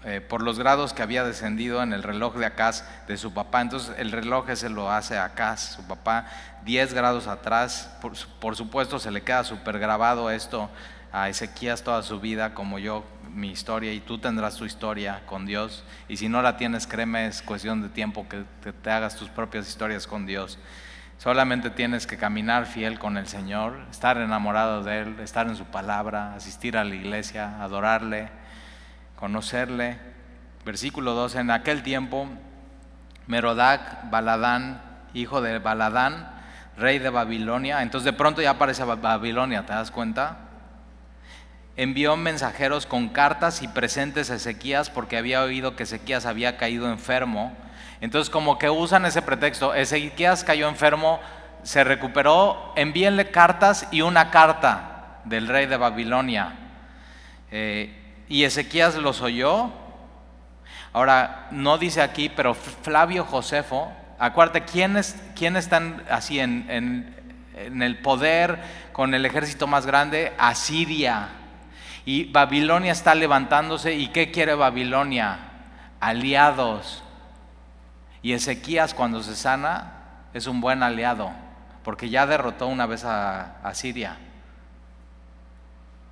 eh, 0.03 0.21
por 0.21 0.43
los 0.43 0.59
grados 0.59 0.93
que 0.93 1.01
había 1.01 1.23
descendido 1.23 1.81
en 1.81 1.93
el 1.93 2.03
reloj 2.03 2.35
de 2.35 2.45
Acaz 2.45 2.83
de 3.07 3.17
su 3.17 3.33
papá. 3.33 3.61
Entonces 3.61 3.95
el 3.97 4.11
reloj 4.11 4.49
ese 4.49 4.69
lo 4.69 4.91
hace 4.91 5.17
Acaz, 5.17 5.75
su 5.75 5.87
papá, 5.87 6.27
10 6.65 6.93
grados 6.93 7.27
atrás. 7.27 7.89
Por, 8.01 8.55
supuesto 8.55 8.99
se 8.99 9.09
le 9.09 9.23
queda 9.23 9.43
súper 9.43 9.79
grabado 9.79 10.29
esto 10.29 10.69
a 11.11 11.29
Ezequías 11.29 11.81
toda 11.81 12.03
su 12.03 12.19
vida, 12.19 12.53
como 12.53 12.77
yo, 12.77 13.05
mi 13.35 13.51
historia, 13.51 13.93
y 13.93 13.99
tú 13.99 14.17
tendrás 14.17 14.55
tu 14.55 14.65
historia 14.65 15.21
con 15.25 15.45
Dios. 15.45 15.83
Y 16.07 16.17
si 16.17 16.29
no 16.29 16.41
la 16.41 16.57
tienes, 16.57 16.87
créeme, 16.87 17.27
es 17.27 17.41
cuestión 17.41 17.81
de 17.81 17.89
tiempo 17.89 18.27
que 18.29 18.45
te 18.71 18.89
hagas 18.89 19.15
tus 19.17 19.29
propias 19.29 19.67
historias 19.67 20.07
con 20.07 20.25
Dios. 20.25 20.57
Solamente 21.17 21.69
tienes 21.69 22.07
que 22.07 22.17
caminar 22.17 22.65
fiel 22.65 22.97
con 22.97 23.17
el 23.17 23.27
Señor, 23.27 23.77
estar 23.91 24.17
enamorado 24.17 24.83
de 24.83 25.01
Él, 25.01 25.19
estar 25.19 25.47
en 25.47 25.55
su 25.55 25.65
palabra, 25.65 26.33
asistir 26.33 26.77
a 26.77 26.83
la 26.83 26.95
iglesia, 26.95 27.61
adorarle, 27.61 28.29
conocerle. 29.15 29.97
Versículo 30.65 31.13
12, 31.13 31.39
en 31.39 31.51
aquel 31.51 31.83
tiempo, 31.83 32.27
Merodac, 33.27 34.09
Baladán, 34.09 34.81
hijo 35.13 35.41
de 35.41 35.59
Baladán, 35.59 36.31
rey 36.77 36.99
de 36.99 37.09
Babilonia, 37.09 37.81
entonces 37.81 38.05
de 38.05 38.13
pronto 38.13 38.41
ya 38.41 38.51
aparece 38.51 38.83
Babilonia, 38.83 39.65
¿te 39.65 39.73
das 39.73 39.91
cuenta? 39.91 40.44
Envió 41.77 42.15
mensajeros 42.15 42.85
con 42.85 43.09
cartas 43.09 43.61
y 43.61 43.67
presentes 43.67 44.31
a 44.31 44.35
Ezequías 44.35 44.89
porque 44.89 45.17
había 45.17 45.41
oído 45.41 45.75
que 45.75 45.83
Ezequías 45.83 46.25
había 46.25 46.57
caído 46.57 46.89
enfermo 46.91 47.55
entonces 48.01 48.29
como 48.29 48.59
que 48.59 48.69
usan 48.69 49.05
ese 49.05 49.21
pretexto, 49.21 49.73
Ezequías 49.73 50.43
cayó 50.43 50.67
enfermo, 50.67 51.19
se 51.63 51.83
recuperó, 51.83 52.73
envíenle 52.75 53.31
cartas 53.31 53.87
y 53.91 54.01
una 54.01 54.31
carta 54.31 55.21
del 55.25 55.47
rey 55.47 55.65
de 55.65 55.77
Babilonia. 55.77 56.53
Eh, 57.51 58.23
y 58.27 58.43
Ezequías 58.43 58.95
los 58.95 59.21
oyó. 59.21 59.71
Ahora, 60.93 61.47
no 61.51 61.77
dice 61.77 62.01
aquí, 62.01 62.29
pero 62.29 62.53
Flavio 62.53 63.25
Josefo, 63.25 63.91
acuérdate, 64.19 64.63
¿quiénes, 64.65 65.15
están 65.35 66.03
así 66.09 66.39
en, 66.39 66.69
en 66.69 67.81
el 67.81 67.97
poder 67.99 68.59
con 68.91 69.13
el 69.13 69.25
ejército 69.25 69.67
más 69.67 69.85
grande? 69.85 70.33
Asiria. 70.37 71.29
Y 72.05 72.25
Babilonia 72.25 72.91
está 72.91 73.15
levantándose. 73.15 73.95
¿Y 73.95 74.09
qué 74.09 74.31
quiere 74.31 74.53
Babilonia? 74.53 75.39
Aliados. 75.99 77.03
Y 78.21 78.33
Ezequías 78.33 78.93
cuando 78.93 79.21
se 79.23 79.35
sana 79.35 79.95
es 80.33 80.47
un 80.47 80.59
buen 80.59 80.83
aliado, 80.83 81.31
porque 81.83 82.09
ya 82.09 82.27
derrotó 82.27 82.67
una 82.67 82.85
vez 82.85 83.05
a, 83.05 83.71
Siria. 83.73 84.17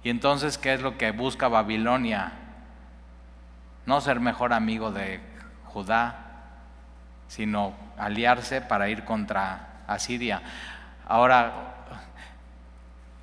Y 0.04 0.10
entonces, 0.10 0.58
¿qué 0.58 0.74
es 0.74 0.82
lo 0.82 0.98
que 0.98 1.12
busca 1.12 1.48
Babilonia? 1.48 2.34
No 3.86 4.00
ser 4.00 4.20
mejor 4.20 4.54
amigo 4.54 4.92
de 4.92 5.22
Judá, 5.66 6.52
sino 7.28 7.74
aliarse 7.98 8.62
para 8.62 8.90
ir 8.90 9.06
contra 9.06 9.84
Asiria. 9.88 10.42
Ahora, 11.08 11.52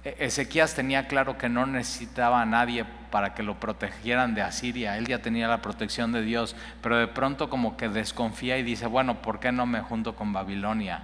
Ezequías 0.02 0.74
tenía 0.74 1.08
claro 1.08 1.36
que 1.36 1.50
no 1.50 1.66
necesitaba 1.66 2.40
a 2.40 2.46
nadie 2.46 2.86
para 3.10 3.34
que 3.34 3.42
lo 3.42 3.60
protegieran 3.60 4.34
de 4.34 4.40
Asiria, 4.40 4.96
él 4.96 5.06
ya 5.06 5.20
tenía 5.20 5.46
la 5.46 5.60
protección 5.60 6.12
de 6.12 6.22
Dios, 6.22 6.56
pero 6.82 6.96
de 6.96 7.06
pronto 7.06 7.50
como 7.50 7.76
que 7.76 7.88
desconfía 7.88 8.56
y 8.56 8.62
dice, 8.62 8.86
bueno, 8.86 9.20
¿por 9.20 9.40
qué 9.40 9.52
no 9.52 9.66
me 9.66 9.80
junto 9.80 10.16
con 10.16 10.32
Babilonia? 10.32 11.02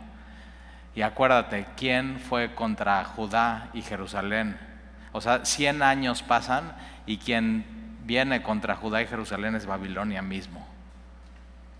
Y 0.94 1.02
acuérdate, 1.02 1.66
¿quién 1.76 2.18
fue 2.18 2.54
contra 2.54 3.04
Judá 3.04 3.68
y 3.74 3.82
Jerusalén? 3.82 4.56
O 5.12 5.20
sea, 5.20 5.44
100 5.44 5.82
años 5.82 6.22
pasan 6.22 6.72
y 7.04 7.18
quien 7.18 7.66
viene 8.04 8.42
contra 8.42 8.76
Judá 8.76 9.02
y 9.02 9.06
Jerusalén 9.06 9.56
es 9.56 9.66
Babilonia 9.66 10.22
mismo. 10.22 10.66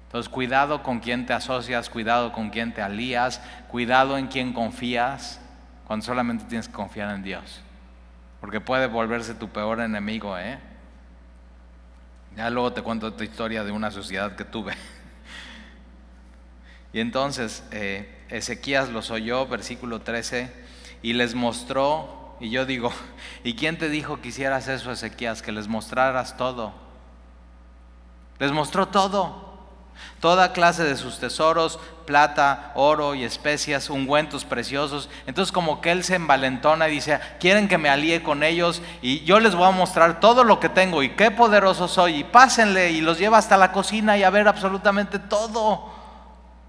Entonces, 0.09 0.29
cuidado 0.29 0.83
con 0.83 1.01
quién 1.01 1.25
te 1.25 1.33
asocias, 1.33 1.89
cuidado 1.89 2.33
con 2.33 2.51
quién 2.51 2.75
te 2.75 2.83
alías, 2.83 3.41
cuidado 3.69 4.19
en 4.19 4.27
quién 4.27 4.53
confías 4.53 5.41
cuando 5.87 6.05
solamente 6.05 6.45
tienes 6.45 6.69
que 6.69 6.75
confiar 6.75 7.15
en 7.15 7.23
Dios. 7.23 7.61
Porque 8.41 8.61
puede 8.61 8.87
volverse 8.87 9.35
tu 9.35 9.49
peor 9.49 9.81
enemigo, 9.81 10.37
¿eh? 10.39 10.59
Ya 12.37 12.51
luego 12.51 12.73
te 12.73 12.83
cuento 12.83 13.09
esta 13.09 13.25
historia 13.25 13.65
de 13.65 13.73
una 13.73 13.91
sociedad 13.91 14.37
que 14.37 14.45
tuve. 14.45 14.75
Y 16.93 17.01
entonces 17.01 17.63
eh, 17.73 18.25
Ezequías 18.31 18.89
los 18.89 19.11
oyó, 19.11 19.47
versículo 19.47 20.01
13, 20.01 20.51
y 21.03 21.13
les 21.13 21.35
mostró, 21.35 22.35
y 22.41 22.49
yo 22.49 22.65
digo, 22.65 22.91
¿y 23.45 23.55
quién 23.55 23.77
te 23.77 23.91
dijo 23.91 24.23
que 24.23 24.29
hicieras 24.29 24.69
eso, 24.69 24.91
Ezequías? 24.91 25.43
Que 25.43 25.53
les 25.53 25.69
mostraras 25.69 26.39
todo. 26.39 26.73
Les 28.39 28.51
mostró 28.51 28.89
todo. 28.89 29.46
Toda 30.21 30.53
clase 30.53 30.85
de 30.85 30.97
sus 30.97 31.19
tesoros, 31.19 31.79
plata, 32.07 32.73
oro 32.75 33.15
y 33.15 33.25
especias, 33.25 33.91
ungüentos 33.91 34.45
preciosos. 34.45 35.09
Entonces 35.27 35.53
como 35.53 35.81
que 35.81 35.93
él 35.93 36.05
se 36.05 36.15
envalentona 36.15 36.89
y 36.89 36.93
dice, 36.93 37.21
quieren 37.41 37.69
que 37.69 37.79
me 37.79 37.89
alíe 37.89 38.23
con 38.23 38.43
ellos 38.43 38.81
y 39.03 39.25
yo 39.25 39.41
les 39.41 39.55
voy 39.55 39.67
a 39.67 39.73
mostrar 39.73 40.21
todo 40.21 40.45
lo 40.45 40.61
que 40.61 40.69
tengo 40.69 41.03
y 41.03 41.11
qué 41.11 41.31
poderoso 41.31 41.89
soy. 41.89 42.21
Y 42.21 42.25
pásenle 42.25 42.91
y 42.93 43.01
los 43.01 43.19
lleva 43.19 43.39
hasta 43.39 43.57
la 43.57 43.73
cocina 43.73 44.17
y 44.17 44.23
a 44.23 44.31
ver 44.31 44.49
absolutamente 44.49 45.19
todo. 45.19 45.91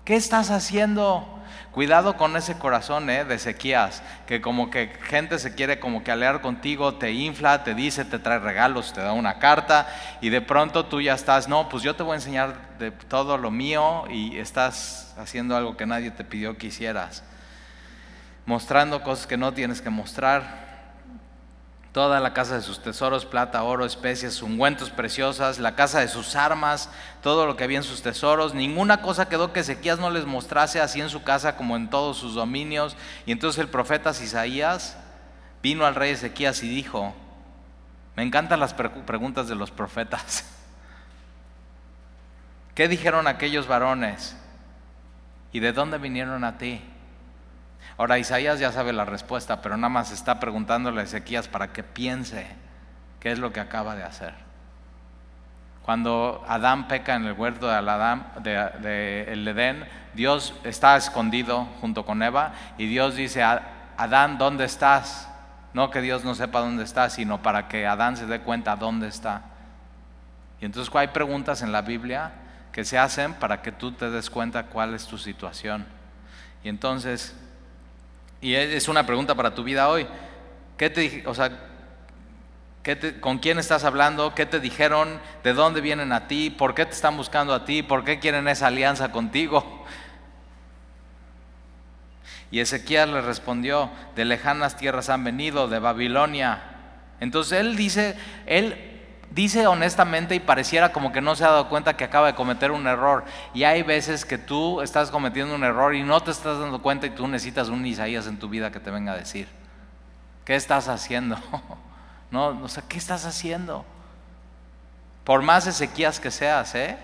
¿Qué 0.03 0.15
estás 0.15 0.51
haciendo? 0.51 1.36
Cuidado 1.77 2.17
con 2.17 2.35
ese 2.35 2.57
corazón 2.57 3.07
¿eh? 3.11 3.23
de 3.23 3.35
Ezequías, 3.35 4.01
que 4.25 4.41
como 4.41 4.71
que 4.71 4.87
gente 5.03 5.37
se 5.37 5.53
quiere 5.53 5.79
como 5.79 6.03
que 6.03 6.09
alear 6.09 6.41
contigo, 6.41 6.95
te 6.95 7.11
infla, 7.11 7.63
te 7.63 7.75
dice, 7.75 8.03
te 8.03 8.17
trae 8.17 8.39
regalos, 8.39 8.93
te 8.93 9.01
da 9.01 9.13
una 9.13 9.37
carta 9.37 9.87
y 10.19 10.29
de 10.29 10.41
pronto 10.41 10.87
tú 10.87 11.01
ya 11.01 11.13
estás, 11.13 11.47
no, 11.47 11.69
pues 11.69 11.83
yo 11.83 11.95
te 11.95 12.01
voy 12.01 12.13
a 12.13 12.15
enseñar 12.15 12.55
de 12.79 12.89
todo 12.89 13.37
lo 13.37 13.51
mío 13.51 14.05
y 14.09 14.39
estás 14.39 15.13
haciendo 15.19 15.55
algo 15.55 15.77
que 15.77 15.85
nadie 15.85 16.09
te 16.09 16.23
pidió 16.23 16.57
que 16.57 16.65
hicieras, 16.65 17.23
mostrando 18.47 19.03
cosas 19.03 19.27
que 19.27 19.37
no 19.37 19.53
tienes 19.53 19.79
que 19.79 19.91
mostrar 19.91 20.66
toda 21.97 22.19
la 22.19 22.31
casa 22.31 22.53
de 22.53 22.61
sus 22.61 22.79
tesoros, 22.79 23.25
plata, 23.25 23.63
oro, 23.63 23.83
especias, 23.83 24.43
ungüentos 24.43 24.91
preciosas, 24.91 25.57
la 25.57 25.73
casa 25.73 25.99
de 25.99 26.07
sus 26.07 26.35
armas, 26.35 26.91
todo 27.23 27.47
lo 27.47 27.57
que 27.57 27.63
había 27.63 27.79
en 27.79 27.83
sus 27.83 28.03
tesoros. 28.03 28.53
Ninguna 28.53 29.01
cosa 29.01 29.29
quedó 29.29 29.51
que 29.51 29.61
Ezequías 29.61 29.97
no 29.97 30.11
les 30.11 30.27
mostrase 30.27 30.79
así 30.79 31.01
en 31.01 31.09
su 31.09 31.23
casa 31.23 31.55
como 31.55 31.75
en 31.75 31.89
todos 31.89 32.17
sus 32.17 32.35
dominios. 32.35 32.95
Y 33.25 33.31
entonces 33.31 33.59
el 33.59 33.67
profeta 33.67 34.11
Isaías 34.11 34.95
vino 35.63 35.87
al 35.87 35.95
rey 35.95 36.11
Ezequías 36.11 36.61
y 36.61 36.69
dijo, 36.69 37.15
me 38.15 38.21
encantan 38.21 38.59
las 38.59 38.75
preguntas 38.75 39.47
de 39.47 39.55
los 39.55 39.71
profetas. 39.71 40.45
¿Qué 42.75 42.87
dijeron 42.87 43.25
aquellos 43.25 43.65
varones? 43.65 44.37
¿Y 45.51 45.61
de 45.61 45.73
dónde 45.73 45.97
vinieron 45.97 46.43
a 46.43 46.59
ti? 46.59 46.79
Ahora 47.97 48.19
Isaías 48.19 48.59
ya 48.59 48.71
sabe 48.71 48.93
la 48.93 49.05
respuesta, 49.05 49.61
pero 49.61 49.75
nada 49.77 49.89
más 49.89 50.11
está 50.11 50.39
preguntándole 50.39 51.01
a 51.01 51.03
Ezequías 51.03 51.47
para 51.47 51.73
que 51.73 51.83
piense 51.83 52.47
qué 53.19 53.31
es 53.31 53.39
lo 53.39 53.51
que 53.51 53.59
acaba 53.59 53.95
de 53.95 54.03
hacer. 54.03 54.33
Cuando 55.83 56.43
Adán 56.47 56.89
peca 56.89 57.15
en 57.15 57.25
el 57.25 57.33
huerto 57.33 57.69
de, 57.69 58.51
de, 58.81 59.23
Edén, 59.31 59.87
Dios 60.13 60.53
está 60.63 60.97
escondido 60.97 61.65
junto 61.79 62.05
con 62.05 62.21
Eva 62.21 62.51
y 62.77 62.87
Dios 62.87 63.15
dice, 63.15 63.41
Adán, 63.41 64.37
¿dónde 64.37 64.65
estás? 64.65 65.29
No 65.73 65.89
que 65.89 66.01
Dios 66.01 66.25
no 66.25 66.35
sepa 66.35 66.59
dónde 66.59 66.83
está, 66.83 67.09
sino 67.09 67.41
para 67.41 67.69
que 67.69 67.87
Adán 67.87 68.17
se 68.17 68.25
dé 68.25 68.41
cuenta 68.41 68.75
dónde 68.75 69.07
está. 69.07 69.43
Y 70.59 70.65
entonces 70.65 70.93
hay 70.93 71.07
preguntas 71.07 71.61
en 71.61 71.71
la 71.71 71.81
Biblia 71.81 72.31
que 72.71 72.83
se 72.83 72.97
hacen 72.97 73.33
para 73.33 73.61
que 73.61 73.71
tú 73.71 73.91
te 73.91 74.09
des 74.09 74.29
cuenta 74.29 74.63
cuál 74.63 74.93
es 74.93 75.07
tu 75.07 75.17
situación. 75.17 75.85
Y 76.63 76.69
entonces, 76.69 77.33
y 78.41 78.53
es 78.53 78.87
una 78.87 79.05
pregunta 79.05 79.35
para 79.35 79.53
tu 79.53 79.63
vida 79.63 79.89
hoy. 79.89 80.07
¿Qué 80.77 80.89
te, 80.89 81.23
o 81.25 81.33
sea, 81.33 81.51
¿Con 83.19 83.39
quién 83.39 83.59
estás 83.59 83.83
hablando? 83.83 84.33
¿Qué 84.33 84.45
te 84.45 84.61
dijeron? 84.61 85.19
¿De 85.43 85.53
dónde 85.53 85.81
vienen 85.81 86.13
a 86.13 86.27
ti? 86.27 86.49
¿Por 86.49 86.73
qué 86.73 86.85
te 86.85 86.93
están 86.93 87.17
buscando 87.17 87.53
a 87.53 87.65
ti? 87.65 87.83
¿Por 87.83 88.05
qué 88.05 88.19
quieren 88.19 88.47
esa 88.47 88.67
alianza 88.67 89.11
contigo? 89.11 89.85
Y 92.49 92.61
Ezequiel 92.61 93.11
le 93.11 93.19
respondió, 93.19 93.89
de 94.15 94.23
lejanas 94.23 94.77
tierras 94.77 95.09
han 95.09 95.21
venido, 95.25 95.67
de 95.67 95.79
Babilonia. 95.79 96.61
Entonces 97.19 97.59
él 97.59 97.75
dice, 97.75 98.15
él 98.45 98.96
dice 99.31 99.67
honestamente 99.67 100.35
y 100.35 100.39
pareciera 100.39 100.91
como 100.91 101.11
que 101.11 101.21
no 101.21 101.35
se 101.35 101.43
ha 101.43 101.49
dado 101.49 101.69
cuenta 101.69 101.95
que 101.95 102.03
acaba 102.03 102.27
de 102.27 102.35
cometer 102.35 102.71
un 102.71 102.87
error. 102.87 103.25
Y 103.53 103.63
hay 103.63 103.83
veces 103.83 104.25
que 104.25 104.37
tú 104.37 104.81
estás 104.81 105.11
cometiendo 105.11 105.55
un 105.55 105.63
error 105.63 105.95
y 105.95 106.03
no 106.03 106.21
te 106.21 106.31
estás 106.31 106.59
dando 106.59 106.81
cuenta 106.81 107.07
y 107.07 107.11
tú 107.11 107.27
necesitas 107.27 107.69
un 107.69 107.85
Isaías 107.85 108.27
en 108.27 108.39
tu 108.39 108.49
vida 108.49 108.71
que 108.71 108.79
te 108.79 108.91
venga 108.91 109.13
a 109.13 109.17
decir, 109.17 109.47
¿qué 110.45 110.55
estás 110.55 110.87
haciendo? 110.87 111.37
No, 112.29 112.47
o 112.61 112.67
sea, 112.67 112.83
¿qué 112.89 112.97
estás 112.97 113.25
haciendo? 113.25 113.85
Por 115.23 115.41
más 115.41 115.65
Ezequías 115.65 116.19
que 116.19 116.29
seas, 116.29 116.75
¿eh? 116.75 116.97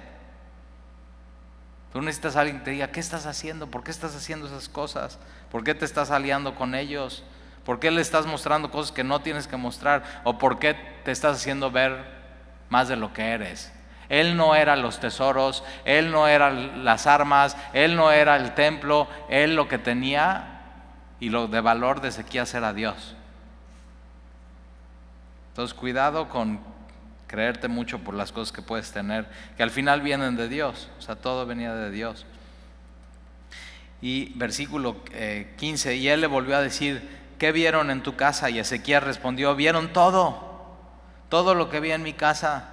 Tú 1.93 2.01
necesitas 2.01 2.35
a 2.35 2.41
alguien 2.41 2.59
que 2.59 2.65
te 2.65 2.71
diga, 2.71 2.87
¿qué 2.87 2.99
estás 2.99 3.25
haciendo? 3.25 3.67
¿Por 3.67 3.83
qué 3.83 3.91
estás 3.91 4.15
haciendo 4.15 4.47
esas 4.47 4.67
cosas? 4.67 5.19
¿Por 5.51 5.63
qué 5.63 5.75
te 5.75 5.85
estás 5.85 6.11
aliando 6.11 6.55
con 6.55 6.73
ellos? 6.73 7.23
¿Por 7.65 7.79
qué 7.79 7.91
le 7.91 8.01
estás 8.01 8.25
mostrando 8.25 8.71
cosas 8.71 8.91
que 8.91 9.03
no 9.03 9.21
tienes 9.21 9.47
que 9.47 9.57
mostrar? 9.57 10.03
¿O 10.23 10.37
por 10.37 10.59
qué 10.59 10.75
te 11.03 11.11
estás 11.11 11.37
haciendo 11.37 11.71
ver 11.71 12.03
más 12.69 12.87
de 12.87 12.95
lo 12.95 13.13
que 13.13 13.23
eres? 13.23 13.71
Él 14.09 14.35
no 14.35 14.53
era 14.53 14.75
los 14.75 14.99
tesoros, 14.99 15.63
él 15.85 16.11
no 16.11 16.27
era 16.27 16.51
las 16.51 17.07
armas, 17.07 17.57
él 17.73 17.95
no 17.95 18.11
era 18.11 18.35
el 18.35 18.53
templo, 18.53 19.07
él 19.29 19.55
lo 19.55 19.67
que 19.67 19.77
tenía 19.77 20.61
y 21.19 21.29
lo 21.29 21.47
de 21.47 21.61
valor 21.61 22.01
de 22.01 22.09
Ezequías 22.09 22.53
era 22.53 22.73
Dios. 22.73 23.15
Entonces, 25.49 25.73
cuidado 25.73 26.29
con 26.29 26.59
creerte 27.27 27.67
mucho 27.67 27.99
por 27.99 28.13
las 28.13 28.31
cosas 28.31 28.51
que 28.51 28.61
puedes 28.61 28.91
tener, 28.91 29.25
que 29.55 29.63
al 29.63 29.71
final 29.71 30.01
vienen 30.01 30.35
de 30.35 30.49
Dios, 30.49 30.89
o 30.99 31.01
sea, 31.01 31.15
todo 31.15 31.45
venía 31.45 31.73
de 31.73 31.89
Dios. 31.89 32.25
Y 34.01 34.33
versículo 34.37 34.97
15, 35.55 35.91
eh, 35.91 35.95
y 35.95 36.09
él 36.09 36.21
le 36.21 36.27
volvió 36.27 36.57
a 36.57 36.61
decir, 36.61 37.22
¿qué 37.37 37.51
vieron 37.51 37.89
en 37.89 38.03
tu 38.03 38.15
casa? 38.15 38.49
Y 38.49 38.59
Ezequiel 38.59 39.01
respondió, 39.01 39.55
vieron 39.55 39.93
todo, 39.93 40.75
todo 41.29 41.55
lo 41.55 41.69
que 41.69 41.79
vi 41.79 41.91
en 41.91 42.03
mi 42.03 42.13
casa. 42.13 42.69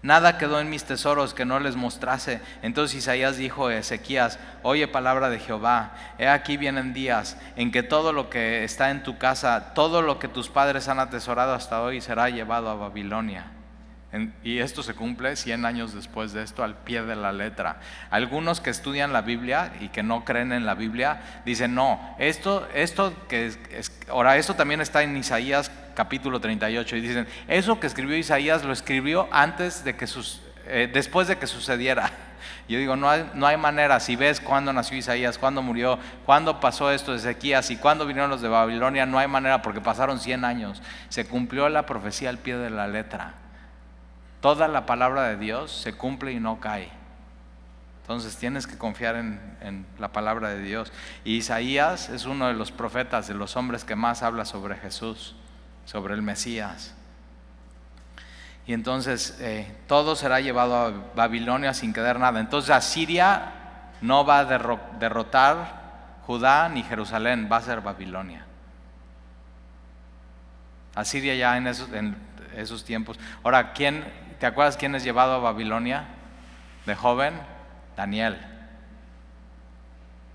Nada 0.00 0.38
quedó 0.38 0.60
en 0.60 0.70
mis 0.70 0.84
tesoros 0.84 1.34
que 1.34 1.44
no 1.44 1.58
les 1.58 1.74
mostrase. 1.74 2.40
Entonces 2.62 2.98
Isaías 2.98 3.36
dijo 3.36 3.66
a 3.66 3.76
Ezequías, 3.76 4.38
oye 4.62 4.86
palabra 4.86 5.28
de 5.28 5.40
Jehová, 5.40 5.92
he 6.18 6.28
aquí 6.28 6.56
vienen 6.56 6.94
días 6.94 7.36
en 7.56 7.72
que 7.72 7.82
todo 7.82 8.12
lo 8.12 8.30
que 8.30 8.62
está 8.62 8.90
en 8.90 9.02
tu 9.02 9.18
casa, 9.18 9.74
todo 9.74 10.00
lo 10.02 10.18
que 10.18 10.28
tus 10.28 10.48
padres 10.48 10.88
han 10.88 11.00
atesorado 11.00 11.52
hasta 11.52 11.82
hoy 11.82 12.00
será 12.00 12.30
llevado 12.30 12.70
a 12.70 12.76
Babilonia 12.76 13.57
y 14.42 14.58
esto 14.58 14.82
se 14.82 14.94
cumple 14.94 15.36
100 15.36 15.66
años 15.66 15.92
después 15.92 16.32
de 16.32 16.42
esto 16.42 16.64
al 16.64 16.76
pie 16.76 17.02
de 17.02 17.14
la 17.14 17.30
letra. 17.30 17.80
Algunos 18.10 18.60
que 18.60 18.70
estudian 18.70 19.12
la 19.12 19.20
Biblia 19.20 19.72
y 19.80 19.88
que 19.88 20.02
no 20.02 20.24
creen 20.24 20.52
en 20.52 20.64
la 20.64 20.74
Biblia 20.74 21.20
dicen, 21.44 21.74
no, 21.74 22.16
esto, 22.18 22.66
esto 22.74 23.12
que 23.28 23.46
es, 23.46 23.58
ahora 24.08 24.38
esto 24.38 24.54
también 24.54 24.80
está 24.80 25.02
en 25.02 25.14
Isaías 25.16 25.70
capítulo 25.94 26.40
38 26.40 26.96
y 26.96 27.00
dicen, 27.02 27.26
eso 27.48 27.78
que 27.80 27.86
escribió 27.86 28.16
Isaías 28.16 28.64
lo 28.64 28.72
escribió 28.72 29.28
antes 29.30 29.84
de 29.84 29.94
que 29.94 30.06
sus, 30.06 30.40
eh, 30.66 30.88
después 30.90 31.28
de 31.28 31.36
que 31.36 31.46
sucediera. 31.46 32.10
Yo 32.68 32.78
digo, 32.78 32.96
no 32.96 33.10
hay, 33.10 33.30
no 33.34 33.46
hay 33.46 33.58
manera, 33.58 34.00
si 34.00 34.16
ves 34.16 34.40
cuándo 34.40 34.72
nació 34.72 34.96
Isaías, 34.96 35.36
cuándo 35.36 35.60
murió, 35.60 35.98
cuándo 36.24 36.60
pasó 36.60 36.90
esto 36.90 37.12
de 37.12 37.18
Ezequías 37.18 37.70
y 37.70 37.76
cuándo 37.76 38.06
vinieron 38.06 38.30
los 38.30 38.40
de 38.40 38.48
Babilonia, 38.48 39.04
no 39.04 39.18
hay 39.18 39.28
manera 39.28 39.60
porque 39.60 39.82
pasaron 39.82 40.18
100 40.18 40.44
años. 40.44 40.82
Se 41.10 41.26
cumplió 41.26 41.68
la 41.68 41.84
profecía 41.84 42.30
al 42.30 42.38
pie 42.38 42.56
de 42.56 42.70
la 42.70 42.86
letra. 42.86 43.34
Toda 44.40 44.68
la 44.68 44.86
palabra 44.86 45.24
de 45.24 45.36
Dios 45.36 45.72
se 45.72 45.94
cumple 45.94 46.32
y 46.32 46.40
no 46.40 46.60
cae. 46.60 46.90
Entonces 48.02 48.36
tienes 48.36 48.66
que 48.66 48.78
confiar 48.78 49.16
en, 49.16 49.86
la 49.98 50.08
palabra 50.08 50.48
de 50.48 50.62
Dios. 50.62 50.92
Y 51.24 51.36
Isaías 51.36 52.08
es 52.08 52.24
uno 52.24 52.46
de 52.46 52.54
los 52.54 52.72
profetas, 52.72 53.28
de 53.28 53.34
los 53.34 53.56
hombres 53.56 53.84
que 53.84 53.96
más 53.96 54.22
habla 54.22 54.46
sobre 54.46 54.76
Jesús, 54.76 55.36
sobre 55.84 56.14
el 56.14 56.22
Mesías. 56.22 56.94
Y 58.66 58.72
entonces 58.72 59.36
eh, 59.40 59.70
todo 59.86 60.16
será 60.16 60.40
llevado 60.40 60.76
a 60.76 60.90
Babilonia 61.14 61.74
sin 61.74 61.92
quedar 61.92 62.18
nada. 62.18 62.40
Entonces 62.40 62.70
Asiria 62.70 63.52
no 64.00 64.24
va 64.24 64.38
a 64.38 64.44
derrotar 64.44 66.22
Judá 66.26 66.68
ni 66.68 66.82
Jerusalén, 66.82 67.48
va 67.50 67.56
a 67.56 67.62
ser 67.62 67.80
Babilonia. 67.80 68.44
Asiria 70.94 71.34
ya 71.34 71.56
en 71.56 71.66
esos, 71.66 71.92
en 71.92 72.16
esos 72.56 72.84
tiempos. 72.84 73.18
Ahora, 73.42 73.72
¿quién, 73.72 74.04
¿Te 74.38 74.46
acuerdas 74.46 74.76
quién 74.76 74.94
es 74.94 75.02
llevado 75.02 75.34
a 75.34 75.38
Babilonia 75.38 76.04
de 76.86 76.94
joven? 76.94 77.34
Daniel. 77.96 78.38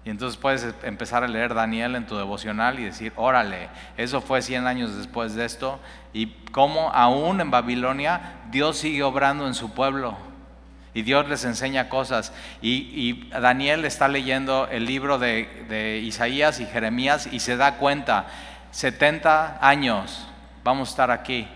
Y 0.05 0.09
entonces 0.09 0.37
puedes 0.37 0.67
empezar 0.83 1.23
a 1.23 1.27
leer 1.27 1.53
Daniel 1.53 1.95
en 1.95 2.05
tu 2.05 2.17
devocional 2.17 2.77
y 2.77 2.83
decir, 2.83 3.13
órale, 3.15 3.69
eso 3.95 4.19
fue 4.19 4.41
100 4.41 4.67
años 4.67 4.97
después 4.97 5.33
de 5.35 5.45
esto. 5.45 5.79
Y 6.11 6.27
cómo 6.51 6.91
aún 6.91 7.39
en 7.39 7.49
Babilonia 7.51 8.33
Dios 8.51 8.77
sigue 8.77 9.03
obrando 9.03 9.47
en 9.47 9.53
su 9.53 9.73
pueblo. 9.73 10.17
Y 10.93 11.03
Dios 11.03 11.27
les 11.29 11.45
enseña 11.45 11.87
cosas. 11.87 12.33
Y, 12.61 13.29
Daniel 13.29 13.85
está 13.85 14.09
leyendo 14.09 14.67
el 14.69 14.85
libro 14.85 15.17
de, 15.17 15.65
de 15.69 15.99
Isaías 15.99 16.59
y 16.59 16.65
Jeremías 16.65 17.29
y 17.31 17.39
se 17.39 17.55
da 17.55 17.77
cuenta, 17.77 18.27
70 18.71 19.59
años 19.65 20.27
vamos 20.65 20.89
a 20.89 20.91
estar 20.91 21.11
aquí. 21.11 21.47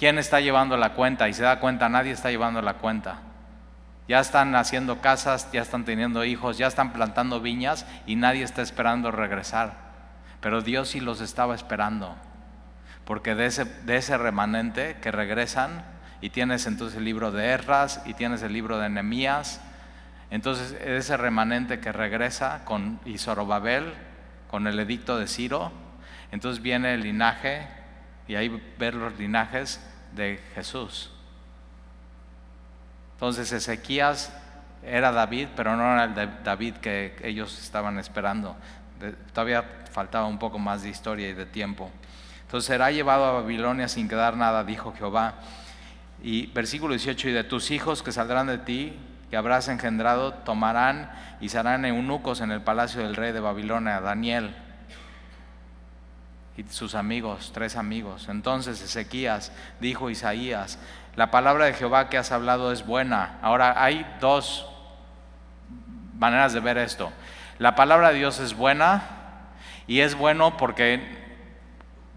¿Quién 0.00 0.16
está 0.16 0.40
llevando 0.40 0.78
la 0.78 0.94
cuenta? 0.94 1.28
Y 1.28 1.34
se 1.34 1.42
da 1.42 1.60
cuenta, 1.60 1.90
nadie 1.90 2.12
está 2.12 2.30
llevando 2.30 2.62
la 2.62 2.78
cuenta. 2.78 3.18
Ya 4.08 4.18
están 4.18 4.54
haciendo 4.54 5.02
casas, 5.02 5.52
ya 5.52 5.60
están 5.60 5.84
teniendo 5.84 6.24
hijos, 6.24 6.56
ya 6.56 6.68
están 6.68 6.94
plantando 6.94 7.42
viñas 7.42 7.84
y 8.06 8.16
nadie 8.16 8.42
está 8.42 8.62
esperando 8.62 9.10
regresar. 9.10 9.74
Pero 10.40 10.62
Dios 10.62 10.88
sí 10.88 11.00
los 11.00 11.20
estaba 11.20 11.54
esperando. 11.54 12.16
Porque 13.04 13.34
de 13.34 13.44
ese, 13.44 13.66
de 13.66 13.98
ese 13.98 14.16
remanente 14.16 14.96
que 15.02 15.12
regresan, 15.12 15.84
y 16.22 16.30
tienes 16.30 16.66
entonces 16.66 16.96
el 16.96 17.04
libro 17.04 17.30
de 17.30 17.48
Erras 17.48 18.00
y 18.06 18.14
tienes 18.14 18.42
el 18.42 18.54
libro 18.54 18.78
de 18.78 18.88
Nehemías, 18.88 19.60
entonces 20.30 20.72
ese 20.82 21.18
remanente 21.18 21.78
que 21.78 21.92
regresa 21.92 22.64
con 22.64 23.00
Isorobabel, 23.04 23.92
con 24.50 24.66
el 24.66 24.80
edicto 24.80 25.18
de 25.18 25.26
Ciro, 25.26 25.72
entonces 26.32 26.62
viene 26.62 26.94
el 26.94 27.02
linaje 27.02 27.68
y 28.28 28.36
ahí 28.36 28.74
ver 28.78 28.94
los 28.94 29.18
linajes 29.18 29.89
de 30.14 30.40
Jesús. 30.54 31.10
Entonces 33.14 33.52
Ezequías 33.52 34.32
era 34.82 35.12
David, 35.12 35.48
pero 35.54 35.76
no 35.76 35.82
era 35.92 36.04
el 36.04 36.42
David 36.42 36.74
que 36.76 37.16
ellos 37.22 37.58
estaban 37.62 37.98
esperando. 37.98 38.56
Todavía 39.32 39.64
faltaba 39.92 40.26
un 40.26 40.38
poco 40.38 40.58
más 40.58 40.82
de 40.82 40.88
historia 40.88 41.28
y 41.28 41.34
de 41.34 41.46
tiempo. 41.46 41.90
Entonces 42.42 42.66
será 42.66 42.90
llevado 42.90 43.24
a 43.26 43.32
Babilonia 43.32 43.88
sin 43.88 44.08
quedar 44.08 44.36
nada, 44.36 44.64
dijo 44.64 44.92
Jehová. 44.96 45.34
Y 46.22 46.46
versículo 46.48 46.94
18, 46.94 47.28
y 47.28 47.32
de 47.32 47.44
tus 47.44 47.70
hijos 47.70 48.02
que 48.02 48.12
saldrán 48.12 48.46
de 48.46 48.58
ti, 48.58 48.98
que 49.30 49.36
habrás 49.36 49.68
engendrado, 49.68 50.34
tomarán 50.34 51.10
y 51.40 51.48
serán 51.48 51.84
eunucos 51.84 52.40
en 52.40 52.50
el 52.50 52.60
palacio 52.60 53.02
del 53.02 53.16
rey 53.16 53.32
de 53.32 53.40
Babilonia, 53.40 54.00
Daniel, 54.00 54.54
sus 56.68 56.94
amigos, 56.94 57.50
tres 57.54 57.76
amigos. 57.76 58.28
Entonces 58.28 58.82
Ezequías 58.82 59.52
dijo 59.80 60.10
Isaías, 60.10 60.78
la 61.16 61.30
palabra 61.30 61.66
de 61.66 61.74
Jehová 61.74 62.08
que 62.08 62.18
has 62.18 62.32
hablado 62.32 62.72
es 62.72 62.86
buena. 62.86 63.38
Ahora 63.42 63.82
hay 63.82 64.06
dos 64.20 64.66
maneras 66.18 66.52
de 66.52 66.60
ver 66.60 66.78
esto. 66.78 67.10
La 67.58 67.74
palabra 67.74 68.10
de 68.10 68.18
Dios 68.18 68.38
es 68.38 68.54
buena 68.54 69.02
y 69.86 70.00
es 70.00 70.14
bueno 70.14 70.56
porque 70.56 71.18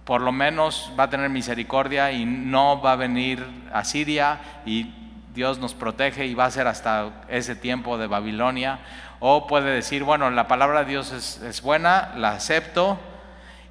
por 0.05 0.21
lo 0.21 0.31
menos 0.31 0.91
va 0.99 1.05
a 1.05 1.09
tener 1.09 1.29
misericordia 1.29 2.11
y 2.11 2.25
no 2.25 2.81
va 2.81 2.93
a 2.93 2.97
venir 2.97 3.45
a 3.73 3.83
Siria 3.83 4.39
y 4.65 4.93
Dios 5.33 5.57
nos 5.57 5.73
protege 5.73 6.25
y 6.25 6.35
va 6.35 6.45
a 6.45 6.51
ser 6.51 6.67
hasta 6.67 7.25
ese 7.29 7.55
tiempo 7.55 7.97
de 7.97 8.07
Babilonia. 8.07 8.79
O 9.19 9.47
puede 9.47 9.71
decir, 9.71 10.03
bueno, 10.03 10.29
la 10.29 10.47
palabra 10.47 10.81
de 10.81 10.91
Dios 10.91 11.11
es 11.11 11.61
buena, 11.61 12.11
la 12.15 12.31
acepto 12.31 12.99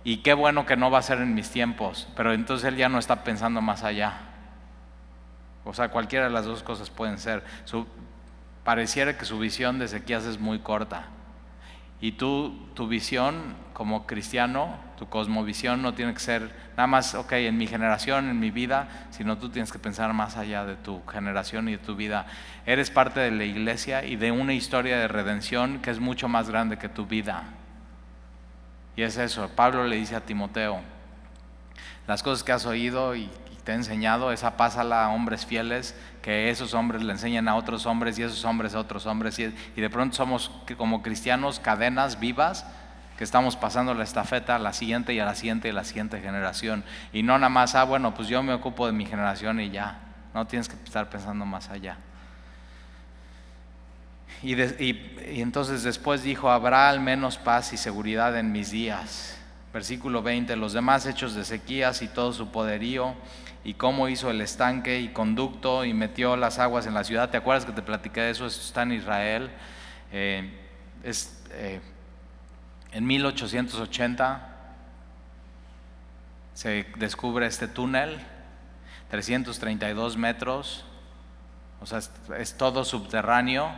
y 0.05 0.19
qué 0.19 0.35
bueno 0.35 0.67
que 0.67 0.77
no 0.77 0.91
va 0.91 0.99
a 0.99 1.03
ser 1.03 1.19
en 1.19 1.35
mis 1.35 1.51
tiempos. 1.51 2.09
Pero 2.17 2.33
entonces 2.33 2.69
él 2.69 2.77
ya 2.77 2.89
no 2.89 2.99
está 2.99 3.25
pensando 3.25 3.61
más 3.61 3.85
allá. 3.85 4.21
O 5.65 5.73
sea, 5.73 5.89
cualquiera 5.89 6.27
de 6.27 6.33
las 6.33 6.45
dos 6.45 6.63
cosas 6.63 6.91
pueden 6.91 7.19
ser. 7.19 7.45
Su, 7.65 7.87
pareciera 8.65 9.17
que 9.17 9.25
su 9.25 9.39
visión 9.39 9.79
de 9.79 9.85
Ezequías 9.85 10.25
es 10.25 10.41
muy 10.41 10.59
corta. 10.59 11.05
Y 12.01 12.13
tú, 12.13 12.69
tu 12.75 12.89
visión 12.89 13.55
como 13.75 14.07
cristiano, 14.09 14.77
tu 14.99 15.09
cosmovisión 15.09 15.83
no 15.83 15.95
tiene 15.95 16.13
que 16.13 16.21
ser 16.21 16.51
nada 16.77 16.89
más, 16.89 17.15
ok, 17.15 17.33
en 17.33 17.57
mi 17.57 17.69
generación, 17.69 18.29
en 18.29 18.41
mi 18.41 18.51
vida, 18.51 18.89
sino 19.11 19.39
tú 19.39 19.51
tienes 19.51 19.71
que 19.71 19.79
pensar 19.79 20.13
más 20.13 20.37
allá 20.37 20.65
de 20.65 20.75
tu 20.75 21.01
generación 21.07 21.69
y 21.69 21.73
de 21.73 21.79
tu 21.79 21.95
vida. 21.95 22.27
Eres 22.67 22.91
parte 22.91 23.21
de 23.21 23.31
la 23.31 23.45
iglesia 23.45 24.05
y 24.05 24.17
de 24.17 24.33
una 24.33 24.53
historia 24.53 24.99
de 24.99 25.07
redención 25.07 25.81
que 25.81 25.91
es 25.91 26.01
mucho 26.01 26.29
más 26.29 26.51
grande 26.51 26.77
que 26.77 26.89
tu 26.89 27.07
vida. 27.07 27.45
Y 28.97 29.03
es 29.03 29.17
eso, 29.17 29.49
Pablo 29.57 29.87
le 29.87 29.97
dice 29.97 30.15
a 30.15 30.21
Timoteo, 30.21 30.81
las 32.07 32.23
cosas 32.23 32.45
que 32.45 32.53
has 32.53 32.67
oído 32.67 33.15
y 33.15 33.31
te 33.65 33.73
he 33.73 33.75
enseñado, 33.75 34.33
esa 34.33 34.57
pásala 34.57 35.05
a 35.05 35.09
hombres 35.11 35.47
fieles, 35.47 35.95
que 36.21 36.51
esos 36.51 36.75
hombres 36.75 37.03
le 37.03 37.13
enseñan 37.13 37.49
a 37.49 37.55
otros 37.55 37.87
hombres 37.87 38.19
y 38.19 38.23
esos 38.23 38.45
hombres 38.45 38.75
a 38.75 38.81
otros 38.81 39.07
hombres. 39.07 39.39
Y, 39.39 39.53
de 39.77 39.91
pronto 39.91 40.17
somos 40.17 40.51
como 40.77 41.03
cristianos 41.03 41.61
cadenas 41.61 42.19
vivas 42.19 42.67
que 43.17 43.25
estamos 43.25 43.57
pasando 43.57 43.95
la 43.95 44.03
estafeta 44.03 44.57
a 44.57 44.59
la 44.59 44.73
siguiente 44.73 45.15
y 45.15 45.21
a 45.21 45.25
la 45.25 45.35
siguiente 45.35 45.69
y 45.69 45.71
a 45.71 45.75
la 45.75 45.85
siguiente 45.85 46.21
generación. 46.21 46.83
Y 47.13 47.23
no 47.23 47.39
nada 47.39 47.51
más, 47.51 47.75
ah, 47.75 47.85
bueno, 47.85 48.15
pues 48.15 48.27
yo 48.29 48.43
me 48.43 48.53
ocupo 48.53 48.87
de 48.87 48.93
mi 48.93 49.07
generación 49.07 49.61
y 49.61 49.71
ya. 49.71 50.01
No 50.35 50.47
tienes 50.47 50.69
que 50.69 50.75
estar 50.83 51.09
pensando 51.09 51.45
más 51.45 51.69
allá. 51.69 51.99
Y, 54.43 54.55
entonces 55.41 55.83
después 55.83 56.23
dijo, 56.23 56.51
habrá 56.51 56.89
al 56.89 57.01
menos 57.01 57.39
paz 57.39 57.73
y 57.73 57.77
seguridad 57.77 58.37
en 58.39 58.53
mis 58.53 58.71
días. 58.71 59.39
Versículo 59.73 60.23
20, 60.23 60.57
los 60.57 60.73
demás 60.73 61.07
hechos 61.07 61.35
de 61.35 61.43
Ezequías 61.43 62.03
y 62.03 62.09
todo 62.09 62.33
su 62.33 62.51
poderío 62.51 63.15
y 63.65 63.75
cómo 63.75 64.09
hizo 64.09 64.31
el 64.31 64.41
estanque 64.41 65.01
y 65.01 65.09
conducto 65.09 65.85
y 65.85 65.95
metió 65.95 66.37
las 66.37 66.59
aguas 66.59 66.87
en 66.87 66.95
la 66.95 67.05
ciudad. 67.05 67.31
¿Te 67.31 67.37
acuerdas 67.37 67.65
que 67.65 67.73
te 67.73 67.83
platiqué 67.83 68.21
de 68.21 68.31
eso? 68.31 68.47
Eso 68.47 68.61
está 68.61 68.83
en 68.83 68.93
Israel. 68.93 69.51
Eh, 70.13 70.51
es, 71.05 71.43
eh, 71.53 71.81
en 72.93 73.07
1880 73.07 74.49
se 76.55 76.87
descubre 76.97 77.47
este 77.47 77.67
túnel, 77.67 78.21
332 79.11 80.17
metros, 80.17 80.85
o 81.81 81.87
sea, 81.87 82.01
es, 82.39 82.57
todo 82.57 82.85
subterráneo. 82.85 83.73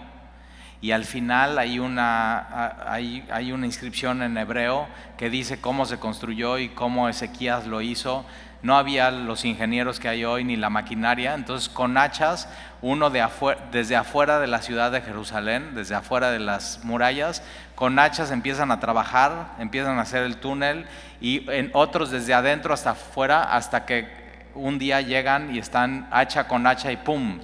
Y 0.80 0.90
al 0.90 1.04
final 1.04 1.58
hay 1.58 1.78
una, 1.78 2.74
hay, 2.86 3.26
hay 3.30 3.52
una 3.52 3.66
inscripción 3.66 4.22
en 4.22 4.36
hebreo 4.36 4.86
que 5.16 5.30
dice 5.30 5.60
cómo 5.60 5.86
se 5.86 5.98
construyó 5.98 6.58
y 6.58 6.68
cómo 6.68 7.08
Ezequías 7.08 7.66
lo 7.66 7.80
hizo 7.80 8.24
no 8.64 8.78
había 8.78 9.10
los 9.10 9.44
ingenieros 9.44 10.00
que 10.00 10.08
hay 10.08 10.24
hoy 10.24 10.42
ni 10.42 10.56
la 10.56 10.70
maquinaria, 10.70 11.34
entonces 11.34 11.68
con 11.68 11.98
hachas, 11.98 12.48
uno 12.80 13.10
de 13.10 13.22
desde 13.70 13.94
afuera 13.94 14.40
de 14.40 14.46
la 14.46 14.62
ciudad 14.62 14.90
de 14.90 15.02
Jerusalén, 15.02 15.74
desde 15.74 15.94
afuera 15.94 16.30
de 16.30 16.38
las 16.38 16.82
murallas, 16.82 17.42
con 17.74 17.98
hachas 17.98 18.30
empiezan 18.30 18.70
a 18.70 18.80
trabajar, 18.80 19.50
empiezan 19.58 19.98
a 19.98 20.02
hacer 20.02 20.22
el 20.22 20.38
túnel 20.38 20.86
y 21.20 21.44
en 21.50 21.70
otros 21.74 22.10
desde 22.10 22.32
adentro 22.32 22.72
hasta 22.72 22.92
afuera 22.92 23.54
hasta 23.54 23.84
que 23.84 24.08
un 24.54 24.78
día 24.78 25.02
llegan 25.02 25.54
y 25.54 25.58
están 25.58 26.08
hacha 26.10 26.48
con 26.48 26.66
hacha 26.66 26.90
y 26.90 26.96
¡pum! 26.96 27.40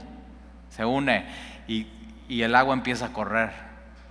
se 0.71 0.87
une 0.87 1.27
y, 1.69 1.87
y 2.31 2.45
el 2.45 2.55
agua 2.55 2.75
empieza 2.75 3.07
a 3.07 3.13
correr. 3.13 3.51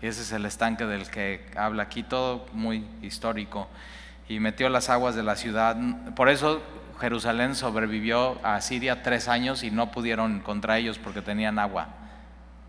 Y 0.01 0.07
ese 0.07 0.21
es 0.23 0.33
el 0.33 0.45
estanque 0.45 0.85
del 0.85 1.09
que 1.09 1.49
habla 1.55 1.83
aquí, 1.83 2.03
todo 2.03 2.45
muy 2.51 2.85
histórico. 3.01 3.69
Y 4.27 4.41
metió 4.41 4.67
las 4.67 4.89
aguas 4.89 5.15
de 5.15 5.23
la 5.23 5.37
ciudad. 5.37 5.77
Por 6.17 6.27
eso 6.27 6.61
Jerusalén 6.99 7.55
sobrevivió 7.55 8.37
a 8.43 8.59
Siria 8.59 9.03
tres 9.03 9.29
años 9.29 9.63
y 9.63 9.71
no 9.71 9.91
pudieron 9.91 10.41
contra 10.41 10.77
ellos 10.77 10.99
porque 10.99 11.21
tenían 11.21 11.59
agua 11.59 11.87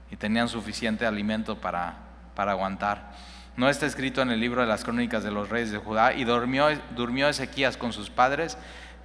y 0.08 0.14
tenían 0.14 0.48
suficiente 0.48 1.04
alimento 1.04 1.60
para, 1.60 1.96
para 2.36 2.52
aguantar. 2.52 3.10
No 3.56 3.68
está 3.68 3.86
escrito 3.86 4.22
en 4.22 4.30
el 4.30 4.38
libro 4.38 4.60
de 4.60 4.68
las 4.68 4.84
crónicas 4.84 5.24
de 5.24 5.32
los 5.32 5.48
reyes 5.48 5.72
de 5.72 5.78
Judá 5.78 6.14
y 6.14 6.22
durmió, 6.22 6.68
durmió 6.94 7.28
Ezequías 7.28 7.76
con 7.76 7.92
sus 7.92 8.08
padres. 8.08 8.56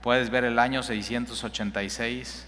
Puedes 0.02 0.30
ver 0.30 0.44
el 0.44 0.60
año 0.60 0.84
686 0.84 2.46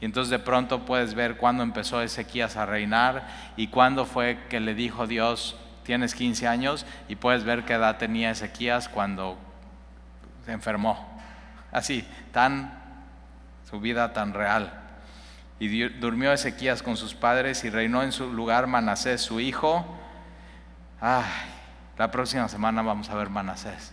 y 0.00 0.04
entonces 0.04 0.30
de 0.30 0.38
pronto 0.38 0.84
puedes 0.84 1.14
ver 1.14 1.36
cuándo 1.36 1.62
empezó 1.62 2.00
Ezequías 2.00 2.56
a 2.56 2.66
reinar 2.66 3.26
y 3.56 3.68
cuándo 3.68 4.04
fue 4.04 4.38
que 4.48 4.60
le 4.60 4.74
dijo 4.74 5.06
Dios, 5.06 5.56
tienes 5.82 6.14
15 6.14 6.46
años 6.46 6.86
y 7.08 7.16
puedes 7.16 7.44
ver 7.44 7.64
qué 7.64 7.74
edad 7.74 7.98
tenía 7.98 8.30
Ezequías 8.30 8.88
cuando 8.88 9.36
se 10.44 10.52
enfermó 10.52 11.18
así, 11.72 12.06
tan, 12.32 12.78
su 13.68 13.80
vida 13.80 14.12
tan 14.12 14.34
real. 14.34 14.72
Y 15.60 15.88
durmió 15.88 16.32
Ezequías 16.32 16.82
con 16.82 16.96
sus 16.96 17.14
padres 17.14 17.64
y 17.64 17.70
reinó 17.70 18.02
en 18.02 18.12
su 18.12 18.32
lugar 18.32 18.66
Manasés, 18.68 19.20
su 19.20 19.40
hijo. 19.40 19.84
Ay, 21.00 21.24
la 21.96 22.10
próxima 22.10 22.48
semana 22.48 22.82
vamos 22.82 23.10
a 23.10 23.16
ver 23.16 23.28
Manasés. 23.28 23.92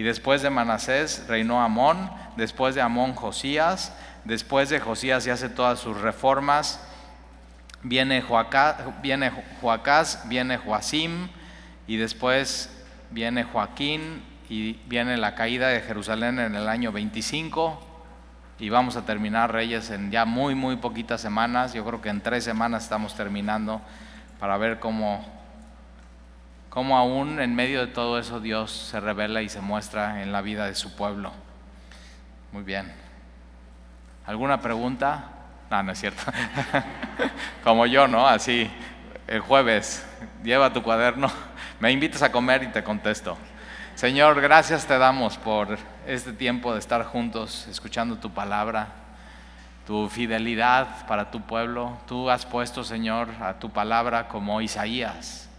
Y 0.00 0.02
después 0.02 0.40
de 0.40 0.48
Manasés 0.48 1.26
reinó 1.28 1.60
Amón, 1.60 2.10
después 2.34 2.74
de 2.74 2.80
Amón 2.80 3.12
Josías, 3.12 3.94
después 4.24 4.70
de 4.70 4.80
Josías 4.80 5.26
y 5.26 5.30
hace 5.30 5.50
todas 5.50 5.78
sus 5.78 6.00
reformas. 6.00 6.82
Viene 7.82 8.22
Joacás, 8.22 8.76
viene, 9.02 9.30
Joacás, 9.60 10.26
viene 10.26 10.56
Joacim 10.56 11.28
y 11.86 11.98
después 11.98 12.82
viene 13.10 13.44
Joaquín 13.44 14.22
y 14.48 14.80
viene 14.86 15.18
la 15.18 15.34
caída 15.34 15.68
de 15.68 15.82
Jerusalén 15.82 16.38
en 16.38 16.54
el 16.54 16.66
año 16.66 16.92
25 16.92 17.78
y 18.58 18.70
vamos 18.70 18.96
a 18.96 19.04
terminar 19.04 19.52
Reyes 19.52 19.90
en 19.90 20.10
ya 20.10 20.24
muy, 20.24 20.54
muy 20.54 20.76
poquitas 20.76 21.20
semanas. 21.20 21.74
Yo 21.74 21.84
creo 21.84 22.00
que 22.00 22.08
en 22.08 22.22
tres 22.22 22.42
semanas 22.44 22.84
estamos 22.84 23.14
terminando 23.14 23.82
para 24.38 24.56
ver 24.56 24.80
cómo, 24.80 25.22
cómo 26.70 26.96
aún 26.96 27.40
en 27.40 27.54
medio 27.54 27.80
de 27.80 27.88
todo 27.88 28.18
eso 28.18 28.40
Dios 28.40 28.70
se 28.70 29.00
revela 29.00 29.42
y 29.42 29.48
se 29.48 29.60
muestra 29.60 30.22
en 30.22 30.32
la 30.32 30.40
vida 30.40 30.66
de 30.66 30.74
su 30.74 30.96
pueblo. 30.96 31.32
Muy 32.52 32.62
bien. 32.62 32.90
¿Alguna 34.24 34.60
pregunta? 34.60 35.24
No, 35.70 35.82
no 35.82 35.92
es 35.92 36.00
cierto. 36.00 36.22
Como 37.64 37.84
yo, 37.86 38.08
¿no? 38.08 38.26
Así, 38.26 38.70
el 39.26 39.40
jueves, 39.40 40.06
lleva 40.42 40.72
tu 40.72 40.82
cuaderno, 40.82 41.30
me 41.80 41.92
invitas 41.92 42.22
a 42.22 42.32
comer 42.32 42.62
y 42.62 42.68
te 42.68 42.82
contesto. 42.82 43.36
Señor, 43.96 44.40
gracias 44.40 44.86
te 44.86 44.96
damos 44.96 45.36
por 45.36 45.76
este 46.06 46.32
tiempo 46.32 46.72
de 46.72 46.78
estar 46.78 47.04
juntos, 47.04 47.66
escuchando 47.68 48.16
tu 48.16 48.30
palabra, 48.30 48.88
tu 49.86 50.08
fidelidad 50.08 51.06
para 51.06 51.30
tu 51.30 51.42
pueblo. 51.42 51.98
Tú 52.06 52.30
has 52.30 52.46
puesto, 52.46 52.82
Señor, 52.82 53.28
a 53.42 53.54
tu 53.54 53.70
palabra 53.70 54.28
como 54.28 54.62
Isaías, 54.62 55.49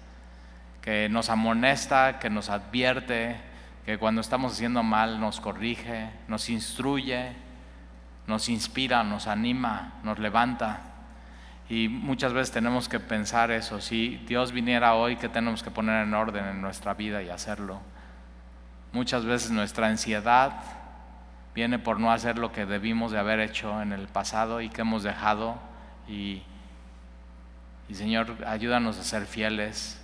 que 0.81 1.09
nos 1.09 1.29
amonesta, 1.29 2.19
que 2.19 2.29
nos 2.29 2.49
advierte, 2.49 3.39
que 3.85 3.97
cuando 3.97 4.21
estamos 4.21 4.53
haciendo 4.53 4.83
mal 4.83 5.19
nos 5.19 5.39
corrige, 5.39 6.09
nos 6.27 6.49
instruye, 6.49 7.33
nos 8.27 8.49
inspira, 8.49 9.03
nos 9.03 9.27
anima, 9.27 9.93
nos 10.03 10.19
levanta. 10.19 10.81
Y 11.69 11.87
muchas 11.87 12.33
veces 12.33 12.51
tenemos 12.51 12.89
que 12.89 12.99
pensar 12.99 13.51
eso, 13.51 13.79
si 13.79 14.17
Dios 14.27 14.51
viniera 14.51 14.93
hoy, 14.95 15.15
¿qué 15.15 15.29
tenemos 15.29 15.63
que 15.63 15.71
poner 15.71 16.03
en 16.03 16.13
orden 16.13 16.45
en 16.45 16.61
nuestra 16.61 16.93
vida 16.93 17.23
y 17.23 17.29
hacerlo? 17.29 17.79
Muchas 18.91 19.23
veces 19.23 19.51
nuestra 19.51 19.87
ansiedad 19.87 20.51
viene 21.55 21.79
por 21.79 21.99
no 21.99 22.11
hacer 22.11 22.37
lo 22.37 22.51
que 22.51 22.65
debimos 22.65 23.11
de 23.11 23.19
haber 23.19 23.39
hecho 23.39 23.81
en 23.81 23.93
el 23.93 24.07
pasado 24.07 24.61
y 24.61 24.69
que 24.69 24.81
hemos 24.81 25.03
dejado. 25.03 25.57
Y, 26.07 26.43
y 27.87 27.95
Señor, 27.95 28.35
ayúdanos 28.45 28.97
a 28.97 29.03
ser 29.03 29.25
fieles. 29.25 30.01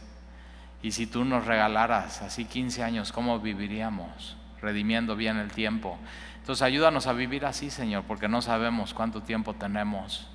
Y 0.81 0.91
si 0.91 1.07
tú 1.07 1.25
nos 1.25 1.45
regalaras 1.45 2.21
así 2.21 2.45
15 2.45 2.83
años, 2.83 3.11
¿cómo 3.11 3.39
viviríamos? 3.39 4.37
Redimiendo 4.61 5.15
bien 5.15 5.37
el 5.37 5.51
tiempo. 5.51 5.97
Entonces 6.39 6.61
ayúdanos 6.61 7.07
a 7.07 7.13
vivir 7.13 7.45
así, 7.45 7.69
Señor, 7.69 8.03
porque 8.07 8.27
no 8.27 8.41
sabemos 8.41 8.93
cuánto 8.93 9.21
tiempo 9.21 9.53
tenemos. 9.53 10.27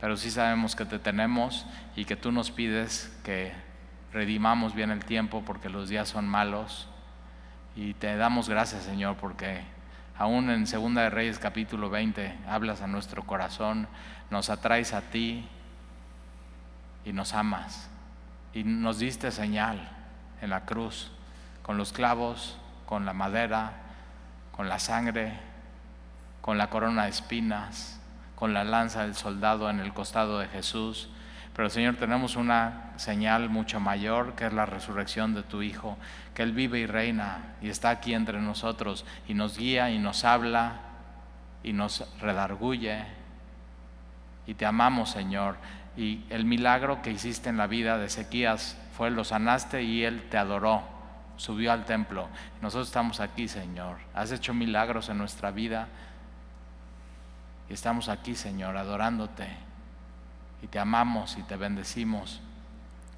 Pero 0.00 0.16
sí 0.16 0.30
sabemos 0.30 0.76
que 0.76 0.84
te 0.84 0.98
tenemos 0.98 1.66
y 1.96 2.04
que 2.04 2.16
tú 2.16 2.32
nos 2.32 2.50
pides 2.50 3.14
que 3.24 3.52
redimamos 4.12 4.74
bien 4.74 4.90
el 4.90 5.04
tiempo 5.04 5.42
porque 5.44 5.68
los 5.68 5.88
días 5.88 6.08
son 6.08 6.26
malos 6.28 6.88
y 7.74 7.92
te 7.94 8.16
damos 8.16 8.48
gracias, 8.48 8.84
Señor, 8.84 9.16
porque 9.16 9.60
aún 10.16 10.48
en 10.48 10.66
Segunda 10.66 11.02
de 11.02 11.10
Reyes 11.10 11.38
capítulo 11.38 11.90
20 11.90 12.38
hablas 12.48 12.80
a 12.80 12.86
nuestro 12.86 13.24
corazón, 13.24 13.86
nos 14.30 14.48
atraes 14.48 14.94
a 14.94 15.02
ti 15.02 15.46
y 17.04 17.12
nos 17.12 17.34
amas. 17.34 17.90
Y 18.56 18.64
nos 18.64 18.98
diste 18.98 19.30
señal 19.32 19.86
en 20.40 20.48
la 20.48 20.64
cruz, 20.64 21.12
con 21.62 21.76
los 21.76 21.92
clavos, 21.92 22.56
con 22.86 23.04
la 23.04 23.12
madera, 23.12 23.74
con 24.50 24.70
la 24.70 24.78
sangre, 24.78 25.38
con 26.40 26.56
la 26.56 26.70
corona 26.70 27.04
de 27.04 27.10
espinas. 27.10 28.00
con 28.34 28.52
la 28.52 28.64
lanza 28.64 29.02
del 29.02 29.14
soldado 29.14 29.70
en 29.70 29.80
el 29.80 29.94
costado 29.94 30.38
de 30.38 30.48
Jesús. 30.48 31.08
Pero 31.54 31.70
Señor, 31.70 31.96
tenemos 31.96 32.36
una 32.36 32.92
señal 32.96 33.48
mucho 33.48 33.80
mayor, 33.80 34.34
que 34.34 34.46
es 34.46 34.52
la 34.52 34.66
resurrección 34.66 35.34
de 35.34 35.42
tu 35.42 35.62
Hijo, 35.62 35.96
que 36.34 36.42
Él 36.42 36.52
vive 36.52 36.78
y 36.78 36.86
reina 36.86 37.56
y 37.62 37.70
está 37.70 37.88
aquí 37.88 38.12
entre 38.12 38.38
nosotros 38.40 39.06
y 39.26 39.32
nos 39.32 39.56
guía 39.56 39.90
y 39.90 39.98
nos 39.98 40.24
habla 40.26 40.80
y 41.62 41.72
nos 41.72 42.06
redarguye. 42.20 43.04
Y 44.46 44.52
te 44.52 44.66
amamos, 44.66 45.10
Señor. 45.10 45.56
Y 45.96 46.24
el 46.30 46.44
milagro 46.44 47.00
que 47.02 47.10
hiciste 47.10 47.48
en 47.48 47.56
la 47.56 47.66
vida 47.66 47.98
de 47.98 48.06
Ezequías 48.06 48.78
fue 48.96 49.10
lo 49.10 49.24
sanaste 49.24 49.82
y 49.82 50.04
Él 50.04 50.28
te 50.30 50.36
adoró, 50.36 50.82
subió 51.36 51.72
al 51.72 51.84
templo. 51.84 52.28
Nosotros 52.60 52.88
estamos 52.88 53.20
aquí, 53.20 53.48
Señor. 53.48 53.96
Has 54.14 54.30
hecho 54.32 54.52
milagros 54.52 55.08
en 55.08 55.18
nuestra 55.18 55.50
vida. 55.50 55.88
Y 57.68 57.72
estamos 57.72 58.08
aquí, 58.08 58.34
Señor, 58.34 58.76
adorándote. 58.76 59.48
Y 60.62 60.66
te 60.66 60.78
amamos 60.78 61.36
y 61.38 61.42
te 61.42 61.56
bendecimos. 61.56 62.40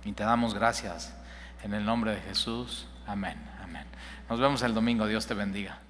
Y 0.04 0.12
te 0.12 0.24
damos 0.24 0.54
gracias. 0.54 1.16
En 1.62 1.74
el 1.74 1.84
nombre 1.84 2.14
de 2.14 2.20
Jesús. 2.20 2.88
Amén. 3.06 3.38
Amén. 3.62 3.86
Nos 4.28 4.38
vemos 4.38 4.62
el 4.62 4.74
domingo. 4.74 5.06
Dios 5.06 5.26
te 5.26 5.34
bendiga. 5.34 5.87